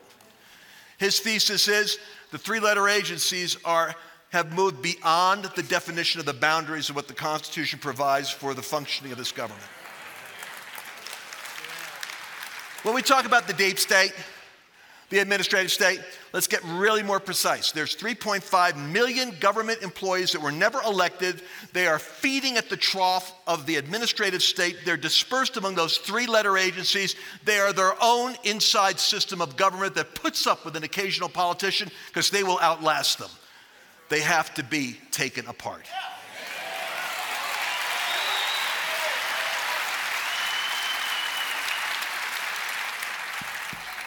His 0.98 1.20
thesis 1.20 1.68
is 1.68 1.98
the 2.32 2.38
three 2.38 2.60
letter 2.60 2.90
agencies 2.90 3.58
are, 3.64 3.96
have 4.30 4.54
moved 4.54 4.82
beyond 4.82 5.46
the 5.56 5.64
definition 5.64 6.20
of 6.20 6.26
the 6.26 6.34
boundaries 6.34 6.90
of 6.90 6.96
what 6.96 7.08
the 7.08 7.14
Constitution 7.14 7.80
provides 7.80 8.30
for 8.30 8.54
the 8.54 8.62
functioning 8.62 9.12
of 9.12 9.18
this 9.18 9.32
government. 9.32 9.68
When 12.84 12.94
we 12.94 13.02
talk 13.02 13.26
about 13.26 13.48
the 13.48 13.54
deep 13.54 13.80
state, 13.80 14.14
the 15.10 15.20
administrative 15.20 15.72
state. 15.72 16.00
Let's 16.34 16.48
get 16.48 16.64
really 16.64 17.04
more 17.04 17.20
precise. 17.20 17.72
There's 17.72 17.96
3.5 17.96 18.92
million 18.92 19.36
government 19.40 19.82
employees 19.84 20.32
that 20.32 20.42
were 20.42 20.52
never 20.52 20.82
elected. 20.82 21.42
They 21.74 21.88
are 21.88 22.00
feeding 22.00 22.58
at 22.58 22.70
the 22.70 22.78
trough 22.78 23.34
of 23.46 23.66
the 23.66 23.76
administrative 23.76 24.42
state. 24.42 24.78
They're 24.84 24.98
dispersed 24.98 25.58
among 25.58 25.76
those 25.76 25.98
three 25.98 26.26
letter 26.28 26.58
agencies. 26.58 27.16
They 27.44 27.60
are 27.60 27.74
their 27.74 27.94
own 28.02 28.36
inside 28.44 29.00
system 29.00 29.42
of 29.42 29.56
government 29.56 29.96
that 29.96 30.16
puts 30.16 30.48
up 30.48 30.66
with 30.66 30.76
an 30.76 30.84
occasional 30.84 31.30
politician 31.30 31.90
because 32.08 32.30
they 32.30 32.44
will 32.44 32.60
outlast 32.60 33.20
them. 33.20 33.30
They 34.10 34.22
have 34.22 34.54
to 34.56 34.64
be 34.64 35.00
taken 35.12 35.48
apart. 35.48 35.86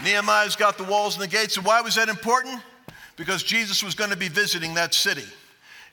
Nehemiah's 0.03 0.57
got 0.57 0.79
the 0.79 0.85
walls 0.85 1.15
and 1.15 1.23
the 1.23 1.29
gates. 1.29 1.57
And 1.57 1.67
why 1.67 1.81
was 1.81 1.97
that 1.97 2.09
important? 2.09 2.61
Because 3.17 3.43
Jesus 3.43 3.83
was 3.83 3.95
going 3.95 4.11
to 4.11 4.17
be 4.17 4.29
visiting 4.29 4.75
that 4.75 4.95
city. 4.95 5.25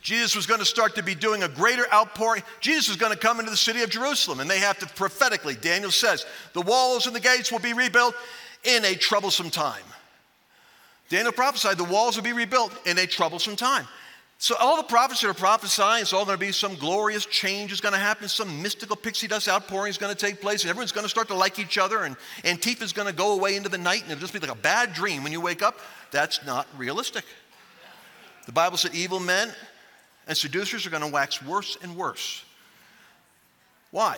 Jesus 0.01 0.35
was 0.35 0.45
going 0.45 0.59
to 0.59 0.65
start 0.65 0.93
to 0.95 1.03
be 1.03 1.15
doing 1.15 1.41
a 1.41 1.47
greater 1.47 1.91
outpouring. 1.91 2.43
Jesus 2.59 2.89
was 2.89 2.97
going 2.97 3.11
to 3.11 3.17
come 3.17 3.39
into 3.39 3.49
the 3.49 3.57
city 3.57 3.81
of 3.81 3.89
Jerusalem, 3.89 4.39
and 4.39 4.47
they 4.47 4.59
have 4.59 4.77
to 4.77 4.85
prophetically, 4.85 5.55
Daniel 5.55 5.89
says, 5.89 6.27
the 6.53 6.61
walls 6.61 7.07
and 7.07 7.15
the 7.15 7.19
gates 7.19 7.51
will 7.51 7.59
be 7.59 7.73
rebuilt 7.73 8.13
in 8.63 8.85
a 8.85 8.93
troublesome 8.93 9.49
time. 9.49 9.81
Daniel 11.09 11.31
prophesied 11.31 11.77
the 11.77 11.83
walls 11.83 12.15
will 12.15 12.23
be 12.23 12.33
rebuilt 12.33 12.71
in 12.85 12.99
a 12.99 13.07
troublesome 13.07 13.55
time. 13.55 13.87
So 14.37 14.55
all 14.59 14.77
the 14.77 14.83
prophets 14.83 15.21
that 15.21 15.29
are 15.29 15.33
prophesying, 15.33 16.01
it's 16.01 16.11
all 16.11 16.25
going 16.25 16.37
to 16.37 16.45
be 16.45 16.51
some 16.51 16.75
glorious 16.75 17.25
change 17.25 17.71
is 17.71 17.79
going 17.79 17.93
to 17.93 17.99
happen, 17.99 18.27
some 18.27 18.61
mystical 18.61 18.95
pixie 18.95 19.27
dust 19.27 19.47
outpouring 19.47 19.89
is 19.89 19.97
going 19.97 20.13
to 20.13 20.19
take 20.19 20.41
place, 20.41 20.63
and 20.63 20.69
everyone's 20.69 20.91
going 20.91 21.05
to 21.05 21.09
start 21.09 21.29
to 21.29 21.33
like 21.33 21.57
each 21.57 21.77
other, 21.77 22.03
and 22.03 22.17
Antifa 22.43 22.81
is 22.81 22.91
going 22.91 23.07
to 23.07 23.13
go 23.13 23.33
away 23.33 23.55
into 23.55 23.69
the 23.69 23.77
night, 23.77 24.03
and 24.03 24.11
it'll 24.11 24.21
just 24.21 24.33
be 24.33 24.39
like 24.39 24.51
a 24.51 24.55
bad 24.55 24.93
dream 24.93 25.23
when 25.23 25.31
you 25.31 25.39
wake 25.39 25.61
up. 25.61 25.79
That's 26.11 26.45
not 26.45 26.67
realistic. 26.77 27.23
The 28.45 28.51
Bible 28.51 28.77
said 28.77 28.93
evil 28.93 29.19
men 29.19 29.51
and 30.27 30.37
seducers 30.37 30.85
are 30.85 30.89
going 30.89 31.03
to 31.03 31.11
wax 31.11 31.41
worse 31.41 31.77
and 31.81 31.95
worse. 31.95 32.43
Why? 33.91 34.17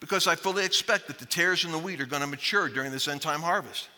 Because 0.00 0.26
I 0.26 0.34
fully 0.34 0.64
expect 0.64 1.06
that 1.08 1.18
the 1.18 1.26
tares 1.26 1.64
and 1.64 1.72
the 1.72 1.78
wheat 1.78 2.00
are 2.00 2.06
going 2.06 2.22
to 2.22 2.28
mature 2.28 2.68
during 2.68 2.90
this 2.90 3.06
end 3.06 3.22
time 3.22 3.40
harvest. 3.40 3.88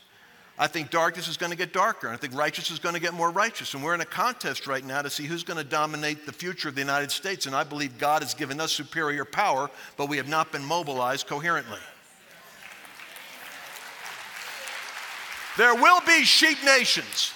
I 0.57 0.69
think 0.69 0.91
darkness 0.91 1.27
is 1.27 1.37
going 1.37 1.51
to 1.51 1.59
get 1.59 1.73
darker. 1.73 2.09
I 2.09 2.17
think 2.17 2.35
righteousness 2.35 2.79
is 2.79 2.79
going 2.79 2.95
to 2.95 3.01
get 3.01 3.13
more 3.13 3.31
righteous. 3.31 3.75
And 3.75 3.83
we're 3.83 3.95
in 3.95 4.01
a 4.01 4.07
contest 4.07 4.69
right 4.69 4.85
now 4.85 5.03
to 5.03 5.11
see 5.11 5.25
who's 5.25 5.43
going 5.43 5.59
to 5.59 5.65
dominate 5.65 6.27
the 6.27 6.33
future 6.33 6.69
of 6.69 6.77
the 6.77 6.81
United 6.81 7.11
States. 7.11 7.47
And 7.47 7.57
I 7.57 7.65
believe 7.65 7.99
God 7.99 8.23
has 8.23 8.35
given 8.35 8.61
us 8.61 8.71
superior 8.71 9.25
power, 9.25 9.69
but 9.97 10.09
we 10.09 10.17
have 10.17 10.29
not 10.29 10.53
been 10.53 10.65
mobilized 10.65 11.27
coherently. 11.27 11.81
There 15.57 15.75
will 15.75 16.01
be 16.07 16.25
sheep 16.25 16.59
nations, 16.65 17.33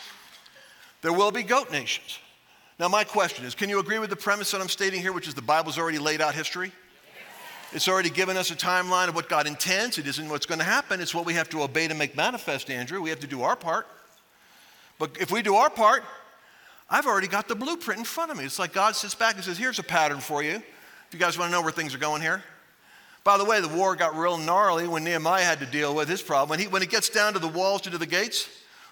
there 1.03 1.13
will 1.13 1.31
be 1.31 1.43
goat 1.43 1.71
nations. 1.73 2.19
Now, 2.79 2.89
my 2.89 3.03
question 3.03 3.45
is 3.45 3.57
can 3.57 3.69
you 3.69 3.81
agree 3.81 3.99
with 3.99 4.11
the 4.11 4.17
premise 4.17 4.53
that 4.53 4.61
I'm 4.61 4.69
stating 4.69 5.01
here, 5.01 5.13
which 5.13 5.27
is 5.27 5.35
the 5.35 5.43
Bible's 5.43 5.79
already 5.79 5.99
laid 5.99 6.21
out 6.21 6.35
history? 6.35 6.73
It's 7.73 7.87
already 7.87 8.09
given 8.09 8.39
us 8.39 8.51
a 8.51 8.57
timeline 8.57 9.09
of 9.09 9.15
what 9.15 9.29
God 9.29 9.47
intends. 9.47 9.99
It 9.99 10.07
isn't 10.07 10.29
what's 10.31 10.47
going 10.47 10.59
to 10.59 10.65
happen. 10.65 11.01
It's 11.01 11.15
what 11.15 11.27
we 11.27 11.35
have 11.35 11.51
to 11.51 11.63
obey 11.63 11.87
to 11.87 11.95
make 11.95 12.17
manifest, 12.17 12.71
Andrew. 12.71 13.03
We 13.03 13.11
have 13.11 13.21
to 13.21 13.27
do 13.27 13.43
our 13.43 13.57
part. 13.57 13.87
But 14.99 15.19
if 15.21 15.31
we 15.31 15.43
do 15.43 15.55
our 15.55 15.69
part, 15.69 16.03
I've 16.89 17.07
already 17.07 17.29
got 17.29 17.47
the 17.47 17.55
blueprint 17.55 17.99
in 17.99 18.05
front 18.07 18.31
of 18.31 18.39
me. 18.39 18.45
It's 18.45 18.59
like 18.59 18.73
God 18.73 18.97
sits 18.97 19.15
back 19.15 19.35
and 19.35 19.45
says, 19.45 19.59
Here's 19.59 19.79
a 19.79 19.83
pattern 19.83 20.21
for 20.21 20.43
you. 20.43 20.53
If 20.53 21.13
you 21.13 21.19
guys 21.19 21.39
want 21.39 21.51
to 21.51 21.53
know 21.53 21.63
where 21.63 21.73
things 21.73 21.95
are 21.95 21.99
going 21.99 22.23
here. 22.23 22.43
By 23.23 23.37
the 23.37 23.45
way, 23.45 23.61
the 23.61 23.69
war 23.69 23.95
got 23.97 24.17
real 24.17 24.39
gnarly 24.39 24.89
when 24.89 25.05
Nehemiah 25.05 25.45
had 25.45 25.59
to 25.59 25.67
deal 25.67 25.95
with 25.95 26.09
his 26.09 26.23
problem. 26.23 26.49
When, 26.49 26.61
he, 26.61 26.69
when 26.69 26.83
it 26.83 26.89
gets 26.89 27.11
down 27.11 27.35
to 27.35 27.39
the 27.39 27.49
walls, 27.49 27.83
to 27.83 27.91
the 27.91 28.07
gates, 28.07 28.49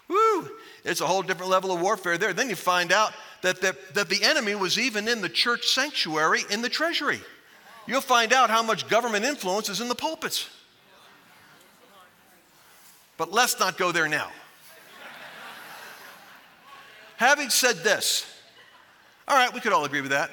whoo, 0.08 0.50
it's 0.84 1.00
a 1.00 1.06
whole 1.06 1.22
different 1.22 1.50
level 1.50 1.72
of 1.72 1.80
warfare 1.80 2.18
there. 2.18 2.34
Then 2.34 2.50
you 2.50 2.56
find 2.56 2.92
out 2.92 3.12
that 3.40 3.62
the, 3.62 3.74
that 3.94 4.10
the 4.10 4.22
enemy 4.22 4.54
was 4.54 4.78
even 4.78 5.08
in 5.08 5.22
the 5.22 5.30
church 5.30 5.68
sanctuary 5.68 6.42
in 6.50 6.60
the 6.60 6.68
treasury 6.68 7.20
you'll 7.86 8.00
find 8.00 8.32
out 8.32 8.50
how 8.50 8.62
much 8.62 8.88
government 8.88 9.24
influence 9.24 9.68
is 9.68 9.80
in 9.80 9.88
the 9.88 9.94
pulpits. 9.94 10.48
But 13.16 13.32
let's 13.32 13.58
not 13.58 13.78
go 13.78 13.92
there 13.92 14.08
now. 14.08 14.30
Having 17.16 17.48
said 17.48 17.76
this, 17.76 18.26
all 19.26 19.36
right, 19.36 19.52
we 19.52 19.60
could 19.60 19.72
all 19.72 19.84
agree 19.84 20.02
with 20.02 20.10
that. 20.10 20.30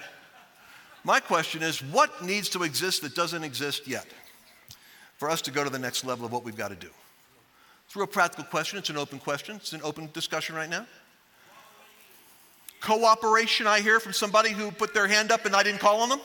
My 1.05 1.19
question 1.19 1.63
is 1.63 1.81
what 1.81 2.23
needs 2.23 2.49
to 2.49 2.63
exist 2.63 3.01
that 3.01 3.15
doesn't 3.15 3.43
exist 3.43 3.87
yet 3.87 4.05
for 5.17 5.29
us 5.29 5.41
to 5.43 5.51
go 5.51 5.63
to 5.63 5.69
the 5.69 5.79
next 5.79 6.03
level 6.03 6.25
of 6.25 6.31
what 6.31 6.43
we've 6.43 6.57
got 6.57 6.69
to 6.69 6.75
do? 6.75 6.89
It's 7.85 7.95
a 7.95 7.99
real 7.99 8.07
practical 8.07 8.45
question. 8.45 8.79
It's 8.79 8.89
an 8.89 8.97
open 8.97 9.19
question. 9.19 9.57
It's 9.57 9.73
an 9.73 9.81
open 9.83 10.09
discussion 10.13 10.55
right 10.55 10.69
now. 10.69 10.85
Cooperation, 12.81 13.65
I 13.65 13.79
hear 13.79 13.99
from 13.99 14.11
somebody 14.11 14.49
who 14.51 14.71
put 14.71 14.93
their 14.93 15.07
hand 15.07 15.31
up 15.31 15.45
and 15.45 15.55
I 15.55 15.63
didn't 15.63 15.79
call 15.79 16.01
on 16.01 16.09
them. 16.09 16.19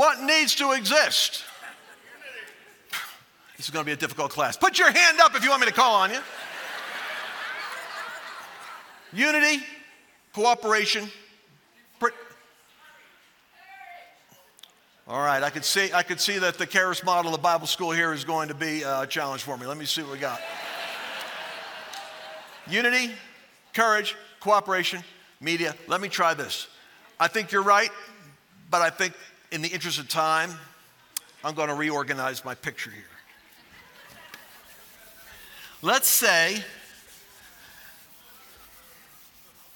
What 0.00 0.22
needs 0.22 0.54
to 0.54 0.72
exist? 0.72 1.44
This 3.58 3.66
is 3.66 3.70
going 3.70 3.84
to 3.84 3.86
be 3.86 3.92
a 3.92 3.96
difficult 3.96 4.30
class. 4.30 4.56
Put 4.56 4.78
your 4.78 4.90
hand 4.90 5.20
up 5.20 5.34
if 5.34 5.44
you 5.44 5.50
want 5.50 5.60
me 5.60 5.66
to 5.66 5.74
call 5.74 5.96
on 5.96 6.10
you. 6.10 6.20
Unity, 9.12 9.62
cooperation. 10.32 11.10
All 15.06 15.20
right, 15.20 15.42
I 15.42 15.50
could 15.50 15.66
see 15.66 15.92
I 15.92 16.02
could 16.02 16.18
see 16.18 16.38
that 16.38 16.56
the 16.56 16.64
Charis 16.64 17.04
model 17.04 17.34
of 17.34 17.42
Bible 17.42 17.66
school 17.66 17.90
here 17.90 18.14
is 18.14 18.24
going 18.24 18.48
to 18.48 18.54
be 18.54 18.82
uh, 18.82 19.02
a 19.02 19.06
challenge 19.06 19.42
for 19.42 19.58
me. 19.58 19.66
Let 19.66 19.76
me 19.76 19.84
see 19.84 20.00
what 20.00 20.12
we 20.12 20.18
got. 20.18 20.40
Unity, 22.66 23.12
courage, 23.74 24.16
cooperation, 24.40 25.04
media. 25.42 25.74
Let 25.88 26.00
me 26.00 26.08
try 26.08 26.32
this. 26.32 26.68
I 27.18 27.28
think 27.28 27.52
you're 27.52 27.62
right, 27.62 27.90
but 28.70 28.80
I 28.80 28.88
think 28.88 29.12
in 29.50 29.62
the 29.62 29.68
interest 29.68 29.98
of 29.98 30.08
time, 30.08 30.50
I'm 31.42 31.54
going 31.54 31.68
to 31.68 31.74
reorganize 31.74 32.44
my 32.44 32.54
picture 32.54 32.90
here. 32.90 33.04
Let's 35.82 36.08
say, 36.08 36.62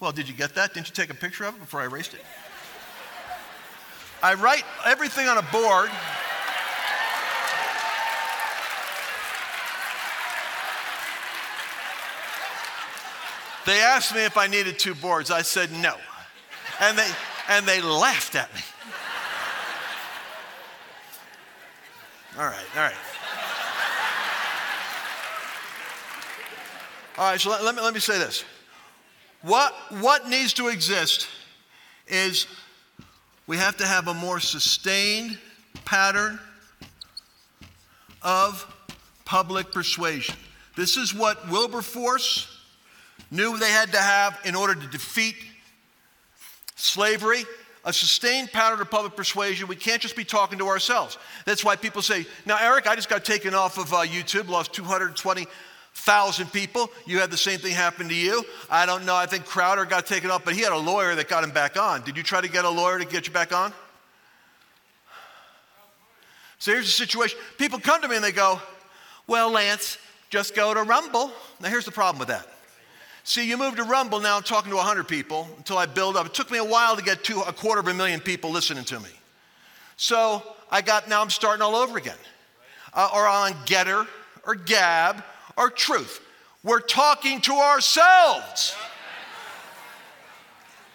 well, 0.01 0.13
did 0.13 0.29
you 0.29 0.35
get 0.35 0.55
that? 0.55 0.75
Didn't 0.75 0.89
you 0.89 0.95
take 0.95 1.11
a 1.11 1.15
picture 1.15 1.45
of 1.45 1.55
it 1.55 1.61
before 1.61 1.81
I 1.81 1.85
erased 1.85 2.15
it? 2.15 2.21
I 4.23 4.35
write 4.35 4.65
everything 4.85 5.29
on 5.29 5.39
a 5.39 5.43
board. 5.43 5.91
They 13.67 13.81
asked 13.81 14.15
me 14.15 14.25
if 14.25 14.37
I 14.37 14.47
needed 14.47 14.79
two 14.79 14.95
boards. 14.95 15.31
I 15.31 15.41
said 15.41 15.73
no. 15.73 15.95
And 16.81 16.99
they, 16.99 17.11
and 17.49 17.67
they 17.67 17.81
laughed 17.81 18.35
at 18.35 18.55
me. 18.55 18.61
All 22.37 22.45
right, 22.45 22.65
all 22.75 22.83
right. 22.83 22.95
All 27.17 27.31
right, 27.31 27.41
so 27.41 27.51
let, 27.51 27.63
let, 27.63 27.77
me, 27.77 27.81
let 27.81 27.95
me 27.95 28.01
say 28.01 28.19
this. 28.19 28.45
What, 29.43 29.73
what 30.01 30.29
needs 30.29 30.53
to 30.55 30.67
exist 30.67 31.29
is 32.09 32.49
we 33.47 33.57
have 33.57 33.77
to 33.77 33.87
have 33.87 34.09
a 34.09 34.15
more 34.15 34.41
sustained 34.41 35.39
pattern 35.85 36.41
of 38.21 38.67
public 39.25 39.71
persuasion. 39.71 40.35
This 40.77 40.97
is 40.97 41.15
what 41.15 41.49
Wilberforce 41.49 42.49
knew 43.31 43.57
they 43.59 43.71
had 43.71 43.93
to 43.93 43.99
have 43.99 44.41
in 44.45 44.57
order 44.57 44.75
to 44.75 44.87
defeat 44.89 45.37
slavery 46.75 47.45
a 47.85 47.93
sustained 47.93 48.51
pattern 48.51 48.81
of 48.81 48.91
public 48.91 49.15
persuasion. 49.15 49.69
We 49.69 49.77
can't 49.77 50.01
just 50.01 50.17
be 50.17 50.25
talking 50.25 50.59
to 50.59 50.69
ourselves. 50.69 51.19
That's 51.45 51.65
why 51.65 51.77
people 51.77 52.03
say, 52.03 52.27
Now, 52.47 52.59
Eric, 52.61 52.87
I 52.87 52.97
just 52.97 53.09
got 53.09 53.25
taken 53.25 53.55
off 53.55 53.79
of 53.79 53.93
uh, 53.93 54.05
YouTube, 54.05 54.49
lost 54.49 54.73
220,000 54.73 56.53
people. 56.53 56.91
You 57.07 57.19
had 57.19 57.31
the 57.31 57.37
same 57.37 57.59
thing 57.59 57.73
happen 57.73 58.09
to 58.09 58.15
you. 58.15 58.45
I 58.71 58.87
don't 58.87 59.05
know. 59.05 59.15
I 59.15 59.27
think 59.27 59.45
Crowder 59.45 59.85
got 59.85 60.07
taken 60.07 60.31
off, 60.31 60.45
but 60.45 60.55
he 60.55 60.63
had 60.63 60.73
a 60.73 60.79
lawyer 60.79 61.15
that 61.15 61.29
got 61.29 61.45
him 61.45 61.51
back 61.51 61.77
on. 61.77 62.03
Did 62.03 62.17
you 62.17 62.23
try 62.23 62.41
to 62.41 62.49
get 62.49 62.65
a 62.65 62.71
lawyer 62.71 62.99
to 62.99 63.05
get 63.05 63.27
you 63.27 63.33
back 63.33 63.53
on? 63.53 63.73
So 66.59 66.73
here's 66.73 66.87
the 66.87 66.93
situation. 66.93 67.39
People 67.59 67.79
come 67.79 68.01
to 68.01 68.09
me 68.09 68.17
and 68.17 68.25
they 68.25 68.33
go, 68.33 68.61
Well, 69.27 69.51
Lance, 69.51 69.99
just 70.31 70.55
go 70.55 70.73
to 70.73 70.83
Rumble. 70.83 71.31
Now, 71.61 71.69
here's 71.69 71.85
the 71.85 71.93
problem 71.93 72.19
with 72.19 72.29
that. 72.29 72.49
See, 73.27 73.49
you 73.49 73.57
move 73.57 73.77
to 73.77 73.85
Rumble 73.85 74.21
now, 74.21 74.39
talking 74.41 74.71
to 74.71 74.77
100 74.77 75.09
people 75.09 75.49
until 75.57 75.79
I 75.79 75.87
build 75.87 76.15
up. 76.15 76.27
It 76.27 76.35
took 76.35 76.51
me 76.51 76.59
a 76.59 76.65
while 76.65 76.95
to 76.95 77.03
get 77.03 77.25
to 77.25 77.41
a 77.41 77.55
quarter 77.55 77.81
of 77.81 77.89
a 77.89 77.95
million 77.95 78.21
people 78.21 78.51
listening 78.51 78.85
to 78.85 79.01
me. 79.01 79.09
So 79.97 80.43
I 80.71 80.83
got, 80.83 81.09
now 81.09 81.23
I'm 81.23 81.31
starting 81.31 81.63
all 81.63 81.75
over 81.75 81.97
again. 81.97 82.19
Uh, 82.93 83.09
or 83.15 83.27
on 83.27 83.53
GETTR, 83.65 84.07
or 84.47 84.55
Gab, 84.55 85.25
or 85.57 85.71
Truth. 85.71 86.21
We're 86.63 86.81
talking 86.81 87.41
to 87.43 87.55
ourselves. 87.55 88.77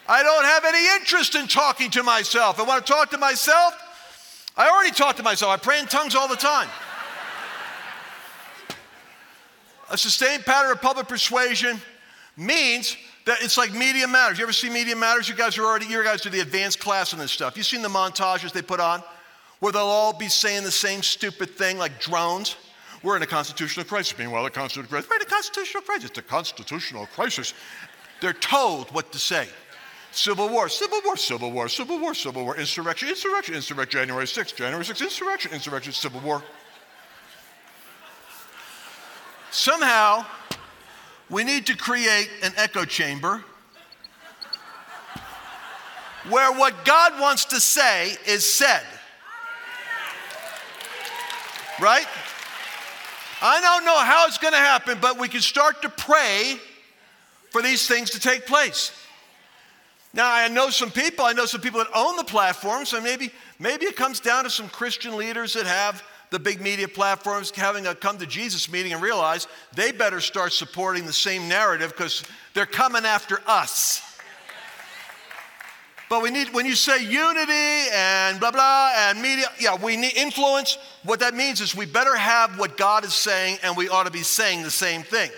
I 0.08 0.22
don't 0.22 0.44
have 0.44 0.64
any 0.64 0.86
interest 1.00 1.34
in 1.34 1.48
talking 1.48 1.90
to 1.90 2.04
myself. 2.04 2.60
I 2.60 2.62
want 2.62 2.86
to 2.86 2.92
talk 2.92 3.10
to 3.10 3.18
myself. 3.18 3.74
I 4.56 4.68
already 4.68 4.92
talk 4.92 5.16
to 5.16 5.24
myself. 5.24 5.50
I 5.50 5.56
pray 5.56 5.80
in 5.80 5.86
tongues 5.86 6.14
all 6.14 6.28
the 6.28 6.36
time. 6.36 6.68
A 9.90 9.98
sustained 9.98 10.46
pattern 10.46 10.70
of 10.70 10.80
public 10.80 11.08
persuasion 11.08 11.80
means 12.40 12.96
that 13.26 13.42
it's 13.42 13.58
like 13.58 13.72
Media 13.72 14.08
Matters. 14.08 14.38
You 14.38 14.44
ever 14.44 14.52
see 14.52 14.70
Media 14.70 14.96
Matters? 14.96 15.28
You 15.28 15.34
guys 15.34 15.58
are 15.58 15.64
already, 15.64 15.86
you 15.86 16.02
guys 16.02 16.22
do 16.22 16.30
the 16.30 16.40
advanced 16.40 16.80
class 16.80 17.12
on 17.12 17.18
this 17.18 17.30
stuff. 17.30 17.56
You've 17.56 17.66
seen 17.66 17.82
the 17.82 17.88
montages 17.88 18.52
they 18.52 18.62
put 18.62 18.80
on 18.80 19.02
where 19.60 19.72
they'll 19.72 19.82
all 19.82 20.12
be 20.12 20.28
saying 20.28 20.64
the 20.64 20.70
same 20.70 21.02
stupid 21.02 21.50
thing 21.50 21.78
like 21.78 22.00
drones. 22.00 22.56
We're 23.02 23.16
in 23.16 23.22
a 23.22 23.26
constitutional 23.26 23.84
crisis. 23.86 24.18
Meanwhile, 24.18 24.46
a 24.46 24.50
constitutional 24.50 24.90
crisis. 24.90 25.10
We're 25.10 25.16
in 25.16 25.22
a 25.22 25.26
constitutional 25.26 25.82
crisis. 25.82 26.10
It's 26.10 26.18
a 26.18 26.22
constitutional 26.22 27.06
crisis. 27.06 27.54
They're 28.20 28.32
told 28.32 28.90
what 28.90 29.12
to 29.12 29.18
say. 29.18 29.48
Civil 30.12 30.48
War, 30.48 30.68
Civil 30.68 31.00
War, 31.04 31.16
Civil 31.16 31.52
War, 31.52 31.68
Civil 31.68 31.98
War, 31.98 32.14
Civil 32.14 32.44
War, 32.44 32.56
insurrection, 32.56 33.08
insurrection, 33.08 33.54
insurrection, 33.54 34.00
January 34.00 34.24
6th, 34.24 34.56
January 34.56 34.84
6th, 34.84 35.02
insurrection, 35.02 35.52
insurrection, 35.52 35.92
Civil 35.92 36.20
War. 36.20 36.42
Somehow, 39.52 40.26
we 41.30 41.44
need 41.44 41.66
to 41.66 41.76
create 41.76 42.28
an 42.42 42.52
echo 42.56 42.84
chamber 42.84 43.42
where 46.28 46.52
what 46.52 46.84
God 46.84 47.18
wants 47.20 47.46
to 47.46 47.60
say 47.60 48.16
is 48.26 48.44
said. 48.44 48.82
Right? 51.80 52.06
I 53.40 53.60
don't 53.60 53.86
know 53.86 53.98
how 53.98 54.26
it's 54.26 54.36
going 54.36 54.52
to 54.52 54.58
happen, 54.58 54.98
but 55.00 55.18
we 55.18 55.28
can 55.28 55.40
start 55.40 55.80
to 55.82 55.88
pray 55.88 56.56
for 57.50 57.62
these 57.62 57.88
things 57.88 58.10
to 58.10 58.20
take 58.20 58.44
place. 58.46 58.92
Now, 60.12 60.30
I 60.30 60.48
know 60.48 60.68
some 60.70 60.90
people, 60.90 61.24
I 61.24 61.32
know 61.32 61.46
some 61.46 61.60
people 61.60 61.78
that 61.78 61.88
own 61.94 62.16
the 62.16 62.24
platform, 62.24 62.84
so 62.84 63.00
maybe, 63.00 63.30
maybe 63.58 63.86
it 63.86 63.96
comes 63.96 64.20
down 64.20 64.44
to 64.44 64.50
some 64.50 64.68
Christian 64.68 65.16
leaders 65.16 65.54
that 65.54 65.66
have 65.66 66.02
the 66.30 66.38
big 66.38 66.60
media 66.60 66.88
platforms 66.88 67.50
having 67.50 67.86
a 67.86 67.94
come 67.94 68.18
to 68.18 68.26
Jesus 68.26 68.70
meeting 68.70 68.92
and 68.92 69.02
realize 69.02 69.46
they 69.74 69.92
better 69.92 70.20
start 70.20 70.52
supporting 70.52 71.04
the 71.04 71.12
same 71.12 71.48
narrative 71.48 71.90
because 71.90 72.22
they're 72.54 72.66
coming 72.66 73.04
after 73.04 73.40
us. 73.46 74.02
But 76.08 76.22
we 76.22 76.30
need, 76.30 76.52
when 76.52 76.66
you 76.66 76.74
say 76.74 77.04
unity 77.04 77.90
and 77.94 78.40
blah, 78.40 78.50
blah, 78.50 78.92
and 78.96 79.22
media, 79.22 79.46
yeah, 79.60 79.76
we 79.80 79.96
need 79.96 80.16
influence. 80.16 80.76
What 81.04 81.20
that 81.20 81.34
means 81.34 81.60
is 81.60 81.76
we 81.76 81.86
better 81.86 82.16
have 82.16 82.58
what 82.58 82.76
God 82.76 83.04
is 83.04 83.14
saying 83.14 83.58
and 83.62 83.76
we 83.76 83.88
ought 83.88 84.06
to 84.06 84.10
be 84.10 84.24
saying 84.24 84.64
the 84.64 84.72
same 84.72 85.02
thing. 85.02 85.30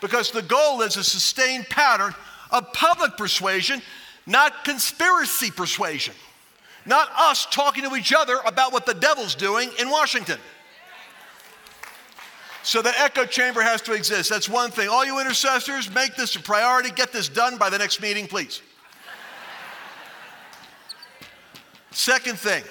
Because 0.00 0.32
the 0.32 0.42
goal 0.42 0.82
is 0.82 0.96
a 0.96 1.04
sustained 1.04 1.68
pattern 1.68 2.12
of 2.50 2.72
public 2.72 3.16
persuasion, 3.16 3.82
not 4.26 4.64
conspiracy 4.64 5.52
persuasion. 5.52 6.14
Not 6.86 7.10
us 7.16 7.46
talking 7.46 7.88
to 7.88 7.94
each 7.94 8.12
other 8.12 8.38
about 8.46 8.72
what 8.72 8.86
the 8.86 8.94
devil's 8.94 9.34
doing 9.34 9.70
in 9.78 9.90
Washington. 9.90 10.38
So 12.62 12.82
the 12.82 12.92
echo 13.00 13.24
chamber 13.24 13.62
has 13.62 13.80
to 13.82 13.92
exist. 13.92 14.28
That's 14.30 14.48
one 14.48 14.70
thing. 14.70 14.88
All 14.88 15.04
you 15.04 15.20
intercessors, 15.20 15.92
make 15.92 16.14
this 16.16 16.36
a 16.36 16.40
priority. 16.40 16.90
Get 16.90 17.12
this 17.12 17.28
done 17.28 17.56
by 17.56 17.70
the 17.70 17.78
next 17.78 18.02
meeting, 18.02 18.26
please. 18.26 18.62
Second 21.90 22.38
thing, 22.38 22.62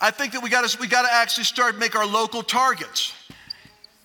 I 0.00 0.10
think 0.10 0.32
that 0.32 0.42
we 0.42 0.48
got 0.48 0.68
to 0.68 0.78
we 0.78 0.86
to 0.86 0.98
actually 1.10 1.44
start 1.44 1.78
make 1.78 1.96
our 1.96 2.06
local 2.06 2.42
targets. 2.42 3.14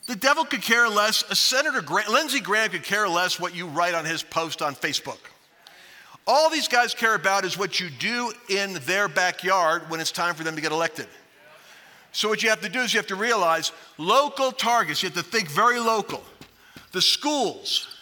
The 0.07 0.15
devil 0.15 0.45
could 0.45 0.61
care 0.61 0.87
less. 0.87 1.23
A 1.29 1.35
Senator 1.35 1.81
Grant, 1.81 2.09
Lindsey 2.09 2.39
Graham 2.39 2.69
could 2.69 2.83
care 2.83 3.07
less 3.07 3.39
what 3.39 3.53
you 3.53 3.67
write 3.67 3.93
on 3.93 4.05
his 4.05 4.23
post 4.23 4.61
on 4.61 4.73
Facebook. 4.73 5.19
All 6.27 6.49
these 6.49 6.67
guys 6.67 6.93
care 6.93 7.15
about 7.15 7.45
is 7.45 7.57
what 7.57 7.79
you 7.79 7.89
do 7.89 8.33
in 8.49 8.73
their 8.85 9.07
backyard 9.07 9.89
when 9.89 10.01
it's 10.01 10.11
time 10.11 10.35
for 10.35 10.43
them 10.43 10.55
to 10.55 10.61
get 10.61 10.73
elected. 10.73 11.07
So, 12.11 12.27
what 12.27 12.43
you 12.43 12.49
have 12.49 12.61
to 12.61 12.69
do 12.69 12.81
is 12.81 12.93
you 12.93 12.99
have 12.99 13.07
to 13.07 13.15
realize 13.15 13.71
local 13.97 14.51
targets, 14.51 15.01
you 15.01 15.09
have 15.09 15.17
to 15.17 15.23
think 15.23 15.49
very 15.49 15.79
local. 15.79 16.21
The 16.91 17.01
schools 17.01 17.95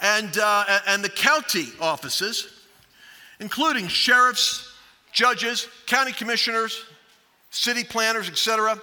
and, 0.00 0.36
uh, 0.38 0.80
and 0.88 1.04
the 1.04 1.08
county 1.08 1.66
offices, 1.80 2.48
including 3.38 3.86
sheriffs, 3.86 4.72
judges, 5.12 5.68
county 5.86 6.12
commissioners, 6.12 6.84
city 7.50 7.84
planners, 7.84 8.28
etc., 8.28 8.80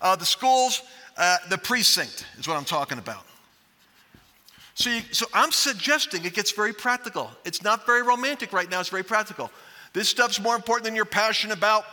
uh, 0.00 0.14
the 0.14 0.26
schools, 0.26 0.82
uh, 1.16 1.38
the 1.48 1.58
precinct 1.58 2.26
is 2.38 2.46
what 2.46 2.56
I'm 2.56 2.64
talking 2.64 2.98
about. 2.98 3.24
So, 4.78 4.90
you, 4.90 5.02
so 5.10 5.26
I'm 5.34 5.50
suggesting 5.50 6.24
it 6.24 6.34
gets 6.34 6.52
very 6.52 6.72
practical. 6.72 7.32
It's 7.44 7.64
not 7.64 7.84
very 7.84 8.02
romantic 8.02 8.52
right 8.52 8.70
now, 8.70 8.78
it's 8.78 8.88
very 8.88 9.02
practical. 9.02 9.50
This 9.92 10.08
stuff's 10.08 10.40
more 10.40 10.54
important 10.54 10.84
than 10.84 10.94
your 10.94 11.04
passion 11.04 11.50
about, 11.50 11.84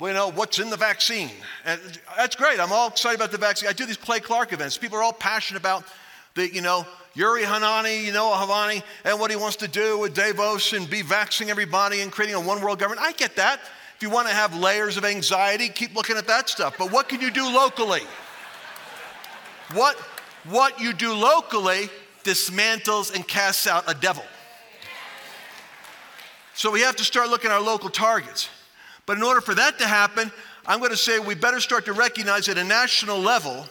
you 0.00 0.12
know, 0.12 0.30
what's 0.30 0.60
in 0.60 0.70
the 0.70 0.76
vaccine. 0.76 1.30
And 1.64 1.80
that's 2.16 2.36
great. 2.36 2.60
I'm 2.60 2.70
all 2.70 2.90
excited 2.90 3.16
about 3.16 3.32
the 3.32 3.38
vaccine. 3.38 3.68
I 3.68 3.72
do 3.72 3.86
these 3.86 3.96
Clay 3.96 4.20
Clark 4.20 4.52
events. 4.52 4.78
People 4.78 4.98
are 4.98 5.02
all 5.02 5.12
passionate 5.12 5.58
about 5.58 5.82
the, 6.36 6.48
you 6.48 6.60
know, 6.60 6.86
Yuri 7.14 7.42
Hanani, 7.42 8.06
you 8.06 8.12
know, 8.12 8.30
Havani, 8.30 8.84
and 9.04 9.18
what 9.18 9.32
he 9.32 9.36
wants 9.36 9.56
to 9.56 9.66
do 9.66 9.98
with 9.98 10.14
Davos 10.14 10.72
and 10.72 10.88
be 10.88 11.02
vaccinating 11.02 11.50
everybody 11.50 12.02
and 12.02 12.12
creating 12.12 12.36
a 12.36 12.40
one 12.40 12.62
world 12.62 12.78
government. 12.78 13.04
I 13.04 13.10
get 13.12 13.34
that. 13.34 13.58
If 13.96 14.02
you 14.02 14.10
want 14.10 14.28
to 14.28 14.34
have 14.34 14.54
layers 14.54 14.96
of 14.96 15.04
anxiety, 15.04 15.68
keep 15.68 15.92
looking 15.96 16.16
at 16.16 16.28
that 16.28 16.48
stuff. 16.48 16.76
But 16.78 16.92
what 16.92 17.08
can 17.08 17.20
you 17.20 17.32
do 17.32 17.52
locally? 17.52 18.02
What, 19.72 19.96
what 20.44 20.78
you 20.80 20.92
do 20.92 21.12
locally 21.12 21.90
dismantles 22.28 23.14
and 23.14 23.26
casts 23.26 23.66
out 23.66 23.84
a 23.90 23.94
devil. 23.94 24.22
So 26.52 26.70
we 26.70 26.82
have 26.82 26.96
to 26.96 27.04
start 27.04 27.30
looking 27.30 27.50
at 27.50 27.54
our 27.54 27.62
local 27.62 27.88
targets. 27.88 28.50
But 29.06 29.16
in 29.16 29.22
order 29.22 29.40
for 29.40 29.54
that 29.54 29.78
to 29.78 29.86
happen, 29.86 30.30
I'm 30.66 30.80
going 30.80 30.90
to 30.90 30.96
say 30.96 31.18
we 31.18 31.34
better 31.34 31.60
start 31.60 31.86
to 31.86 31.94
recognize 31.94 32.48
at 32.50 32.58
a 32.58 32.64
national 32.64 33.18
level 33.18 33.66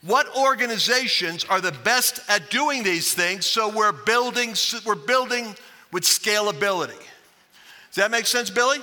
what 0.00 0.26
organizations 0.34 1.44
are 1.44 1.60
the 1.60 1.72
best 1.72 2.20
at 2.28 2.50
doing 2.50 2.82
these 2.82 3.12
things 3.12 3.44
so 3.44 3.68
we're 3.68 3.92
building, 3.92 4.54
we're 4.86 4.94
building 4.94 5.54
with 5.92 6.04
scalability. 6.04 6.98
Does 7.88 7.96
that 7.96 8.10
make 8.10 8.26
sense, 8.26 8.48
Billy? 8.48 8.78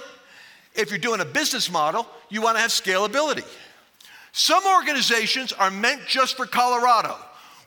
If 0.75 0.89
you're 0.89 0.99
doing 0.99 1.21
a 1.21 1.25
business 1.25 1.71
model, 1.71 2.07
you 2.29 2.41
want 2.41 2.57
to 2.57 2.61
have 2.61 2.71
scalability. 2.71 3.45
Some 4.31 4.63
organizations 4.65 5.51
are 5.53 5.71
meant 5.71 6.01
just 6.07 6.37
for 6.37 6.45
Colorado. 6.45 7.17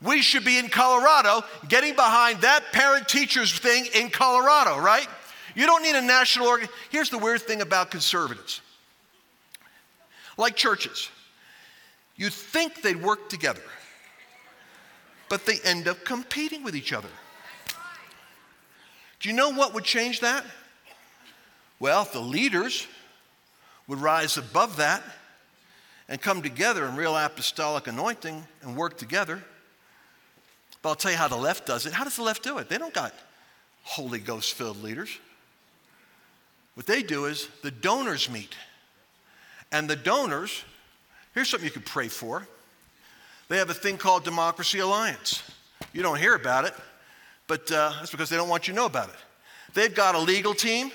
We 0.03 0.23
should 0.23 0.45
be 0.45 0.59
in 0.59 0.69
Colorado 0.69 1.45
getting 1.69 1.95
behind 1.95 2.41
that 2.43 2.73
parent 2.73 3.09
teachers 3.09 3.57
thing 3.57 3.87
in 3.95 4.11
Colorado, 4.11 4.79
right? 4.79 5.09
You 5.55 5.67
don't 5.67 5.83
need 5.83 5.95
a 5.95 6.03
national 6.03 6.49
organ. 6.49 6.69
Here's 6.91 7.11
the 7.11 7.19
weird 7.19 7.43
thing 7.43 7.61
about 7.61 7.91
conservatives 7.91 8.61
like 10.37 10.57
churches, 10.57 11.11
you 12.17 12.31
think 12.31 12.83
they'd 12.83 13.01
work 13.01 13.29
together, 13.29 13.63
but 15.29 15.47
they 15.47 15.59
end 15.65 15.89
up 15.89 16.05
competing 16.05 16.63
with 16.63 16.77
each 16.77 16.93
other. 16.93 17.09
Do 19.21 19.29
you 19.29 19.35
know 19.35 19.51
what 19.51 19.75
would 19.75 19.85
change 19.85 20.21
that? 20.21 20.45
Well, 21.79 22.03
if 22.03 22.13
the 22.13 22.21
leaders 22.21 22.87
would 23.87 24.01
rise 24.01 24.37
above 24.37 24.77
that 24.77 25.03
and 26.09 26.21
come 26.21 26.43
together 26.43 26.87
in 26.87 26.97
real 26.97 27.17
apostolic 27.17 27.87
anointing 27.87 28.47
and 28.63 28.77
work 28.77 28.99
together, 28.99 29.43
but 30.85 30.91
I'll 30.91 30.97
tell 30.97 31.12
you 31.12 31.16
how 31.16 31.28
the 31.28 31.37
left 31.37 31.64
does 31.64 31.87
it. 31.87 31.95
How 31.95 32.05
does 32.05 32.16
the 32.16 32.22
left 32.22 32.43
do 32.43 32.59
it? 32.59 32.68
They 32.68 32.76
don't 32.76 32.93
got 32.93 33.14
Holy 33.85 34.18
Ghost 34.18 34.53
filled 34.53 34.82
leaders. 34.82 35.18
What 36.74 36.85
they 36.85 37.03
do 37.03 37.24
is 37.24 37.49
the 37.62 37.70
donors 37.70 38.28
meet. 38.28 38.55
And 39.72 39.89
the 39.89 39.97
donors, 39.97 40.62
here's 41.32 41.49
something 41.49 41.66
you 41.66 41.72
could 41.72 41.87
pray 41.87 42.09
for. 42.09 42.47
They 43.49 43.57
have 43.57 43.70
a 43.70 43.74
thing 43.74 43.97
called 43.97 44.24
Democracy 44.24 44.80
Alliance. 44.80 45.43
You 45.95 46.03
don't 46.03 46.18
hear 46.18 46.35
about 46.35 46.66
it, 46.66 46.74
but 47.47 47.72
uh, 47.72 47.95
that's 47.97 48.11
because 48.11 48.28
they 48.28 48.37
don't 48.37 48.51
want 48.51 48.68
you 48.68 48.74
to 48.74 48.76
know 48.76 48.87
about 48.87 49.09
it. 49.09 49.16
They've 49.72 49.95
got 49.95 50.14
a 50.14 50.18
legal 50.18 50.53
team, 50.53 50.91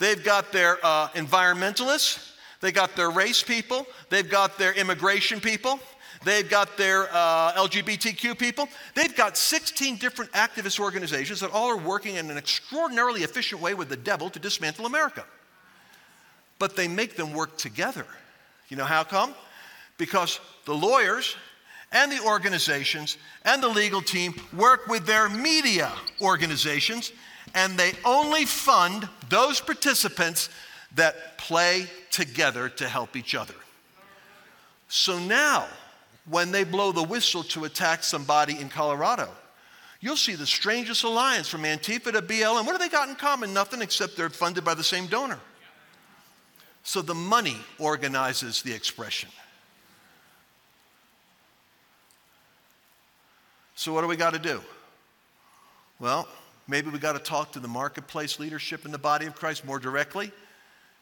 they've 0.00 0.22
got 0.24 0.50
their 0.50 0.78
uh, 0.82 1.08
environmentalists, 1.10 2.32
they've 2.60 2.74
got 2.74 2.96
their 2.96 3.10
race 3.10 3.44
people, 3.44 3.86
they've 4.10 4.28
got 4.28 4.58
their 4.58 4.72
immigration 4.72 5.40
people, 5.40 5.78
they've 6.24 6.48
got 6.48 6.76
their 6.76 7.08
uh, 7.12 7.52
LGBTQ 7.52 8.38
people. 8.38 8.68
They've 8.94 9.14
got 9.14 9.36
16 9.36 9.96
different 9.96 10.32
activist 10.32 10.80
organizations 10.80 11.40
that 11.40 11.50
all 11.50 11.68
are 11.68 11.76
working 11.76 12.16
in 12.16 12.30
an 12.30 12.36
extraordinarily 12.36 13.22
efficient 13.22 13.60
way 13.60 13.74
with 13.74 13.88
the 13.88 13.96
devil 13.96 14.30
to 14.30 14.38
dismantle 14.38 14.86
America. 14.86 15.24
But 16.58 16.76
they 16.76 16.88
make 16.88 17.16
them 17.16 17.32
work 17.32 17.58
together. 17.58 18.06
You 18.68 18.76
know 18.76 18.84
how 18.84 19.04
come? 19.04 19.34
Because 19.98 20.40
the 20.64 20.74
lawyers 20.74 21.36
and 21.92 22.10
the 22.10 22.20
organizations 22.24 23.16
and 23.44 23.62
the 23.62 23.68
legal 23.68 24.02
team 24.02 24.34
work 24.56 24.86
with 24.86 25.06
their 25.06 25.28
media 25.28 25.92
organizations, 26.20 27.12
and 27.54 27.78
they 27.78 27.92
only 28.04 28.44
fund 28.44 29.08
those 29.28 29.60
participants 29.60 30.48
that 30.94 31.38
play 31.38 31.86
together 32.10 32.68
to 32.68 32.88
help 32.88 33.16
each 33.16 33.34
other. 33.34 33.54
So 34.88 35.18
now, 35.18 35.66
when 36.28 36.50
they 36.50 36.64
blow 36.64 36.92
the 36.92 37.02
whistle 37.02 37.42
to 37.44 37.64
attack 37.64 38.02
somebody 38.02 38.58
in 38.58 38.68
Colorado, 38.68 39.28
you'll 40.00 40.16
see 40.16 40.34
the 40.34 40.46
strangest 40.46 41.04
alliance 41.04 41.48
from 41.48 41.62
Antifa 41.62 42.12
to 42.12 42.22
BLM. 42.22 42.66
What 42.66 42.72
do 42.72 42.78
they 42.78 42.88
got 42.88 43.08
in 43.08 43.14
common? 43.14 43.52
Nothing 43.52 43.82
except 43.82 44.16
they're 44.16 44.30
funded 44.30 44.64
by 44.64 44.74
the 44.74 44.84
same 44.84 45.06
donor. 45.06 45.40
So 46.82 47.02
the 47.02 47.14
money 47.14 47.56
organizes 47.78 48.62
the 48.62 48.72
expression. 48.72 49.28
So, 53.74 53.92
what 53.92 54.00
do 54.00 54.06
we 54.06 54.16
got 54.16 54.32
to 54.32 54.38
do? 54.38 54.62
Well, 56.00 56.26
maybe 56.66 56.90
we 56.90 56.98
got 56.98 57.12
to 57.12 57.18
talk 57.18 57.52
to 57.52 57.60
the 57.60 57.68
marketplace 57.68 58.40
leadership 58.40 58.84
in 58.84 58.90
the 58.90 58.98
body 58.98 59.26
of 59.26 59.34
Christ 59.34 59.64
more 59.64 59.78
directly 59.78 60.32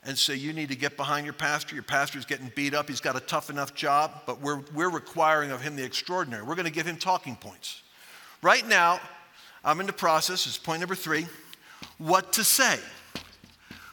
and 0.05 0.18
say, 0.18 0.34
you 0.34 0.52
need 0.52 0.68
to 0.68 0.76
get 0.76 0.96
behind 0.96 1.24
your 1.24 1.32
pastor. 1.32 1.74
Your 1.74 1.84
pastor's 1.84 2.24
getting 2.24 2.52
beat 2.55 2.74
up. 2.74 2.88
He's 2.88 3.00
got 3.00 3.16
a 3.16 3.20
tough 3.20 3.50
enough 3.50 3.74
job, 3.74 4.22
but 4.26 4.40
we're, 4.40 4.61
we're 4.74 4.90
requiring 4.90 5.50
of 5.50 5.62
him 5.62 5.76
the 5.76 5.84
extraordinary. 5.84 6.42
We're 6.42 6.55
going 6.55 6.66
to 6.66 6.72
give 6.72 6.86
him 6.86 6.96
talking 6.96 7.36
points. 7.36 7.82
Right 8.42 8.66
now, 8.66 9.00
I'm 9.64 9.80
in 9.80 9.86
the 9.86 9.92
process, 9.92 10.46
it's 10.46 10.59
point 10.59 10.80
number 10.80 10.94
three, 10.94 11.26
what 11.98 12.32
to 12.34 12.44
say. 12.44 12.78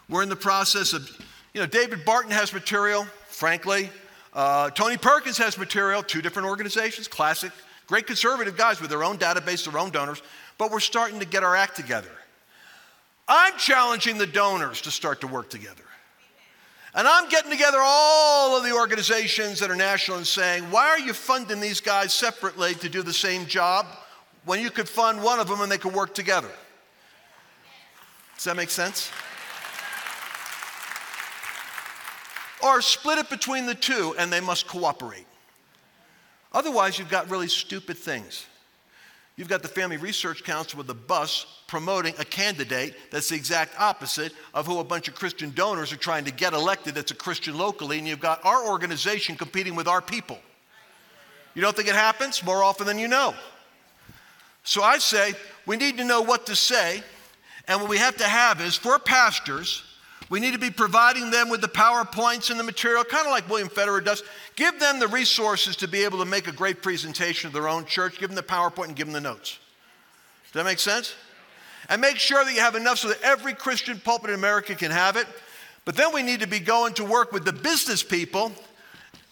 We're 0.09 0.24
in 0.24 0.30
the 0.30 0.36
process 0.36 0.93
of, 0.93 1.09
you 1.53 1.62
know, 1.62 1.68
David 1.68 2.03
Barton 2.03 2.32
has 2.32 2.53
material, 2.53 3.05
frankly. 3.28 3.89
Uh, 4.34 4.70
Tony 4.72 4.97
Perkins 4.97 5.38
has 5.38 5.57
material, 5.57 6.03
two 6.03 6.22
different 6.22 6.49
organizations, 6.49 7.07
classic 7.07 7.51
Great 7.91 8.07
conservative 8.07 8.55
guys 8.55 8.80
with 8.80 8.89
their 8.89 9.03
own 9.03 9.18
database, 9.18 9.70
their 9.70 9.78
own 9.78 9.89
donors, 9.89 10.22
but 10.57 10.72
we're 10.72 10.80
starting 10.80 11.20
to 11.20 11.26
get 11.26 11.43
our 11.43 11.57
act 11.57 11.76
together. 11.76 12.07
I'm 13.28 13.57
challenging 13.57 14.18
the 14.18 14.26
donors 14.26 14.80
to 14.84 14.91
start 14.91 15.20
to 15.22 15.28
work 15.28 15.49
together. 15.49 15.84
And 16.94 17.08
I'm 17.08 17.30
getting 17.30 17.50
together 17.50 17.78
all 17.82 18.58
of 18.58 18.64
the 18.64 18.74
organizations 18.74 19.60
that 19.60 19.72
are 19.72 19.76
national 19.76 20.18
and 20.18 20.28
saying, 20.28 20.64
why 20.66 20.88
are 20.88 21.00
you 21.00 21.14
funding 21.14 21.62
these 21.62 21.80
guys 21.80 22.14
separately 22.14 22.74
to 22.76 22.89
do 22.89 23.02
the 23.02 23.14
same 23.14 23.46
job 23.46 23.86
when 24.44 24.60
you 24.60 24.70
could 24.70 24.89
fund 24.89 25.24
one 25.24 25.39
of 25.39 25.48
them 25.48 25.62
and 25.62 25.72
they 25.72 25.78
could 25.78 25.94
work 25.94 26.14
together? 26.14 26.52
Does 28.36 28.44
that 28.44 28.58
make 28.58 28.70
sense? 28.70 29.10
Or 32.62 32.82
split 32.82 33.20
it 33.20 33.30
between 33.30 33.66
the 33.66 33.76
two 33.76 34.14
and 34.18 34.32
they 34.32 34.42
must 34.42 34.68
cooperate. 34.68 35.26
Otherwise, 36.54 37.00
you've 37.00 37.10
got 37.10 37.30
really 37.30 37.48
stupid 37.48 37.98
things. 37.98 38.46
You've 39.38 39.48
got 39.48 39.62
the 39.62 39.68
Family 39.68 39.98
Research 39.98 40.44
Council 40.44 40.78
with 40.78 40.90
a 40.90 40.94
bus 40.94 41.46
promoting 41.68 42.14
a 42.20 42.26
candidate 42.26 42.96
that's 43.12 43.30
the 43.30 43.36
exact 43.36 43.80
opposite 43.80 44.34
of 44.54 44.68
who 44.68 44.80
a 44.80 44.84
bunch 44.84 45.08
of 45.08 45.16
Christian 45.16 45.52
donors 45.52 45.94
are 45.94 45.98
trying 45.98 46.26
to 46.26 46.32
get 46.32 46.54
elected 46.54 46.96
that's 46.96 47.12
a 47.12 47.16
Christian 47.16 47.58
locally, 47.58 47.98
and 47.98 48.08
you've 48.08 48.20
got 48.20 48.44
our 48.46 48.68
organization 48.68 49.36
competing 49.36 49.76
with 49.76 49.88
our 49.88 50.02
people. 50.02 50.38
You 51.54 51.62
don't 51.62 51.76
think 51.76 51.88
it 51.88 51.96
happens? 51.96 52.44
More 52.44 52.64
often 52.64 52.86
than 52.88 53.00
you 53.00 53.08
know. 53.08 53.34
So 54.64 54.84
I 54.84 54.98
say 55.00 55.34
we 55.66 55.78
need 55.78 55.98
to 55.98 56.04
know 56.04 56.22
what 56.22 56.46
to 56.48 56.56
say, 56.56 57.02
and 57.68 57.80
what 57.80 57.90
we 57.90 57.98
have 57.98 58.18
to 58.18 58.28
have 58.28 58.62
is 58.62 58.76
for 58.76 59.00
pastors, 59.00 59.84
we 60.32 60.40
need 60.40 60.54
to 60.54 60.60
be 60.60 60.72
providing 60.72 61.30
them 61.30 61.50
with 61.50 61.60
the 61.60 61.68
PowerPoints 61.68 62.50
and 62.52 62.58
the 62.58 62.64
material, 62.64 63.04
kind 63.04 63.28
of 63.28 63.32
like 63.32 63.50
William 63.50 63.68
Federer 63.68 64.04
does. 64.04 64.24
Give 64.56 64.80
them 64.80 64.98
the 64.98 65.10
resources 65.10 65.76
to 65.76 65.90
be 65.90 66.06
able 66.06 66.20
to 66.20 66.26
make 66.26 66.48
a 66.48 66.54
great 66.54 66.82
presentation 66.82 67.48
of 67.48 67.54
their 67.54 67.68
own 67.68 67.84
church. 67.84 68.18
Give 68.18 68.30
them 68.30 68.38
the 68.38 68.42
PowerPoint 68.42 68.86
and 68.86 68.96
give 68.96 69.08
them 69.08 69.14
the 69.14 69.20
notes. 69.20 69.60
Does 70.46 70.54
that 70.54 70.64
make 70.64 70.80
sense? 70.80 71.16
And 71.90 72.00
make 72.00 72.16
sure 72.16 72.46
that 72.46 72.54
you 72.54 72.62
have 72.62 72.76
enough 72.76 73.00
so 73.00 73.10
that 73.10 73.22
every 73.22 73.54
Christian 73.54 74.00
pulpit 74.00 74.30
in 74.30 74.38
America 74.38 74.74
can 74.74 74.90
have 74.90 75.18
it. 75.18 75.28
But 75.84 75.98
then 75.98 76.14
we 76.14 76.24
need 76.24 76.40
to 76.40 76.48
be 76.48 76.60
going 76.60 76.94
to 76.94 77.04
work 77.04 77.34
with 77.34 77.44
the 77.44 77.52
business 77.52 78.02
people, 78.02 78.54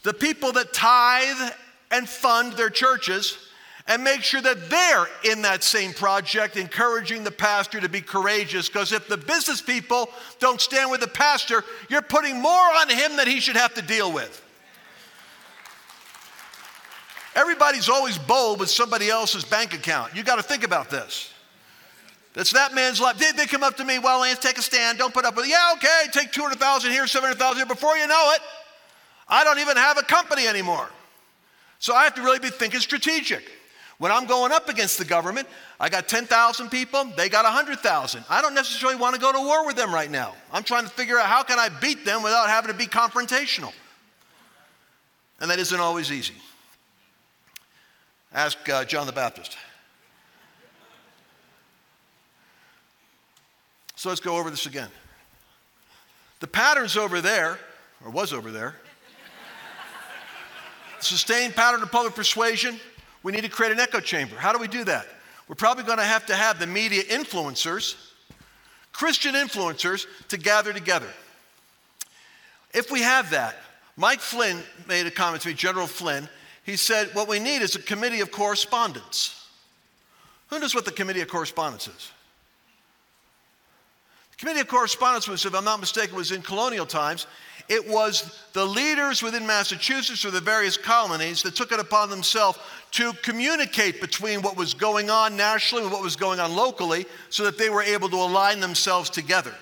the 0.04 0.14
people 0.14 0.52
that 0.52 0.74
tithe 0.74 1.54
and 1.91 2.10
fund 2.10 2.54
their 2.54 2.70
churches 2.70 3.38
and 3.89 4.03
make 4.03 4.21
sure 4.21 4.39
that 4.39 4.69
they're 4.69 5.07
in 5.33 5.41
that 5.41 5.63
same 5.63 5.93
project, 5.93 6.55
encouraging 6.57 7.23
the 7.23 7.31
pastor 7.31 7.81
to 7.81 7.89
be 7.89 8.01
courageous. 8.01 8.69
Because 8.69 8.91
if 8.91 9.07
the 9.07 9.17
business 9.17 9.63
people 9.63 10.09
don't 10.37 10.61
stand 10.61 10.91
with 10.91 11.01
the 11.01 11.07
pastor, 11.07 11.65
you're 11.89 12.03
putting 12.03 12.39
more 12.39 12.53
on 12.75 12.87
him 12.87 13.17
than 13.17 13.27
he 13.27 13.39
should 13.39 13.55
have 13.55 13.73
to 13.73 13.81
deal 13.81 14.13
with. 14.13 14.45
Everybody's 17.35 17.89
always 17.89 18.19
bold 18.19 18.59
with 18.59 18.69
somebody 18.69 19.09
else's 19.09 19.43
bank 19.43 19.73
account. 19.73 20.15
You 20.15 20.23
got 20.23 20.35
to 20.35 20.43
think 20.43 20.63
about 20.63 20.91
this. 20.91 21.33
That's 22.33 22.51
that 22.51 22.75
man's 22.75 23.01
life. 23.01 23.17
They, 23.17 23.31
they 23.31 23.47
come 23.47 23.63
up 23.63 23.75
to 23.77 23.85
me, 23.85 23.97
well, 23.97 24.19
Lance, 24.19 24.37
take 24.37 24.59
a 24.59 24.61
stand. 24.61 24.99
Don't 24.99 25.13
put 25.13 25.25
up 25.25 25.35
with 25.35 25.45
it. 25.45 25.49
Yeah, 25.49 25.73
okay, 25.77 26.11
take 26.11 26.31
200,000 26.31 26.91
here, 26.91 27.07
700,000 27.07 27.57
here. 27.57 27.65
Before 27.65 27.97
you 27.97 28.05
know 28.05 28.33
it, 28.35 28.41
I 29.27 29.43
don't 29.43 29.57
even 29.57 29.77
have 29.77 29.97
a 29.97 30.03
company 30.03 30.45
anymore. 30.45 30.89
So 31.79 31.95
I 31.95 32.03
have 32.03 32.13
to 32.15 32.21
really 32.21 32.39
be 32.39 32.49
thinking 32.49 32.81
strategic. 32.81 33.49
When 34.00 34.14
I'm 34.14 34.26
going 34.26 34.54
up 34.54 34.70
against 34.70 34.97
the 34.97 35.04
government, 35.04 35.45
I 35.78 35.89
got 35.89 36.08
10,000 36.08 36.70
people, 36.70 37.04
they 37.18 37.28
got 37.28 37.43
100,000. 37.43 38.24
I 38.30 38.41
don't 38.41 38.54
necessarily 38.54 38.97
want 38.97 39.14
to 39.16 39.22
go 39.22 39.34
to 39.34 39.39
war 39.39 39.66
with 39.66 39.76
them 39.76 39.93
right 39.93 40.10
now. 40.10 40.36
I'm 40.54 40.64
trying 40.64 40.86
to 40.86 40.89
figure 40.89 41.20
out 41.20 41.26
how 41.26 41.43
can 41.43 41.60
I 41.60 41.68
beat 41.68 42.06
them 42.06 42.24
without 42.24 42.47
having 42.47 42.72
to 42.72 42.78
be 42.78 42.86
confrontational. 42.86 43.74
And 45.41 45.52
that 45.52 45.60
isn't 45.60 45.80
always 45.80 46.14
easy. 46.14 46.36
Ask 48.34 48.70
uh, 48.70 48.86
John 48.86 49.06
the 49.06 49.12
Baptist. 49.12 49.58
So 53.95 54.08
let's 54.08 54.22
go 54.22 54.38
over 54.38 54.50
this 54.50 54.66
again. 54.66 54.89
The 56.39 56.47
pattern's 56.47 56.95
over 56.95 57.20
there, 57.20 57.60
or 58.06 58.12
was 58.12 58.32
over 58.32 58.50
there. 58.50 58.76
Sustained 61.00 61.54
pattern 61.54 61.82
of 61.82 61.91
public 61.91 62.16
persuasion, 62.16 62.80
we 63.24 63.32
need 63.32 63.41
to 63.41 63.49
create 63.49 63.72
an 63.72 63.80
echo 63.80 63.99
chamber. 63.99 64.36
How 64.36 64.53
do 64.53 64.59
we 64.59 64.67
do 64.67 64.84
that? 64.86 65.07
We're 65.47 65.55
probably 65.55 65.84
going 65.84 65.97
to 65.97 66.03
have 66.03 66.26
to 66.28 66.36
have 66.36 66.59
the 66.59 66.67
media 66.67 67.03
influencers, 67.03 67.95
Christian 68.91 69.36
influencers, 69.36 70.05
to 70.30 70.38
gather 70.38 70.74
together. 70.74 71.09
If 72.74 72.91
we 72.91 73.01
have 73.01 73.32
that, 73.32 73.55
Mike 73.97 74.20
Flynn 74.20 74.61
made 74.88 75.07
a 75.07 75.11
comment 75.11 75.41
to 75.43 75.49
me, 75.49 75.55
General 75.55 75.88
Flynn. 75.88 76.30
He 76.63 76.76
said, 76.76 77.09
What 77.13 77.28
we 77.28 77.39
need 77.39 77.61
is 77.61 77.76
a 77.76 77.82
committee 77.82 78.22
of 78.22 78.32
correspondence. 78.32 79.47
Who 80.49 80.59
knows 80.59 80.74
what 80.74 80.86
the 80.86 80.91
committee 80.91 81.22
of 81.22 81.28
correspondence 81.28 81.88
is? 81.88 82.11
Committee 84.39 84.61
of 84.61 84.69
correspondence 84.69 85.27
was, 85.27 85.45
if 85.45 85.53
I'm 85.53 85.65
not 85.65 85.81
mistaken, 85.81 86.15
was 86.15 86.31
in 86.31 86.41
colonial 86.41 86.85
times. 86.85 87.27
It 87.67 87.85
was 87.87 88.41
the 88.53 88.65
leaders 88.65 89.21
within 89.21 89.45
Massachusetts 89.45 90.23
or 90.23 90.31
the 90.31 90.39
various 90.39 90.77
colonies 90.77 91.43
that 91.43 91.55
took 91.55 91.73
it 91.73 91.79
upon 91.79 92.09
themselves 92.09 92.57
to 92.91 93.11
communicate 93.21 93.99
between 93.99 94.41
what 94.41 94.55
was 94.55 94.73
going 94.73 95.09
on 95.09 95.35
nationally 95.35 95.83
and 95.83 95.91
what 95.91 96.01
was 96.01 96.15
going 96.15 96.39
on 96.39 96.55
locally 96.55 97.05
so 97.29 97.43
that 97.43 97.57
they 97.57 97.69
were 97.69 97.83
able 97.83 98.07
to 98.09 98.15
align 98.15 98.61
themselves 98.61 99.09
together. 99.09 99.53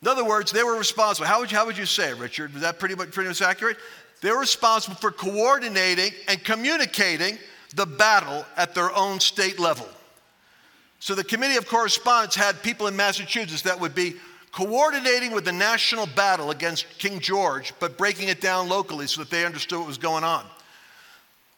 In 0.00 0.08
other 0.08 0.24
words, 0.24 0.50
they 0.50 0.64
were 0.64 0.76
responsible. 0.76 1.28
How 1.28 1.40
would 1.40 1.52
you, 1.52 1.58
how 1.58 1.66
would 1.66 1.76
you 1.76 1.86
say 1.86 2.10
it, 2.10 2.16
Richard? 2.16 2.54
Was 2.54 2.62
that 2.62 2.78
pretty 2.78 2.94
much, 2.94 3.12
pretty 3.12 3.28
much 3.28 3.42
accurate? 3.42 3.76
They 4.22 4.30
were 4.30 4.40
responsible 4.40 4.96
for 4.96 5.12
coordinating 5.12 6.12
and 6.28 6.42
communicating 6.42 7.38
the 7.76 7.86
battle 7.86 8.46
at 8.56 8.74
their 8.74 8.94
own 8.96 9.20
state 9.20 9.60
level. 9.60 9.86
So 11.02 11.16
the 11.16 11.24
Committee 11.24 11.56
of 11.56 11.66
Correspondence 11.66 12.36
had 12.36 12.62
people 12.62 12.86
in 12.86 12.94
Massachusetts 12.94 13.62
that 13.62 13.80
would 13.80 13.92
be 13.92 14.14
coordinating 14.52 15.32
with 15.32 15.44
the 15.44 15.50
national 15.50 16.06
battle 16.06 16.52
against 16.52 16.86
King 17.00 17.18
George, 17.18 17.74
but 17.80 17.98
breaking 17.98 18.28
it 18.28 18.40
down 18.40 18.68
locally 18.68 19.08
so 19.08 19.20
that 19.20 19.28
they 19.28 19.44
understood 19.44 19.80
what 19.80 19.88
was 19.88 19.98
going 19.98 20.22
on. 20.22 20.46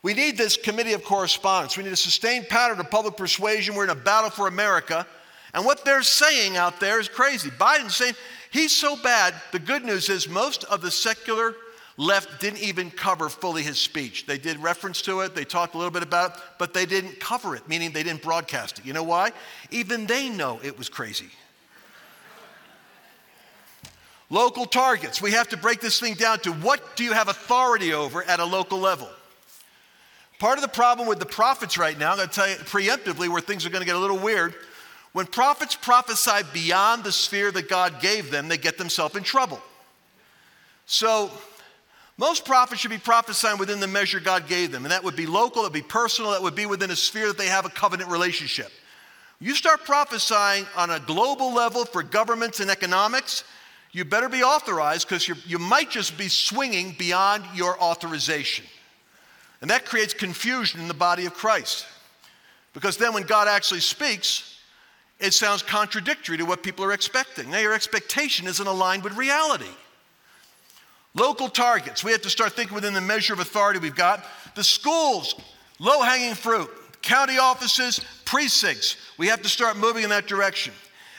We 0.03 0.15
need 0.15 0.39
this 0.39 0.57
committee 0.57 0.95
of 0.95 1.05
correspondence. 1.05 1.77
We 1.77 1.83
need 1.83 1.93
a 1.93 1.97
sustained 1.97 2.49
pattern 2.49 2.81
of 2.81 2.91
public 2.91 3.19
persuasion. 3.19 3.75
We're 3.75 3.85
in 3.85 3.91
a 3.91 3.95
battle 3.95 4.31
for 4.31 4.49
America. 4.49 5.07
And 5.53 5.67
what 5.67 5.85
they're 5.85 6.03
saying 6.03 6.57
out 6.57 6.81
there 6.81 6.99
is 6.99 7.11
crazy. 7.11 7.51
Biden's 7.51 7.97
saying 7.97 8.15
he's 8.51 8.75
so 8.75 8.97
bad. 9.03 9.35
The 9.53 9.59
good 9.59 9.85
news 9.85 10.09
is 10.09 10.27
most 10.27 10.65
of 10.65 10.81
the 10.81 10.91
secular 10.91 11.55
left 11.97 12.41
didn't 12.41 12.61
even 12.61 12.91
cover 12.91 13.29
fully 13.29 13.63
his 13.63 13.79
speech. 13.79 14.27
They 14.27 14.39
did 14.39 14.59
reference 14.59 15.03
to 15.03 15.21
it, 15.21 15.35
they 15.35 15.45
talked 15.45 15.75
a 15.75 15.79
little 15.79 15.93
bit 15.93 16.03
about 16.03 16.37
it, 16.37 16.43
but 16.59 16.75
they 16.75 16.87
didn't 16.87 17.21
cover 17.21 17.55
it, 17.55 17.69
meaning 17.69 17.93
they 17.93 18.03
didn't 18.03 18.23
broadcast 18.23 18.81
it. 18.81 18.87
You 18.87 18.93
know 18.93 19.05
why? 19.05 19.33
Even 19.71 20.07
they 20.07 20.29
know 20.29 20.61
it 20.63 20.77
was 20.77 20.89
crazy. 20.89 21.29
Local 24.31 24.65
targets. 24.65 25.23
We 25.23 25.33
have 25.33 25.49
to 25.51 25.57
break 25.57 25.81
this 25.81 26.01
thing 26.01 26.15
down 26.15 26.41
to 26.41 26.53
what 26.53 26.97
do 26.97 27.05
you 27.05 27.13
have 27.13 27.29
authority 27.29 27.93
over 27.93 28.23
at 28.25 28.41
a 28.41 28.45
local 28.45 28.79
level? 28.79 29.09
Part 30.39 30.59
of 30.59 30.63
the 30.63 30.69
problem 30.69 31.07
with 31.07 31.21
the 31.21 31.27
prophets 31.27 31.79
right 31.79 31.97
now, 31.97 32.11
I'm 32.11 32.17
going 32.17 32.29
to 32.29 32.35
tell 32.35 32.49
you 32.49 32.57
preemptively 32.57 33.29
where 33.29 33.41
things 33.41 33.65
are 33.65 33.71
going 33.71 33.83
to 33.83 33.87
get 33.87 33.95
a 33.95 34.01
little 34.01 34.19
weird. 34.19 34.55
When 35.13 35.27
prophets 35.27 35.77
prophesy 35.77 36.45
beyond 36.53 37.05
the 37.05 37.13
sphere 37.13 37.53
that 37.53 37.69
God 37.69 38.01
gave 38.01 38.33
them, 38.33 38.49
they 38.49 38.59
get 38.59 38.77
themselves 38.77 39.15
in 39.15 39.23
trouble. 39.23 39.61
So, 40.87 41.31
most 42.17 42.45
prophets 42.45 42.81
should 42.81 42.91
be 42.91 42.99
prophesying 42.99 43.59
within 43.59 43.81
the 43.81 43.89
measure 43.89 44.21
God 44.21 44.47
gave 44.47 44.71
them, 44.71 44.85
and 44.85 44.93
that 44.93 45.03
would 45.03 45.17
be 45.17 45.27
local, 45.27 45.62
that 45.62 45.73
would 45.73 45.83
be 45.83 45.83
personal, 45.83 46.31
that 46.31 46.43
would 46.43 46.55
be 46.55 46.67
within 46.67 46.91
a 46.91 46.97
sphere 46.97 47.29
that 47.29 47.39
they 47.39 47.49
have 47.49 47.67
a 47.67 47.71
covenant 47.71 48.11
relationship. 48.11 48.71
You 49.41 49.55
start 49.55 49.85
prophesying 49.85 50.67
on 50.77 50.91
a 50.91 51.01
global 51.01 51.53
level 51.53 51.85
for 51.85 52.03
governments 52.03 52.61
and 52.61 52.71
economics, 52.71 53.43
you 53.91 54.05
better 54.05 54.29
be 54.29 54.43
authorized 54.43 55.09
because 55.09 55.29
you 55.29 55.59
might 55.59 55.91
just 55.91 56.19
be 56.19 56.29
swinging 56.29 56.97
beyond 56.99 57.45
your 57.55 57.81
authorization. 57.81 58.65
And 59.61 59.71
that 59.71 59.85
creates 59.85 60.12
confusion 60.12 60.81
in 60.81 60.89
the 60.89 60.95
body 60.95 61.27
of 61.27 61.35
Christ. 61.35 61.87
Because 62.75 62.97
then 62.97 63.15
when 63.15 63.23
God 63.23 63.47
actually 63.47 63.81
speaks, 63.81 64.59
it 65.21 65.33
sounds 65.33 65.62
contradictory 65.62 66.37
to 66.37 66.45
what 66.45 66.62
people 66.62 66.85
are 66.85 66.93
expecting. 66.93 67.51
Now, 67.51 67.61
your 67.61 67.73
expectation 67.73 68.49
isn't 68.49 68.67
aligned 68.67 69.05
with 69.05 69.17
reality. 69.17 69.71
Local 71.15 71.49
targets. 71.49 72.03
We 72.03 72.11
have 72.12 72.23
to 72.23 72.31
start 72.31 72.55
thinking 72.55 72.75
within 72.75 72.93
the 72.93 73.01
measure 73.01 73.33
of 73.33 73.41
authority 73.41 73.79
we've 73.79 73.95
got. 73.95 74.25
The 74.57 74.65
schools, 74.65 75.35
low 75.79 76.03
hanging 76.03 76.35
fruit. 76.35 76.69
County 77.03 77.39
offices, 77.39 78.01
precincts. 78.25 78.97
We 79.19 79.29
have 79.29 79.43
to 79.43 79.49
start 79.49 79.77
moving 79.77 80.03
in 80.05 80.11
that 80.11 80.27
direction. 80.27 80.73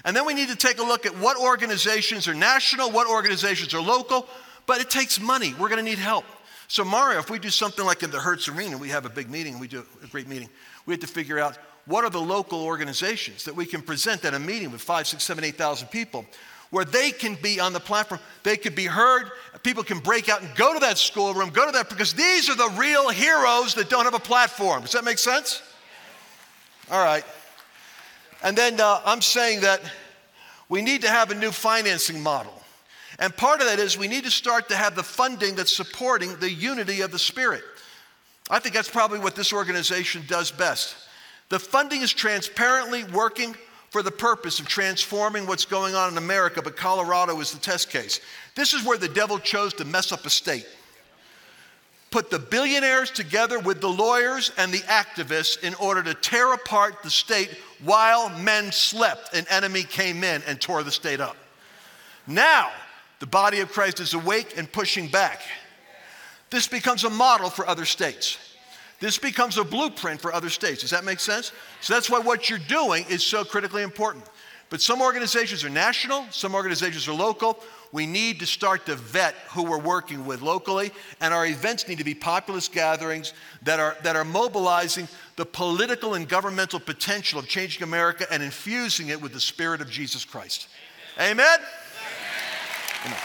And 0.04 0.16
then 0.16 0.26
we 0.26 0.34
need 0.34 0.50
to 0.50 0.56
take 0.56 0.80
a 0.80 0.84
look 0.84 1.06
at 1.06 1.18
what 1.18 1.38
organizations 1.38 2.28
are 2.28 2.34
national, 2.34 2.91
what 2.91 3.08
organizations 3.08 3.74
are 3.74 3.82
local, 3.82 4.28
but 4.66 4.82
it 4.82 4.89
takes 4.89 5.20
money. 5.20 5.54
We're 5.54 5.70
going 5.70 5.84
to 5.84 5.89
need 5.89 6.00
help. 6.00 6.26
So, 6.68 6.84
Mario, 6.84 7.20
if 7.20 7.30
we 7.30 7.39
do 7.39 7.50
something 7.50 7.86
like 7.86 8.04
in 8.04 8.12
the 8.12 8.20
Hertz 8.20 8.48
Arena, 8.48 8.78
we 8.78 8.89
have 8.89 9.06
a 9.06 9.10
big 9.10 9.30
meeting, 9.30 9.60
we 9.60 9.68
do 9.68 9.86
a 10.04 10.08
great 10.08 10.28
meeting, 10.28 10.50
we 10.86 10.93
have 10.93 11.02
to 11.02 11.08
figure 11.08 11.39
out 11.39 11.58
what 11.86 12.04
are 12.04 12.10
the 12.10 12.22
local 12.22 12.64
organizations 12.64 13.46
that 13.46 13.56
we 13.56 13.66
can 13.66 13.82
present 13.82 14.26
at 14.26 14.34
a 14.34 14.39
meeting 14.39 14.72
with 14.72 14.82
five, 14.82 15.08
six, 15.08 15.24
seven, 15.24 15.43
eight 15.43 15.56
thousand 15.56 15.89
people 15.89 16.26
where 16.70 16.86
they 16.86 17.11
can 17.11 17.36
be 17.41 17.59
on 17.59 17.74
the 17.74 17.80
platform, 17.80 18.20
they 18.43 18.57
could 18.57 18.76
be 18.76 18.86
heard, 18.86 19.32
people 19.63 19.84
can 19.84 19.99
break 19.99 20.30
out 20.30 20.41
and 20.41 20.55
go 20.55 20.74
to 20.74 20.80
that 20.80 20.97
schoolroom, 20.97 21.49
go 21.49 21.66
to 21.66 21.72
that, 21.72 21.89
because 21.89 22.13
these 22.13 22.49
are 22.49 22.55
the 22.55 22.70
real 22.78 23.09
heroes 23.09 23.74
that 23.76 23.89
don't 23.89 24.05
have 24.05 24.13
a 24.13 24.20
platform. 24.20 24.82
Does 24.82 24.91
that 24.91 25.03
make 25.03 25.18
sense? 25.18 25.61
All 26.91 27.03
right. 27.03 27.24
And 28.43 28.55
then 28.55 28.80
uh, 28.80 29.01
I'm 29.05 29.22
saying 29.22 29.61
that 29.61 29.82
we 30.70 30.82
need 30.82 31.01
to 31.01 31.09
have 31.09 31.32
a 31.32 31.36
new 31.36 31.51
financing 31.51 32.22
model. 32.22 32.53
And 33.18 33.36
part 33.36 33.61
of 33.61 33.68
that 33.68 33.80
is 33.80 33.97
we 33.97 34.07
need 34.07 34.24
to 34.26 34.32
start 34.32 34.70
to 34.70 34.76
have 34.76 34.95
the 34.95 35.03
funding 35.03 35.55
that's 35.55 35.76
supporting 35.76 36.36
the 36.38 36.51
unity 36.51 37.01
of 37.01 37.11
the 37.11 37.20
Spirit. 37.20 37.63
I 38.49 38.59
think 38.59 38.76
that's 38.76 38.89
probably 38.89 39.20
what 39.20 39.36
this 39.36 39.53
organization 39.53 40.24
does 40.28 40.51
best. 40.51 40.95
The 41.49 41.59
funding 41.59 42.01
is 42.01 42.13
transparently 42.13 43.03
working 43.05 43.55
for 43.96 44.04
the 44.04 44.12
purpose 44.12 44.60
of 44.60 44.68
transforming 44.68 45.48
what's 45.48 45.64
going 45.64 45.96
on 45.96 46.12
in 46.12 46.18
America, 46.18 46.62
but 46.62 46.76
Colorado 46.76 47.39
is 47.39 47.54
the 47.54 47.60
test 47.60 47.89
case. 47.89 48.20
This 48.54 48.74
is 48.74 48.84
where 48.84 48.98
the 48.98 49.08
devil 49.08 49.39
chose 49.39 49.74
to 49.76 49.86
mess 49.86 50.12
up 50.12 50.26
a 50.26 50.30
state. 50.30 50.68
Put 52.12 52.30
the 52.30 52.38
billionaires 52.38 53.10
together 53.10 53.58
with 53.58 53.80
the 53.80 53.88
lawyers 53.88 54.52
and 54.58 54.70
the 54.74 54.80
activists 54.80 55.64
in 55.64 55.76
order 55.76 56.04
to 56.04 56.14
tear 56.14 56.52
apart 56.52 57.04
the 57.04 57.10
state 57.10 57.52
while 57.86 58.28
men 58.38 58.70
slept. 58.74 59.34
An 59.34 59.46
enemy 59.50 59.84
came 59.84 60.26
in 60.26 60.43
and 60.46 60.60
tore 60.60 60.84
the 60.84 60.91
state 60.91 61.22
up. 61.22 61.38
Now, 62.28 62.72
the 63.22 63.28
body 63.28 63.62
of 63.62 63.72
Christ 63.72 64.02
is 64.02 64.14
awake 64.14 64.56
and 64.58 64.70
pushing 64.70 65.08
back. 65.08 65.39
This 66.50 66.68
becomes 66.68 67.06
a 67.06 67.10
model 67.10 67.50
for 67.50 67.66
other 67.66 67.86
states. 67.86 68.39
This 69.00 69.18
becomes 69.18 69.58
a 69.58 69.64
blueprint 69.64 70.22
for 70.22 70.34
other 70.34 70.50
states. 70.50 70.82
Does 70.82 70.91
that 70.91 71.04
make 71.04 71.20
sense? 71.20 71.52
So 71.82 71.93
that's 71.93 72.10
why 72.10 72.20
what 72.20 72.50
you're 72.50 72.60
doing 72.60 73.06
is 73.10 73.24
so 73.24 73.43
critically 73.43 73.84
important. 73.84 74.26
But 74.70 74.82
some 74.82 75.02
organizations 75.02 75.64
are 75.64 75.70
national, 75.70 76.26
some 76.32 76.56
organizations 76.56 77.08
are 77.08 77.14
local. 77.14 77.60
We 77.91 78.08
need 78.08 78.39
to 78.39 78.46
start 78.46 78.88
to 78.88 78.96
vet 78.96 79.36
who 79.52 79.64
we're 79.64 79.80
working 79.80 80.26
with 80.26 80.41
locally, 80.41 80.91
and 81.22 81.34
our 81.34 81.46
events 81.46 81.88
need 81.88 82.00
to 82.00 82.04
be 82.04 82.16
populist 82.16 82.74
gatherings 82.74 83.34
that 83.62 83.80
are, 83.80 83.96
that 84.04 84.16
are 84.16 84.26
mobilizing 84.26 85.08
the 85.36 85.46
political 85.46 86.16
and 86.16 86.28
governmental 86.28 86.80
potential 86.80 87.39
of 87.39 87.48
changing 87.48 87.84
America 87.84 88.26
and 88.32 88.41
infusing 88.41 89.10
it 89.10 89.22
with 89.22 89.34
the 89.34 89.39
spirit 89.39 89.82
of 89.82 89.89
Jesus 89.89 90.26
Christ. 90.26 90.68
Amen? 91.18 91.30
Amen? 91.38 91.60
Amen. 93.06 93.20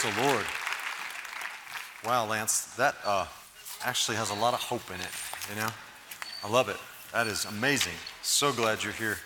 Praise 0.00 0.16
the 0.16 0.22
Lord. 0.22 0.44
Wow, 2.06 2.26
Lance, 2.26 2.74
that 2.76 2.94
uh, 3.04 3.26
actually 3.84 4.16
has 4.16 4.30
a 4.30 4.34
lot 4.34 4.54
of 4.54 4.60
hope 4.60 4.88
in 4.88 4.98
it, 4.98 5.08
you 5.50 5.60
know? 5.60 5.68
I 6.42 6.48
love 6.48 6.70
it. 6.70 6.76
That 7.12 7.26
is 7.26 7.44
amazing. 7.44 7.92
So 8.22 8.50
glad 8.50 8.82
you're 8.82 8.94
here. 8.94 9.18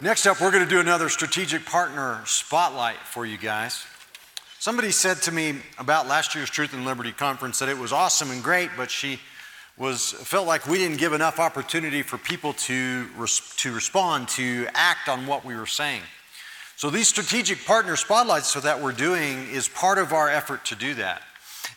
Next 0.00 0.26
up, 0.26 0.40
we're 0.40 0.50
going 0.50 0.64
to 0.64 0.68
do 0.68 0.80
another 0.80 1.08
strategic 1.08 1.64
partner 1.66 2.20
spotlight 2.24 2.96
for 2.96 3.24
you 3.24 3.38
guys. 3.38 3.84
Somebody 4.58 4.90
said 4.90 5.18
to 5.22 5.32
me 5.32 5.58
about 5.78 6.08
last 6.08 6.34
year's 6.34 6.50
Truth 6.50 6.72
and 6.72 6.84
Liberty 6.84 7.12
conference 7.12 7.60
that 7.60 7.68
it 7.68 7.78
was 7.78 7.92
awesome 7.92 8.32
and 8.32 8.42
great, 8.42 8.70
but 8.76 8.90
she 8.90 9.20
was 9.78 10.12
felt 10.12 10.48
like 10.48 10.66
we 10.66 10.78
didn't 10.78 10.98
give 10.98 11.12
enough 11.12 11.38
opportunity 11.38 12.02
for 12.02 12.18
people 12.18 12.54
to, 12.54 13.06
res- 13.16 13.54
to 13.58 13.72
respond, 13.72 14.28
to 14.30 14.66
act 14.74 15.08
on 15.08 15.28
what 15.28 15.44
we 15.44 15.54
were 15.54 15.66
saying. 15.66 16.02
So 16.80 16.88
these 16.88 17.08
strategic 17.08 17.66
partner 17.66 17.94
spotlights 17.94 18.48
so 18.48 18.60
that 18.60 18.80
we're 18.80 18.92
doing 18.92 19.46
is 19.50 19.68
part 19.68 19.98
of 19.98 20.14
our 20.14 20.30
effort 20.30 20.64
to 20.64 20.74
do 20.74 20.94
that. 20.94 21.20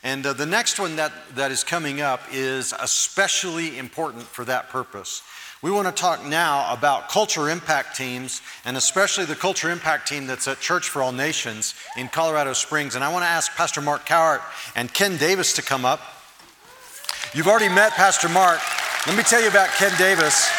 And 0.01 0.26
uh, 0.26 0.32
the 0.32 0.45
next 0.45 0.80
one 0.80 0.95
that, 0.95 1.12
that 1.36 1.51
is 1.51 1.62
coming 1.62 1.99
up 1.99 2.22
is 2.32 2.74
especially 2.80 3.78
important 3.78 4.24
for 4.24 4.45
that 4.45 4.70
purpose. 4.70 5.22
We 5.62 5.72
want 5.72 5.93
to 5.93 6.01
talk 6.01 6.24
now 6.24 6.72
about 6.72 7.10
culture 7.10 7.49
impact 7.49 7.97
teams, 7.97 8.41
and 8.64 8.78
especially 8.78 9.26
the 9.26 9.36
culture 9.36 9.70
impact 9.70 10.08
team 10.08 10.26
that's 10.26 10.47
at 10.47 10.62
Church 10.62 10.88
for 10.88 11.04
All 11.04 11.12
Nations 11.12 11.76
in 11.97 12.08
Colorado 12.08 12.54
Springs. 12.54 12.95
And 12.95 13.04
I 13.04 13.12
want 13.12 13.24
to 13.24 13.30
ask 13.30 13.51
Pastor 13.56 13.82
Mark 13.82 14.06
Cowart 14.06 14.39
and 14.74 14.93
Ken 14.93 15.18
Davis 15.18 15.51
to 15.56 15.62
come 15.62 15.84
up. 15.84 15.99
You've 17.34 17.49
already 17.49 17.68
met 17.68 17.91
Pastor 17.91 18.30
Mark. 18.30 18.62
Let 19.06 19.18
me 19.18 19.24
tell 19.24 19.41
you 19.41 19.49
about 19.49 19.68
Ken 19.72 19.91
Davis. 19.97 20.49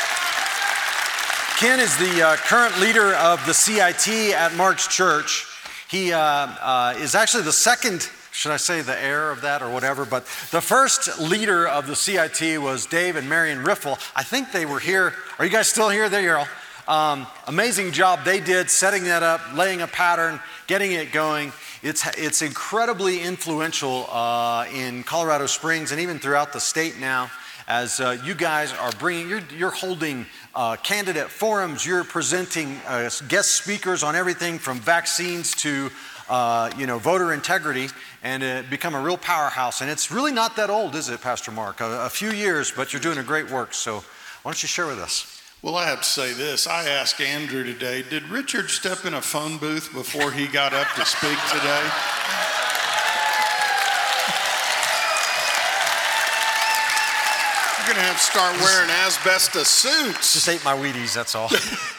Ken 1.65 1.81
is 1.81 1.97
the 1.97 2.21
uh, 2.21 2.37
current 2.37 2.79
leader 2.79 3.15
of 3.15 3.43
the 3.47 3.55
CIT 3.55 4.35
at 4.35 4.55
Mark's 4.55 4.87
Church. 4.87 5.47
He 5.89 6.13
uh, 6.13 6.21
uh, 6.21 6.95
is 6.99 7.15
actually 7.15 7.45
the 7.45 7.55
second, 7.55 8.11
should 8.33 8.53
I 8.53 8.59
say, 8.59 8.83
the 8.83 9.03
heir 9.03 9.31
of 9.31 9.41
that 9.41 9.63
or 9.63 9.71
whatever, 9.71 10.05
but 10.05 10.27
the 10.51 10.61
first 10.61 11.19
leader 11.19 11.67
of 11.67 11.87
the 11.87 11.97
CIT 11.97 12.61
was 12.61 12.85
Dave 12.85 13.17
and 13.17 13.31
Marion 13.31 13.65
Riffle. 13.65 13.97
I 14.15 14.23
think 14.23 14.53
they 14.53 14.67
were 14.67 14.79
here. 14.79 15.15
Are 15.39 15.47
you 15.47 15.51
guys 15.51 15.67
still 15.67 15.89
here? 15.89 16.11
There 16.11 16.21
you 16.21 16.33
are. 16.33 16.49
Um, 16.87 17.27
amazing 17.47 17.93
job 17.93 18.27
they 18.27 18.41
did 18.41 18.69
setting 18.69 19.05
that 19.05 19.23
up, 19.23 19.41
laying 19.55 19.81
a 19.81 19.87
pattern, 19.87 20.41
getting 20.67 20.93
it 20.93 21.13
going. 21.13 21.51
It's, 21.83 22.07
it's 22.19 22.43
incredibly 22.43 23.23
influential 23.23 24.07
uh, 24.11 24.67
in 24.71 25.03
Colorado 25.03 25.47
Springs 25.47 25.93
and 25.93 26.01
even 26.03 26.19
throughout 26.19 26.53
the 26.53 26.61
state 26.61 27.01
now 27.01 27.31
as 27.67 28.01
uh, 28.01 28.17
you 28.25 28.35
guys 28.35 28.73
are 28.73 28.93
bringing, 28.93 29.29
you're, 29.29 29.43
you're 29.57 29.71
holding 29.71 30.27
uh, 30.55 30.77
candidate 30.77 31.31
forums, 31.31 31.87
you're 31.87 32.05
presenting 32.05 32.77
uh, 32.87 33.09
guest 33.29 33.53
speakers 33.53 34.03
on 34.03 34.15
everything 34.15 34.59
from 34.59 34.79
vaccines 34.81 35.55
to 35.57 35.91
uh, 36.29 36.71
you 36.79 36.87
know, 36.87 36.99
voter 36.99 37.33
integrity, 37.33 37.89
and 38.23 38.71
become 38.71 38.95
a 38.95 39.01
real 39.01 39.19
powerhouse. 39.19 39.83
And 39.83 39.91
it's 39.91 40.11
really 40.11 40.33
not 40.33 40.57
that 40.57 40.71
old, 40.71 40.95
is 40.95 41.11
it, 41.11 41.21
Pastor 41.21 41.51
Mark? 41.51 41.81
A, 41.81 42.07
a 42.07 42.09
few 42.09 42.31
years, 42.31 42.73
but 42.75 42.93
you're 42.93 43.03
doing 43.03 43.19
a 43.19 43.23
great 43.23 43.51
work. 43.51 43.75
So 43.75 43.97
why 44.43 44.51
don't 44.51 44.63
you 44.63 44.69
share 44.69 44.87
with 44.87 44.99
us? 44.99 45.43
Well, 45.63 45.77
I 45.77 45.87
have 45.87 46.01
to 46.01 46.07
say 46.07 46.33
this. 46.35 46.67
I 46.67 46.89
asked 46.89 47.21
Andrew 47.21 47.65
today, 47.65 48.03
did 48.03 48.23
Richard 48.29 48.69
step 48.71 49.07
in 49.07 49.15
a 49.15 49.23
phone 49.23 49.57
booth 49.59 49.93
before 49.95 50.31
he 50.31 50.47
got 50.47 50.75
up 50.75 50.89
to 50.97 51.05
speak 51.07 51.39
today? 51.51 51.91
You're 57.85 57.93
going 57.93 58.07
to 58.07 58.13
have 58.13 58.17
to 58.17 58.23
start 58.23 58.59
wearing 58.61 58.89
asbestos 58.89 59.69
suits. 59.69 60.33
Just 60.33 60.49
ate 60.49 60.65
my 60.65 60.75
Wheaties, 60.75 61.15
that's 61.15 61.35
all. 61.35 61.51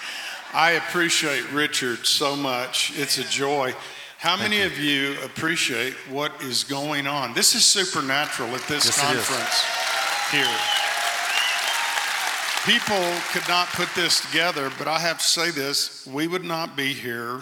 I 0.54 0.72
appreciate 0.72 1.52
Richard 1.52 2.08
so 2.08 2.36
much. 2.36 2.92
It's 2.96 3.20
a 3.20 3.24
joy. 3.24 3.76
How 4.18 4.36
many 4.36 4.62
of 4.64 4.80
you 4.80 5.16
appreciate 5.24 5.94
what 6.10 6.42
is 6.42 6.64
going 6.64 7.06
on? 7.06 7.36
This 7.36 7.54
is 7.54 7.64
supernatural 7.66 8.50
at 8.56 8.62
this 8.62 8.86
Yes, 8.86 9.00
conference 9.00 9.64
here. 10.32 10.58
People 12.66 13.06
could 13.32 13.48
not 13.48 13.68
put 13.68 13.94
this 13.94 14.22
together, 14.26 14.72
but 14.80 14.88
I 14.88 14.98
have 14.98 15.20
to 15.20 15.24
say 15.24 15.52
this 15.52 16.08
we 16.08 16.28
would 16.28 16.44
not 16.44 16.76
be 16.76 16.94
here 16.94 17.42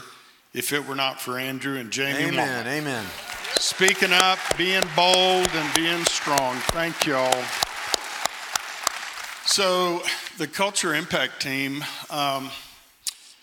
if 0.54 0.74
it 0.74 0.86
were 0.86 0.96
not 0.96 1.22
for 1.22 1.40
Andrew 1.40 1.78
and 1.78 1.92
Jamie. 1.92 2.26
Amen. 2.26 2.68
Amen. 2.68 3.06
Speaking 3.58 4.12
up, 4.12 4.38
being 4.58 4.84
bold, 4.98 5.50
and 5.54 5.74
being 5.74 6.04
strong. 6.04 6.58
Thank 6.72 7.06
y'all. 7.06 7.46
So, 9.46 10.02
the 10.38 10.48
Culture 10.48 10.96
Impact 10.96 11.42
Team, 11.42 11.84
um, 12.10 12.50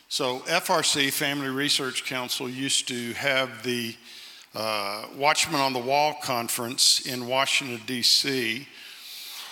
so 0.08 0.38
FRC, 0.40 1.12
Family 1.12 1.50
Research 1.50 2.06
Council, 2.06 2.48
used 2.48 2.88
to 2.88 3.12
have 3.12 3.62
the 3.62 3.94
uh, 4.54 5.04
Watchman 5.14 5.60
on 5.60 5.74
the 5.74 5.78
Wall 5.78 6.16
conference 6.22 7.06
in 7.06 7.26
Washington, 7.26 7.82
D.C. 7.84 8.66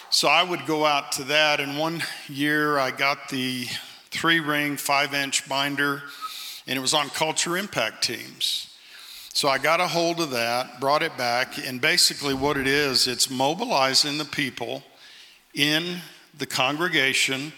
So 0.09 0.29
I 0.29 0.43
would 0.43 0.65
go 0.65 0.87
out 0.87 1.13
to 1.13 1.25
that, 1.25 1.61
and 1.61 1.79
one 1.79 2.03
year 2.29 2.79
I 2.79 2.93
got 2.93 3.29
the 3.29 3.67
three 4.11 4.41
ring, 4.41 4.79
five 4.79 5.13
inch 5.13 5.47
binder, 5.51 6.03
and 6.67 6.79
it 6.79 6.81
was 6.81 6.95
on 6.95 7.11
culture 7.11 7.59
impact 7.59 8.05
teams. 8.05 8.75
So 9.35 9.51
I 9.51 9.59
got 9.59 9.81
a 9.81 9.87
hold 9.87 10.19
of 10.19 10.31
that, 10.31 10.81
brought 10.81 11.03
it 11.03 11.17
back, 11.19 11.59
and 11.65 11.79
basically 11.79 12.33
what 12.33 12.57
it 12.57 12.67
is, 12.67 13.07
it's 13.07 13.29
mobilizing 13.29 14.17
the 14.17 14.25
people 14.25 14.83
in 15.53 15.99
the 16.39 16.47
congregation 16.47 17.53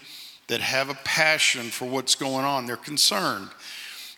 that 0.47 0.59
have 0.59 0.89
a 0.89 0.95
passion 1.05 1.69
for 1.69 1.85
what's 1.85 2.15
going 2.15 2.45
on. 2.45 2.65
They're 2.65 2.75
concerned. 2.75 3.49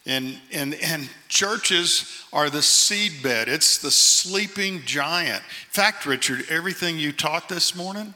And, 0.05 0.37
and, 0.51 0.73
and 0.75 1.09
churches 1.29 2.25
are 2.33 2.49
the 2.49 2.59
seedbed, 2.59 3.47
it's 3.47 3.77
the 3.77 3.91
sleeping 3.91 4.81
giant. 4.85 5.41
In 5.41 5.69
fact, 5.69 6.05
Richard, 6.05 6.45
everything 6.49 6.97
you 6.97 7.13
taught 7.13 7.47
this 7.47 7.75
morning, 7.75 8.13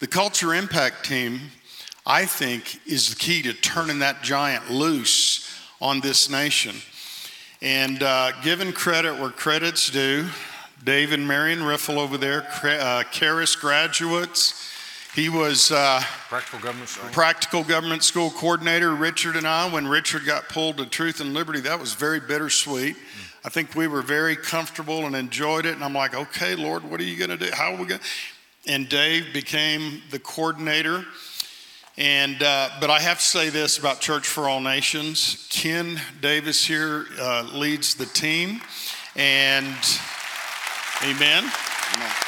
the 0.00 0.08
Culture 0.08 0.54
Impact 0.54 1.04
Team, 1.04 1.40
I 2.06 2.24
think, 2.24 2.80
is 2.86 3.10
the 3.10 3.16
key 3.16 3.42
to 3.42 3.52
turning 3.52 4.00
that 4.00 4.22
giant 4.22 4.70
loose 4.70 5.48
on 5.80 6.00
this 6.00 6.28
nation. 6.28 6.74
And 7.60 8.02
uh, 8.02 8.32
giving 8.42 8.72
credit 8.72 9.18
where 9.20 9.30
credit's 9.30 9.90
due, 9.90 10.26
Dave 10.84 11.12
and 11.12 11.26
Marion 11.26 11.62
Riffle 11.62 11.98
over 11.98 12.16
there, 12.16 12.48
uh, 12.64 13.04
Charis 13.04 13.54
graduates. 13.54 14.64
He 15.18 15.28
was 15.28 15.72
uh, 15.72 16.00
Practical 16.28 16.60
government. 16.60 16.88
School. 16.88 17.10
practical 17.10 17.64
government 17.64 18.04
school 18.04 18.30
coordinator, 18.30 18.94
Richard 18.94 19.34
and 19.34 19.48
I. 19.48 19.68
When 19.68 19.88
Richard 19.88 20.24
got 20.24 20.48
pulled 20.48 20.76
to 20.76 20.86
Truth 20.86 21.20
and 21.20 21.34
Liberty, 21.34 21.58
that 21.62 21.80
was 21.80 21.92
very 21.94 22.20
bittersweet. 22.20 22.94
I 23.44 23.48
think 23.48 23.74
we 23.74 23.88
were 23.88 24.02
very 24.02 24.36
comfortable 24.36 25.06
and 25.06 25.16
enjoyed 25.16 25.66
it. 25.66 25.74
And 25.74 25.82
I'm 25.82 25.92
like, 25.92 26.14
okay, 26.14 26.54
Lord, 26.54 26.88
what 26.88 27.00
are 27.00 27.02
you 27.02 27.16
going 27.16 27.36
to 27.36 27.36
do? 27.36 27.50
How 27.52 27.74
are 27.74 27.76
we 27.76 27.86
going? 27.86 28.00
to 28.00 28.72
And 28.72 28.88
Dave 28.88 29.32
became 29.32 30.02
the 30.12 30.20
coordinator. 30.20 31.04
And 31.96 32.40
uh, 32.40 32.68
but 32.80 32.88
I 32.88 33.00
have 33.00 33.18
to 33.18 33.24
say 33.24 33.48
this 33.48 33.76
about 33.76 34.00
Church 34.00 34.28
for 34.28 34.48
All 34.48 34.60
Nations. 34.60 35.48
Ken 35.50 36.00
Davis 36.20 36.64
here 36.64 37.06
uh, 37.20 37.42
leads 37.52 37.96
the 37.96 38.06
team, 38.06 38.60
and 39.16 39.74
Amen. 41.02 41.42
In 41.42 42.27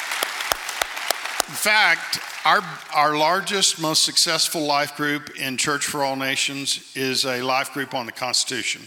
fact, 1.50 2.20
our, 2.44 2.60
our 2.94 3.16
largest, 3.16 3.80
most 3.80 4.04
successful 4.04 4.62
life 4.62 4.96
group 4.96 5.30
in 5.38 5.56
Church 5.56 5.86
for 5.86 6.02
All 6.02 6.16
Nations 6.16 6.92
is 6.94 7.24
a 7.24 7.42
life 7.42 7.72
group 7.72 7.94
on 7.94 8.06
the 8.06 8.12
Constitution. 8.12 8.82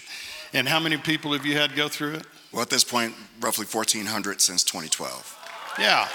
And 0.54 0.68
how 0.68 0.80
many 0.80 0.98
people 0.98 1.34
have 1.34 1.46
you 1.46 1.58
had 1.58 1.76
go 1.76 1.88
through 1.88 2.16
it? 2.16 2.28
Well, 2.52 2.62
at 2.62 2.70
this 2.70 2.84
point, 2.84 3.16
roughly 3.42 3.66
1,400 3.66 4.40
since 4.40 4.64
2012. 4.64 5.76
Yeah. 5.80 6.08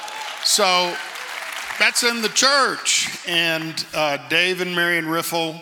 So 0.44 0.94
that's 1.78 2.04
in 2.04 2.22
the 2.22 2.28
church. 2.28 3.08
And 3.26 3.84
uh, 3.94 4.18
Dave 4.28 4.60
and 4.60 4.74
Marion 4.74 5.06
Riffle, 5.08 5.60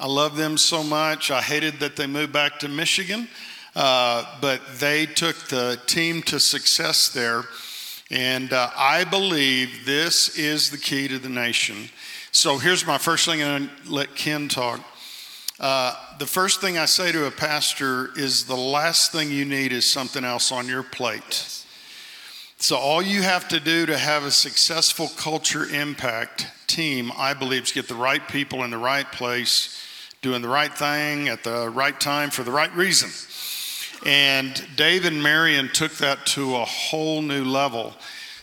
I 0.00 0.06
love 0.06 0.36
them 0.36 0.56
so 0.56 0.82
much. 0.82 1.30
I 1.30 1.42
hated 1.42 1.80
that 1.80 1.96
they 1.96 2.06
moved 2.06 2.32
back 2.32 2.58
to 2.60 2.68
Michigan, 2.68 3.28
uh, 3.76 4.24
but 4.40 4.60
they 4.78 5.06
took 5.06 5.36
the 5.48 5.80
team 5.86 6.22
to 6.24 6.40
success 6.40 7.08
there. 7.08 7.44
And 8.10 8.52
uh, 8.52 8.70
I 8.76 9.04
believe 9.04 9.84
this 9.84 10.38
is 10.38 10.70
the 10.70 10.78
key 10.78 11.08
to 11.08 11.18
the 11.18 11.28
nation. 11.28 11.90
So 12.32 12.56
here's 12.56 12.86
my 12.86 12.96
first 12.96 13.26
thing, 13.26 13.42
and 13.42 13.70
I'll 13.84 13.92
let 13.92 14.14
Ken 14.14 14.48
talk. 14.48 14.80
Uh, 15.60 15.94
the 16.18 16.26
first 16.26 16.60
thing 16.60 16.78
I 16.78 16.86
say 16.86 17.12
to 17.12 17.26
a 17.26 17.30
pastor 17.30 18.10
is 18.16 18.44
the 18.44 18.56
last 18.56 19.12
thing 19.12 19.30
you 19.30 19.44
need 19.44 19.72
is 19.72 19.90
something 19.90 20.24
else 20.24 20.52
on 20.52 20.68
your 20.68 20.82
plate. 20.82 21.64
So, 22.60 22.76
all 22.76 23.00
you 23.00 23.22
have 23.22 23.46
to 23.48 23.60
do 23.60 23.86
to 23.86 23.96
have 23.96 24.24
a 24.24 24.32
successful 24.32 25.08
culture 25.16 25.64
impact 25.66 26.46
team, 26.66 27.12
I 27.16 27.32
believe, 27.34 27.64
is 27.64 27.72
get 27.72 27.86
the 27.86 27.94
right 27.94 28.26
people 28.26 28.64
in 28.64 28.70
the 28.70 28.78
right 28.78 29.10
place, 29.12 29.80
doing 30.22 30.42
the 30.42 30.48
right 30.48 30.72
thing 30.72 31.28
at 31.28 31.44
the 31.44 31.70
right 31.70 31.98
time 32.00 32.30
for 32.30 32.42
the 32.42 32.50
right 32.50 32.74
reason. 32.74 33.10
And 34.06 34.64
Dave 34.76 35.04
and 35.04 35.22
Marion 35.22 35.68
took 35.72 35.92
that 35.98 36.24
to 36.26 36.56
a 36.56 36.64
whole 36.64 37.22
new 37.22 37.44
level. 37.44 37.94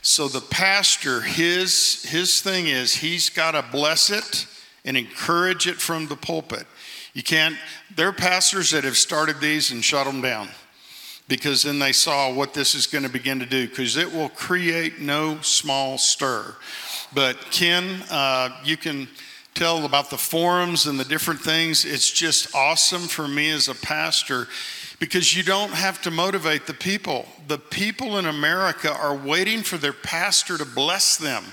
So 0.01 0.27
the 0.27 0.41
pastor, 0.41 1.21
his 1.21 2.03
his 2.03 2.41
thing 2.41 2.67
is 2.67 2.93
he's 2.93 3.29
got 3.29 3.51
to 3.51 3.65
bless 3.71 4.09
it 4.09 4.45
and 4.83 4.95
encourage 4.95 5.67
it 5.67 5.77
from 5.77 6.07
the 6.07 6.15
pulpit. 6.15 6.67
You 7.13 7.23
can't. 7.23 7.55
There 7.95 8.09
are 8.09 8.13
pastors 8.13 8.71
that 8.71 8.83
have 8.83 8.97
started 8.97 9.39
these 9.39 9.71
and 9.71 9.83
shut 9.83 10.05
them 10.05 10.21
down 10.21 10.49
because 11.27 11.63
then 11.63 11.79
they 11.79 11.91
saw 11.91 12.31
what 12.31 12.53
this 12.53 12.75
is 12.75 12.85
going 12.85 13.03
to 13.03 13.09
begin 13.09 13.39
to 13.39 13.45
do 13.45 13.67
because 13.67 13.97
it 13.97 14.11
will 14.11 14.29
create 14.29 14.99
no 14.99 15.39
small 15.41 15.97
stir. 15.97 16.55
But 17.13 17.37
Ken, 17.51 18.03
uh, 18.11 18.49
you 18.63 18.77
can 18.77 19.07
tell 19.55 19.85
about 19.85 20.09
the 20.09 20.17
forums 20.17 20.85
and 20.85 20.99
the 20.99 21.05
different 21.05 21.39
things. 21.39 21.85
It's 21.85 22.11
just 22.11 22.53
awesome 22.53 23.03
for 23.03 23.27
me 23.27 23.49
as 23.51 23.69
a 23.69 23.75
pastor 23.75 24.47
because 24.99 25.35
you 25.35 25.43
don't 25.43 25.71
have 25.71 26.01
to 26.03 26.11
motivate 26.11 26.67
the 26.67 26.73
people. 26.73 27.25
The 27.47 27.57
people 27.57 28.17
in 28.17 28.25
America 28.25 28.93
are 28.93 29.15
waiting 29.15 29.61
for 29.61 29.77
their 29.77 29.93
pastor 29.93 30.57
to 30.57 30.65
bless 30.65 31.17
them, 31.17 31.43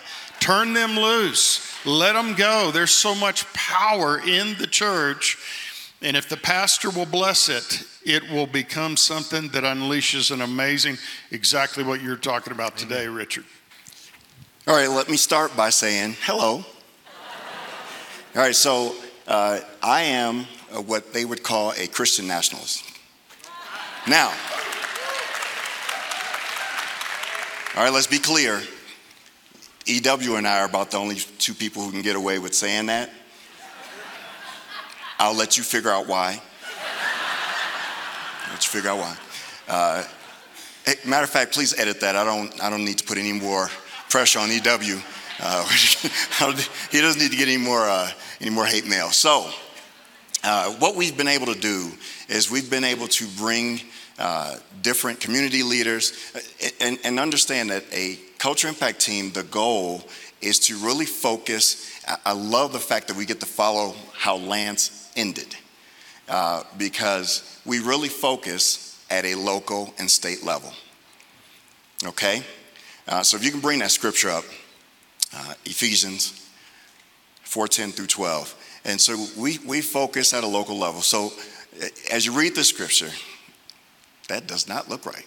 turn 0.41 0.73
them 0.73 0.97
loose, 0.97 1.73
let 1.85 2.13
them 2.13 2.35
go. 2.35 2.71
There's 2.71 2.93
so 2.93 3.15
much 3.15 3.51
power 3.53 4.21
in 4.21 4.57
the 4.59 4.67
church. 4.67 5.39
And 6.01 6.17
if 6.17 6.29
the 6.29 6.37
pastor 6.37 6.91
will 6.91 7.07
bless 7.07 7.49
it, 7.49 7.85
it 8.05 8.29
will 8.31 8.47
become 8.47 8.97
something 8.97 9.49
that 9.49 9.63
unleashes 9.63 10.33
an 10.33 10.41
amazing, 10.41 10.99
exactly 11.31 11.85
what 11.85 12.03
you're 12.03 12.17
talking 12.17 12.53
about 12.53 12.77
today, 12.77 13.07
Richard. 13.07 13.45
All 14.67 14.75
right, 14.75 14.89
let 14.89 15.09
me 15.09 15.17
start 15.17 15.57
by 15.57 15.71
saying 15.71 16.17
hello. 16.23 16.65
All 18.35 18.41
right, 18.41 18.55
so 18.55 18.95
uh, 19.29 19.61
I 19.83 20.03
am 20.03 20.47
uh, 20.73 20.81
what 20.81 21.13
they 21.13 21.25
would 21.25 21.43
call 21.43 21.73
a 21.73 21.87
Christian 21.87 22.27
nationalist. 22.27 22.92
Now, 24.09 24.33
all 27.77 27.85
right, 27.85 27.93
let's 27.93 28.09
be 28.09 28.19
clear. 28.19 28.61
EW 29.87 30.37
and 30.37 30.47
I 30.47 30.61
are 30.61 30.67
about 30.67 30.91
the 30.91 30.99
only 30.99 31.17
two 31.17 31.55
people 31.55 31.83
who 31.83 31.91
can 31.91 32.03
get 32.03 32.17
away 32.17 32.39
with 32.39 32.55
saying 32.55 32.87
that. 32.87 33.11
I'll 35.19 35.35
let 35.35 35.57
you 35.57 35.63
figure 35.63 35.91
out 35.91 36.09
why. 36.09 36.41
Let 38.51 38.65
you 38.65 38.71
figure 38.71 38.91
out 38.91 38.99
why. 38.99 39.17
Uh, 39.69 40.05
hey, 40.85 40.95
matter 41.07 41.25
of 41.25 41.31
fact, 41.31 41.55
please 41.55 41.79
edit 41.79 42.01
that. 42.01 42.17
I 42.17 42.25
don't. 42.25 42.63
I 42.63 42.71
don't 42.71 42.85
need 42.85 42.99
to 42.99 43.05
put 43.05 43.19
any 43.19 43.33
more 43.33 43.69
pressure 44.11 44.41
on 44.41 44.51
EW. 44.51 45.01
Uh, 45.41 45.69
he 46.91 47.01
doesn't 47.01 47.23
need 47.23 47.31
to 47.31 47.37
get 47.37 47.49
any 47.49 47.57
more 47.57 47.89
uh, 47.89 48.11
any 48.41 48.51
more 48.51 48.67
hate 48.67 48.87
mail. 48.87 49.11
So, 49.11 49.49
uh, 50.45 50.73
what 50.73 50.97
we've 50.97 51.17
been 51.17 51.29
able 51.29 51.47
to 51.47 51.59
do 51.59 51.91
is 52.29 52.51
we've 52.51 52.71
been 52.71 52.85
able 52.85 53.07
to 53.07 53.27
bring 53.37 53.81
uh, 54.19 54.57
different 54.83 55.21
community 55.21 55.63
leaders 55.63 56.13
uh, 56.35 56.69
and, 56.81 56.99
and 57.05 57.21
understand 57.21 57.71
that 57.71 57.85
a 57.93 58.19
culture 58.39 58.69
impact 58.69 59.01
team. 59.01 59.31
The 59.33 59.45
goal 59.45 60.03
is 60.41 60.59
to 60.61 60.77
really 60.79 61.07
focus. 61.07 62.01
I, 62.25 62.33
love 62.33 62.73
the 62.73 62.81
fact 62.81 63.09
that 63.09 63.17
we 63.17 63.25
get 63.25 63.41
to 63.41 63.47
follow 63.47 63.95
how 64.13 64.37
Lance 64.37 65.11
ended 65.17 65.57
uh, 66.29 66.65
because 66.77 67.61
we 67.65 67.79
really 67.79 68.09
focus 68.09 69.05
at 69.11 69.25
a 69.25 69.37
local 69.37 69.95
and 69.99 70.11
state 70.11 70.43
level. 70.45 70.73
Okay? 72.05 72.43
Uh, 73.07 73.23
so 73.23 73.37
if 73.37 73.45
you 73.45 73.53
can 73.53 73.61
bring 73.61 73.79
that 73.79 73.93
scripture 73.93 74.31
up, 74.31 74.45
Ephesians 75.65 76.51
4:10 77.45 77.93
through 77.93 78.07
12. 78.07 78.55
And 78.85 79.01
so 79.01 79.27
we, 79.39 79.59
we 79.67 79.81
focus 79.81 80.35
at 80.35 80.45
a 80.45 80.47
local 80.47 80.79
level. 80.79 81.03
So 81.03 81.33
uh, 81.81 81.87
as 82.11 82.27
you 82.27 82.33
read 82.37 82.55
the 82.55 82.65
scripture, 82.65 83.11
that 84.29 84.47
does 84.47 84.69
not 84.69 84.89
look 84.89 85.07
right. 85.07 85.27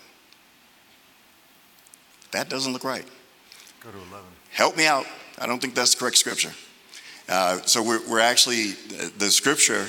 That 2.32 2.50
doesn't 2.50 2.74
look 2.74 2.84
right. 2.84 3.06
Go 3.80 3.92
to 3.92 3.98
11. 3.98 4.26
Help 4.52 4.76
me 4.76 4.88
out. 4.88 5.06
I 5.40 5.46
don't 5.46 5.62
think 5.62 5.76
that's 5.76 5.94
the 5.94 6.00
correct 6.00 6.18
scripture. 6.18 6.52
Uh, 7.30 7.62
so 7.62 7.82
we're, 7.82 8.08
we're 8.10 8.20
actually, 8.20 8.72
the 9.18 9.32
scripture 9.32 9.88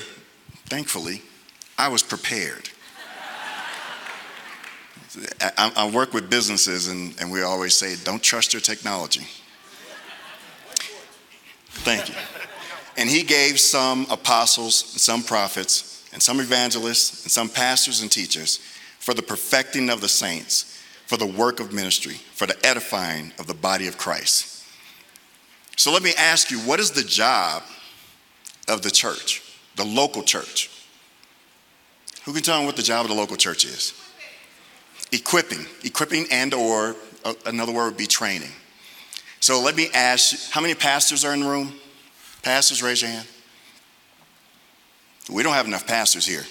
Thankfully, 0.67 1.21
I 1.77 1.87
was 1.87 2.03
prepared. 2.03 2.69
I, 5.41 5.71
I, 5.77 5.89
work 5.89 6.13
with 6.13 6.29
businesses, 6.29 6.89
and, 6.89 7.15
and 7.19 7.31
we 7.31 7.41
always 7.41 7.73
say, 7.73 7.95
don't 8.03 8.21
trust 8.21 8.53
your 8.53 8.61
technology. 8.61 9.25
Thank 11.69 12.09
you. 12.09 12.15
And 12.97 13.09
he 13.09 13.21
gave 13.23 13.59
some 13.59 14.07
apostles, 14.09 14.93
and 14.93 15.01
some 15.01 15.23
prophets, 15.23 16.03
and 16.11 16.21
some 16.21 16.39
evangelists, 16.39 17.23
and 17.23 17.31
some 17.31 17.47
pastors 17.47 18.01
and 18.01 18.11
teachers 18.11 18.57
for 18.99 19.13
the 19.13 19.21
perfecting 19.21 19.89
of 19.89 20.01
the 20.01 20.09
saints, 20.09 20.81
for 21.05 21.15
the 21.15 21.25
work 21.25 21.59
of 21.59 21.71
ministry, 21.71 22.15
for 22.33 22.47
the 22.47 22.65
edifying 22.65 23.31
of 23.39 23.47
the 23.47 23.53
body 23.53 23.87
of 23.87 23.97
Christ. 23.97 24.65
So 25.77 25.93
let 25.93 26.01
me 26.01 26.11
ask 26.17 26.49
you 26.49 26.57
what 26.61 26.79
is 26.79 26.91
the 26.91 27.03
job 27.03 27.61
of 28.67 28.81
the 28.81 28.89
church, 28.89 29.43
the 29.75 29.85
local 29.85 30.23
church? 30.23 30.71
Who 32.25 32.33
can 32.33 32.41
tell 32.41 32.59
me 32.59 32.65
what 32.65 32.75
the 32.75 32.83
job 32.83 33.05
of 33.05 33.09
the 33.09 33.15
local 33.15 33.37
church 33.37 33.63
is? 33.63 33.93
Equipping, 35.11 35.65
equipping 35.85 36.25
and 36.31 36.53
or 36.53 36.95
uh, 37.23 37.33
another 37.45 37.71
word 37.71 37.85
would 37.89 37.97
be 37.97 38.07
training. 38.07 38.51
So 39.39 39.61
let 39.61 39.75
me 39.75 39.87
ask, 39.93 40.51
how 40.51 40.61
many 40.61 40.73
pastors 40.73 41.23
are 41.23 41.33
in 41.33 41.41
the 41.41 41.47
room? 41.47 41.73
Pastors, 42.47 42.81
raise 42.81 43.01
your 43.01 43.11
hand. 43.11 43.27
We 45.29 45.43
don't 45.43 45.51
have 45.51 45.65
enough 45.65 45.85
pastors 45.85 46.25
here. 46.25 46.45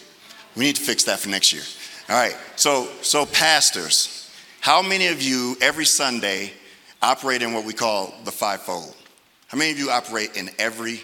We 0.55 0.64
need 0.64 0.76
to 0.76 0.82
fix 0.82 1.05
that 1.05 1.20
for 1.20 1.30
next 1.30 1.55
year. 1.55 1.62
All 2.11 2.22
right. 2.22 2.36
So, 2.57 2.88
so 3.01 3.24
pastors, 3.24 4.30
how 4.61 4.82
many 4.82 5.07
of 5.07 5.22
you 5.22 5.57
every 5.62 5.86
Sunday 5.86 6.53
operate 7.01 7.40
in 7.40 7.55
what 7.55 7.64
we 7.64 7.72
call 7.72 8.12
the 8.24 8.30
fivefold? 8.30 8.94
How 9.47 9.57
many 9.57 9.70
of 9.70 9.78
you 9.78 9.88
operate 9.88 10.36
in 10.36 10.51
every? 10.59 11.01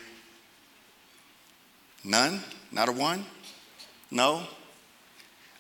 None? 2.05 2.41
Not 2.71 2.91
a 2.91 2.93
one? 2.93 3.25
No? 4.11 4.43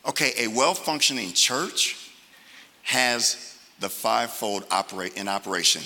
Okay, 0.07 0.33
a 0.41 0.49
well 0.49 0.74
functioning 0.74 1.33
church 1.33 2.11
has 2.83 3.59
the 3.80 3.89
fivefold 3.89 4.66
operate 4.70 5.16
in 5.16 5.26
operation, 5.26 5.80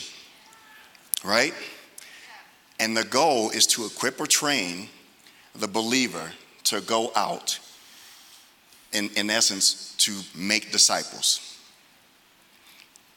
right? 1.23 1.55
And 2.79 2.97
the 2.97 3.05
goal 3.05 3.51
is 3.51 3.67
to 3.69 3.87
equip 3.87 4.21
or 4.21 4.27
train 4.27 4.89
the 5.55 5.69
believer 5.69 6.33
to 6.65 6.81
go 6.81 7.11
out, 7.17 7.59
in, 8.93 9.09
in 9.17 9.31
essence, 9.31 9.95
to 9.99 10.13
make 10.35 10.73
disciples. 10.73 11.59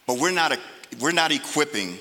But 0.08 0.18
we're 0.20 0.32
not, 0.32 0.54
a, 0.54 0.60
we're 1.00 1.12
not 1.12 1.32
equipping 1.32 1.98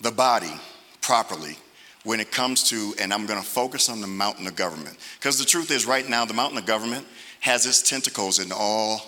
the 0.00 0.10
body 0.10 0.52
properly 1.00 1.56
when 2.04 2.20
it 2.20 2.32
comes 2.32 2.68
to, 2.70 2.94
and 3.00 3.12
I'm 3.12 3.26
to 3.26 3.46
focus 3.46 3.88
on 3.88 4.00
the 4.00 4.06
mountain 4.06 4.46
of 4.46 4.56
government. 4.56 4.96
Because 5.18 5.38
the 5.38 5.44
truth 5.44 5.70
is, 5.70 5.86
right 5.86 6.08
now, 6.08 6.24
the 6.24 6.34
mountain 6.34 6.58
of 6.58 6.66
government 6.66 7.06
has 7.40 7.66
its 7.66 7.82
tentacles 7.82 8.38
in 8.38 8.50
all 8.52 9.02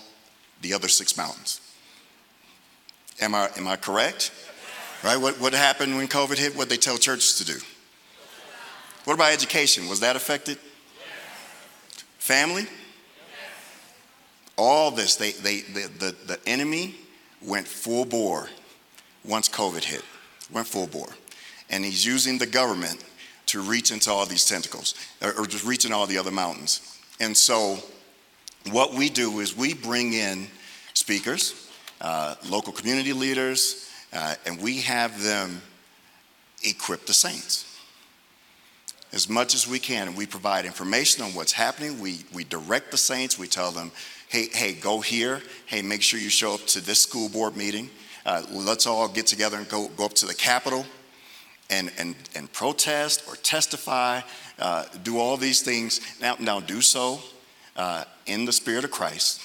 the 0.61 0.73
other 0.75 0.89
six 0.89 1.17
mountains. 1.17 1.61
Am 3.21 3.35
I, 3.35 3.49
am 3.57 3.67
I 3.67 3.77
correct? 3.77 4.33
Right? 5.05 5.19
What, 5.19 5.39
what 5.39 5.53
happened 5.53 5.97
when 5.97 6.09
COVID 6.09 6.39
hit? 6.39 6.57
What 6.57 6.71
they 6.71 6.79
tell 6.79 6.97
churches 6.97 7.37
to 7.37 7.45
do? 7.45 7.59
What 9.05 9.13
about 9.13 9.33
education? 9.35 9.87
Was 9.87 10.01
that 10.01 10.17
affected? 10.17 10.57
Family? 12.17 12.67
All 14.57 14.91
this, 14.91 15.17
they, 15.17 15.33
they, 15.33 15.61
the, 15.61 15.91
the, 15.99 16.17
the 16.27 16.41
enemy 16.47 16.95
went 17.43 17.69
full 17.69 18.07
bore 18.07 18.49
once 19.27 19.47
COVID 19.47 19.85
hit, 19.85 20.03
went 20.51 20.67
full 20.67 20.87
bore. 20.87 21.11
And 21.69 21.85
he's 21.85 22.07
using 22.07 22.39
the 22.39 22.47
government 22.47 23.05
to 23.47 23.61
reach 23.61 23.91
into 23.91 24.11
all 24.11 24.25
these 24.25 24.47
tentacles, 24.47 24.95
or, 25.21 25.33
or 25.33 25.47
just 25.47 25.67
reaching 25.67 25.93
all 25.93 26.07
the 26.07 26.17
other 26.17 26.31
mountains. 26.31 26.99
And 27.21 27.37
so 27.37 27.79
what 28.71 28.95
we 28.95 29.11
do 29.11 29.41
is 29.41 29.55
we 29.55 29.75
bring 29.75 30.15
in 30.15 30.47
speakers, 30.95 31.71
uh, 32.01 32.37
local 32.49 32.73
community 32.73 33.13
leaders, 33.13 33.91
uh, 34.15 34.35
and 34.47 34.61
we 34.61 34.81
have 34.81 35.23
them 35.23 35.61
equip 36.63 37.07
the 37.07 37.15
saints. 37.15 37.71
As 39.13 39.29
much 39.29 39.55
as 39.55 39.69
we 39.69 39.79
can, 39.79 40.17
we 40.17 40.27
provide 40.27 40.65
information 40.65 41.23
on 41.23 41.31
what's 41.35 41.53
happening. 41.53 42.01
We, 42.01 42.25
we 42.33 42.45
direct 42.45 42.91
the 42.91 42.97
saints. 42.97 43.39
We 43.39 43.47
tell 43.47 43.71
them, 43.71 43.93
hey, 44.29 44.49
hey, 44.53 44.75
go 44.75 45.01
here. 45.01 45.41
Hey, 45.67 45.83
make 45.83 46.03
sure 46.03 46.19
you 46.19 46.31
show 46.31 46.55
up 46.55 46.67
to 46.69 46.81
this 46.81 47.01
school 47.01 47.29
board 47.29 47.57
meeting. 47.57 47.91
Uh, 48.27 48.43
let's 48.51 48.87
all 48.87 49.07
get 49.07 49.27
together 49.27 49.57
and 49.57 49.69
go, 49.69 49.89
go 49.97 50.07
up 50.07 50.15
to 50.15 50.27
the 50.27 50.35
Capitol 50.35 50.85
and, 51.71 51.93
and, 51.99 52.15
and 52.35 52.53
protest 52.53 53.25
or 53.29 53.37
testify, 53.37 54.21
uh, 54.59 54.85
do 55.03 55.19
all 55.19 55.37
these 55.37 55.63
things. 55.63 56.01
Now, 56.21 56.37
now 56.41 56.61
do 56.61 56.81
so 56.81 57.21
uh, 57.77 58.05
in 58.27 58.45
the 58.45 58.53
Spirit 58.53 58.85
of 58.85 58.91
Christ, 58.91 59.41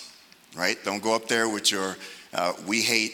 right? 0.56 0.78
Don't 0.84 1.04
go 1.04 1.14
up 1.14 1.28
there 1.28 1.48
with 1.48 1.72
your 1.72 1.96
uh, 2.34 2.54
we 2.68 2.82
hate, 2.82 3.14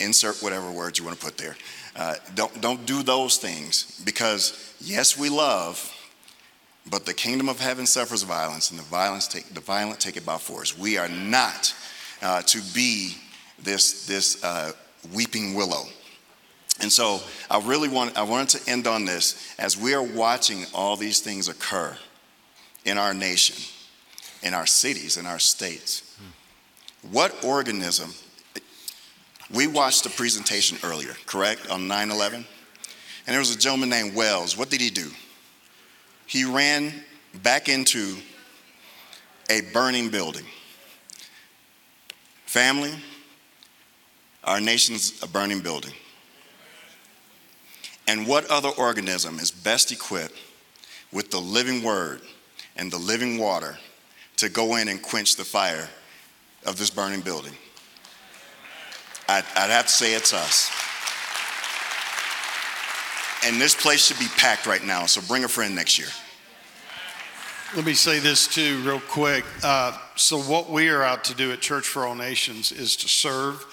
insert 0.00 0.42
whatever 0.42 0.70
words 0.70 0.98
you 0.98 1.04
want 1.04 1.18
to 1.18 1.24
put 1.24 1.36
there. 1.36 1.56
Uh, 1.96 2.14
don't, 2.34 2.60
don't 2.60 2.86
do 2.86 3.02
those 3.02 3.36
things 3.36 4.00
because, 4.04 4.74
yes, 4.80 5.18
we 5.18 5.28
love, 5.28 5.94
but 6.88 7.04
the 7.04 7.14
kingdom 7.14 7.48
of 7.48 7.58
heaven 7.58 7.86
suffers 7.86 8.22
violence, 8.22 8.70
and 8.70 8.78
the, 8.78 8.84
violence 8.84 9.26
take, 9.26 9.52
the 9.52 9.60
violent 9.60 10.00
take 10.00 10.16
it 10.16 10.24
by 10.24 10.38
force. 10.38 10.78
We 10.78 10.96
are 10.96 11.08
not 11.08 11.74
uh, 12.22 12.42
to 12.42 12.60
be 12.74 13.16
this, 13.62 14.06
this 14.06 14.42
uh, 14.44 14.72
weeping 15.12 15.54
willow. 15.54 15.84
And 16.80 16.92
so 16.92 17.20
I 17.50 17.60
really 17.60 17.88
want, 17.88 18.16
I 18.16 18.22
wanted 18.22 18.60
to 18.60 18.70
end 18.70 18.86
on 18.86 19.04
this 19.04 19.54
as 19.58 19.76
we 19.76 19.94
are 19.94 20.02
watching 20.02 20.64
all 20.72 20.96
these 20.96 21.20
things 21.20 21.48
occur 21.48 21.96
in 22.84 22.98
our 22.98 23.12
nation, 23.12 23.56
in 24.42 24.54
our 24.54 24.66
cities, 24.66 25.16
in 25.16 25.26
our 25.26 25.40
states. 25.40 26.16
What 27.10 27.44
organism, 27.44 28.14
we 29.52 29.66
watched 29.66 30.04
a 30.06 30.10
presentation 30.10 30.78
earlier, 30.82 31.14
correct, 31.26 31.68
on 31.70 31.88
9 31.88 32.10
11? 32.10 32.38
And 33.26 33.34
there 33.34 33.38
was 33.38 33.54
a 33.54 33.58
gentleman 33.58 33.88
named 33.88 34.14
Wells. 34.14 34.56
What 34.56 34.70
did 34.70 34.80
he 34.80 34.90
do? 34.90 35.10
He 36.26 36.44
ran 36.44 36.92
back 37.42 37.68
into 37.68 38.16
a 39.50 39.62
burning 39.72 40.10
building. 40.10 40.44
Family, 42.46 42.92
our 44.44 44.60
nation's 44.60 45.22
a 45.22 45.28
burning 45.28 45.60
building. 45.60 45.92
And 48.06 48.26
what 48.26 48.50
other 48.50 48.70
organism 48.70 49.38
is 49.38 49.50
best 49.50 49.92
equipped 49.92 50.38
with 51.12 51.30
the 51.30 51.38
living 51.38 51.82
word 51.82 52.22
and 52.76 52.90
the 52.90 52.98
living 52.98 53.38
water 53.38 53.78
to 54.36 54.48
go 54.48 54.76
in 54.76 54.88
and 54.88 55.02
quench 55.02 55.36
the 55.36 55.44
fire 55.44 55.88
of 56.64 56.78
this 56.78 56.90
burning 56.90 57.20
building. 57.20 57.52
I'd, 59.28 59.44
I'd 59.54 59.70
have 59.70 59.86
to 59.86 59.92
say 59.92 60.14
it's 60.14 60.32
us. 60.32 60.70
And 63.44 63.60
this 63.60 63.74
place 63.74 64.06
should 64.06 64.18
be 64.18 64.26
packed 64.36 64.66
right 64.66 64.82
now, 64.84 65.06
so 65.06 65.20
bring 65.20 65.44
a 65.44 65.48
friend 65.48 65.74
next 65.74 65.98
year. 65.98 66.08
Let 67.76 67.84
me 67.84 67.94
say 67.94 68.18
this 68.18 68.48
too, 68.48 68.80
real 68.82 69.00
quick. 69.00 69.44
Uh, 69.62 69.96
so, 70.16 70.38
what 70.38 70.70
we 70.70 70.88
are 70.88 71.02
out 71.02 71.24
to 71.24 71.34
do 71.34 71.52
at 71.52 71.60
Church 71.60 71.86
for 71.86 72.06
All 72.06 72.14
Nations 72.14 72.72
is 72.72 72.96
to 72.96 73.08
serve. 73.08 73.64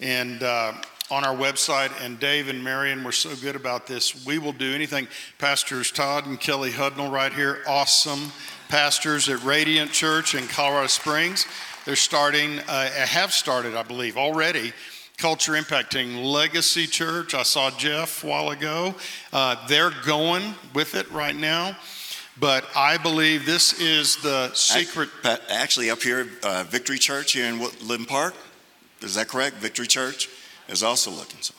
And 0.00 0.42
uh, 0.42 0.74
on 1.10 1.24
our 1.24 1.34
website, 1.34 1.90
and 2.04 2.20
Dave 2.20 2.48
and 2.48 2.62
Marion 2.62 3.02
were 3.02 3.12
so 3.12 3.34
good 3.36 3.56
about 3.56 3.86
this. 3.86 4.26
We 4.26 4.38
will 4.38 4.52
do 4.52 4.74
anything. 4.74 5.08
Pastors 5.38 5.90
Todd 5.90 6.26
and 6.26 6.38
Kelly 6.38 6.70
Hudnall, 6.70 7.10
right 7.10 7.32
here, 7.32 7.62
awesome 7.66 8.32
pastors 8.68 9.30
at 9.30 9.42
Radiant 9.42 9.92
Church 9.92 10.34
in 10.34 10.46
Colorado 10.46 10.88
Springs. 10.88 11.46
They're 11.86 11.96
starting, 11.96 12.58
uh, 12.68 12.90
have 12.90 13.32
started, 13.32 13.74
I 13.74 13.82
believe, 13.82 14.18
already. 14.18 14.74
Culture 15.18 15.54
Impacting 15.54 16.24
Legacy 16.24 16.86
Church. 16.86 17.34
I 17.34 17.42
saw 17.42 17.70
Jeff 17.72 18.22
a 18.22 18.26
while 18.28 18.50
ago. 18.50 18.94
Uh, 19.32 19.56
they're 19.66 19.90
going 20.06 20.54
with 20.74 20.94
it 20.94 21.10
right 21.10 21.34
now. 21.34 21.76
But 22.38 22.64
I 22.76 22.98
believe 22.98 23.44
this 23.44 23.80
is 23.80 24.14
the 24.22 24.54
secret. 24.54 25.08
Actually, 25.50 25.90
up 25.90 26.02
here, 26.02 26.28
uh, 26.44 26.64
Victory 26.68 26.98
Church 26.98 27.32
here 27.32 27.46
in 27.46 27.58
Woodland 27.58 28.06
Park. 28.06 28.34
Is 29.00 29.16
that 29.16 29.26
correct? 29.26 29.56
Victory 29.56 29.88
Church? 29.88 30.28
is 30.68 30.82
also 30.82 31.10
looking. 31.10 31.40
So, 31.40 31.54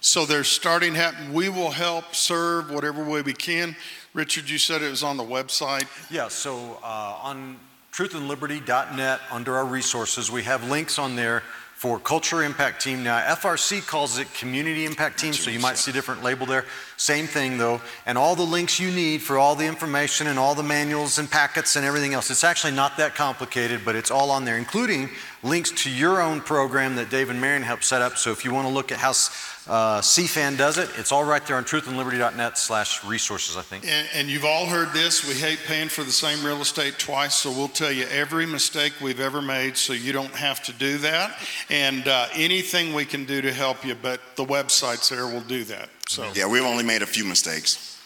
so 0.00 0.26
they're 0.26 0.44
starting 0.44 0.92
to 0.92 0.98
happen. 0.98 1.32
We 1.32 1.48
will 1.48 1.70
help 1.70 2.14
serve 2.14 2.70
whatever 2.70 3.02
way 3.04 3.22
we 3.22 3.32
can. 3.32 3.76
Richard, 4.12 4.50
you 4.50 4.58
said 4.58 4.82
it 4.82 4.90
was 4.90 5.02
on 5.02 5.16
the 5.16 5.24
website. 5.24 5.86
Yeah, 6.10 6.28
so 6.28 6.78
uh, 6.82 7.18
on 7.22 7.58
truthandliberty.net, 7.92 9.20
under 9.30 9.56
our 9.56 9.64
resources, 9.64 10.30
we 10.30 10.42
have 10.42 10.68
links 10.68 10.98
on 10.98 11.16
there 11.16 11.42
for 11.76 11.98
Culture 11.98 12.42
Impact 12.42 12.80
Team. 12.82 13.04
Now, 13.04 13.20
FRC 13.34 13.86
calls 13.86 14.16
it 14.16 14.32
Community 14.32 14.86
Impact 14.86 15.18
Team, 15.18 15.34
so 15.34 15.50
you 15.50 15.60
might 15.60 15.76
see 15.76 15.90
a 15.90 15.94
different 15.94 16.22
label 16.22 16.46
there. 16.46 16.64
Same 16.96 17.26
thing 17.26 17.58
though, 17.58 17.82
and 18.06 18.16
all 18.16 18.34
the 18.34 18.42
links 18.42 18.80
you 18.80 18.90
need 18.90 19.20
for 19.20 19.36
all 19.36 19.54
the 19.54 19.66
information 19.66 20.26
and 20.26 20.38
all 20.38 20.54
the 20.54 20.62
manuals 20.62 21.18
and 21.18 21.30
packets 21.30 21.76
and 21.76 21.84
everything 21.84 22.14
else. 22.14 22.30
It's 22.30 22.44
actually 22.44 22.72
not 22.72 22.96
that 22.96 23.14
complicated, 23.14 23.82
but 23.84 23.94
it's 23.94 24.10
all 24.10 24.30
on 24.30 24.46
there, 24.46 24.56
including 24.56 25.10
links 25.46 25.70
to 25.84 25.90
your 25.90 26.20
own 26.20 26.40
program 26.40 26.96
that 26.96 27.10
Dave 27.10 27.30
and 27.30 27.40
Marion 27.40 27.62
helped 27.62 27.84
set 27.84 28.02
up. 28.02 28.16
So 28.18 28.30
if 28.32 28.44
you 28.44 28.52
want 28.52 28.66
to 28.68 28.72
look 28.74 28.90
at 28.92 28.98
how 28.98 29.10
uh, 29.10 30.00
CFAN 30.00 30.56
does 30.56 30.78
it, 30.78 30.90
it's 30.98 31.12
all 31.12 31.24
right 31.24 31.44
there 31.46 31.56
on 31.56 31.64
truthandliberty.net 31.64 32.58
slash 32.58 33.04
resources, 33.04 33.56
I 33.56 33.62
think. 33.62 33.84
And, 33.86 34.08
and 34.14 34.28
you've 34.28 34.44
all 34.44 34.66
heard 34.66 34.92
this. 34.92 35.26
We 35.26 35.34
hate 35.34 35.58
paying 35.66 35.88
for 35.88 36.04
the 36.04 36.12
same 36.12 36.44
real 36.44 36.60
estate 36.60 36.98
twice, 36.98 37.34
so 37.34 37.50
we'll 37.50 37.68
tell 37.68 37.92
you 37.92 38.06
every 38.06 38.46
mistake 38.46 38.92
we've 39.00 39.20
ever 39.20 39.40
made 39.40 39.76
so 39.76 39.92
you 39.92 40.12
don't 40.12 40.34
have 40.34 40.62
to 40.64 40.72
do 40.72 40.98
that. 40.98 41.38
And 41.70 42.06
uh, 42.08 42.26
anything 42.34 42.92
we 42.94 43.04
can 43.04 43.24
do 43.24 43.40
to 43.40 43.52
help 43.52 43.84
you, 43.84 43.94
but 43.94 44.20
the 44.36 44.44
website's 44.44 45.08
there 45.08 45.26
will 45.26 45.40
do 45.42 45.64
that. 45.64 45.88
So, 46.08 46.30
Yeah, 46.34 46.46
we've 46.46 46.64
only 46.64 46.84
made 46.84 47.02
a 47.02 47.06
few 47.06 47.24
mistakes. 47.24 48.00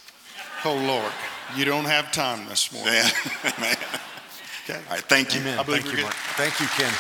oh 0.65 0.75
Lord, 0.75 1.13
you 1.57 1.65
don't 1.65 1.85
have 1.85 2.13
time 2.13 2.47
this 2.49 2.73
morning. 2.73 2.95
Yeah. 2.95 3.53
Man. 3.61 3.77
Okay. 4.69 4.79
All 4.89 4.95
right, 4.95 5.05
thank 5.05 5.35
you. 5.35 5.41
Amen. 5.41 5.59
I 5.59 5.63
believe 5.63 5.83
Thank 5.83 5.97
you. 5.97 6.03
Mark. 6.05 6.15
Thank 6.37 6.61
you, 6.61 6.67
Ken. 6.67 6.93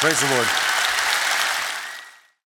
Praise 0.00 0.18
the 0.18 0.34
Lord. 0.34 0.79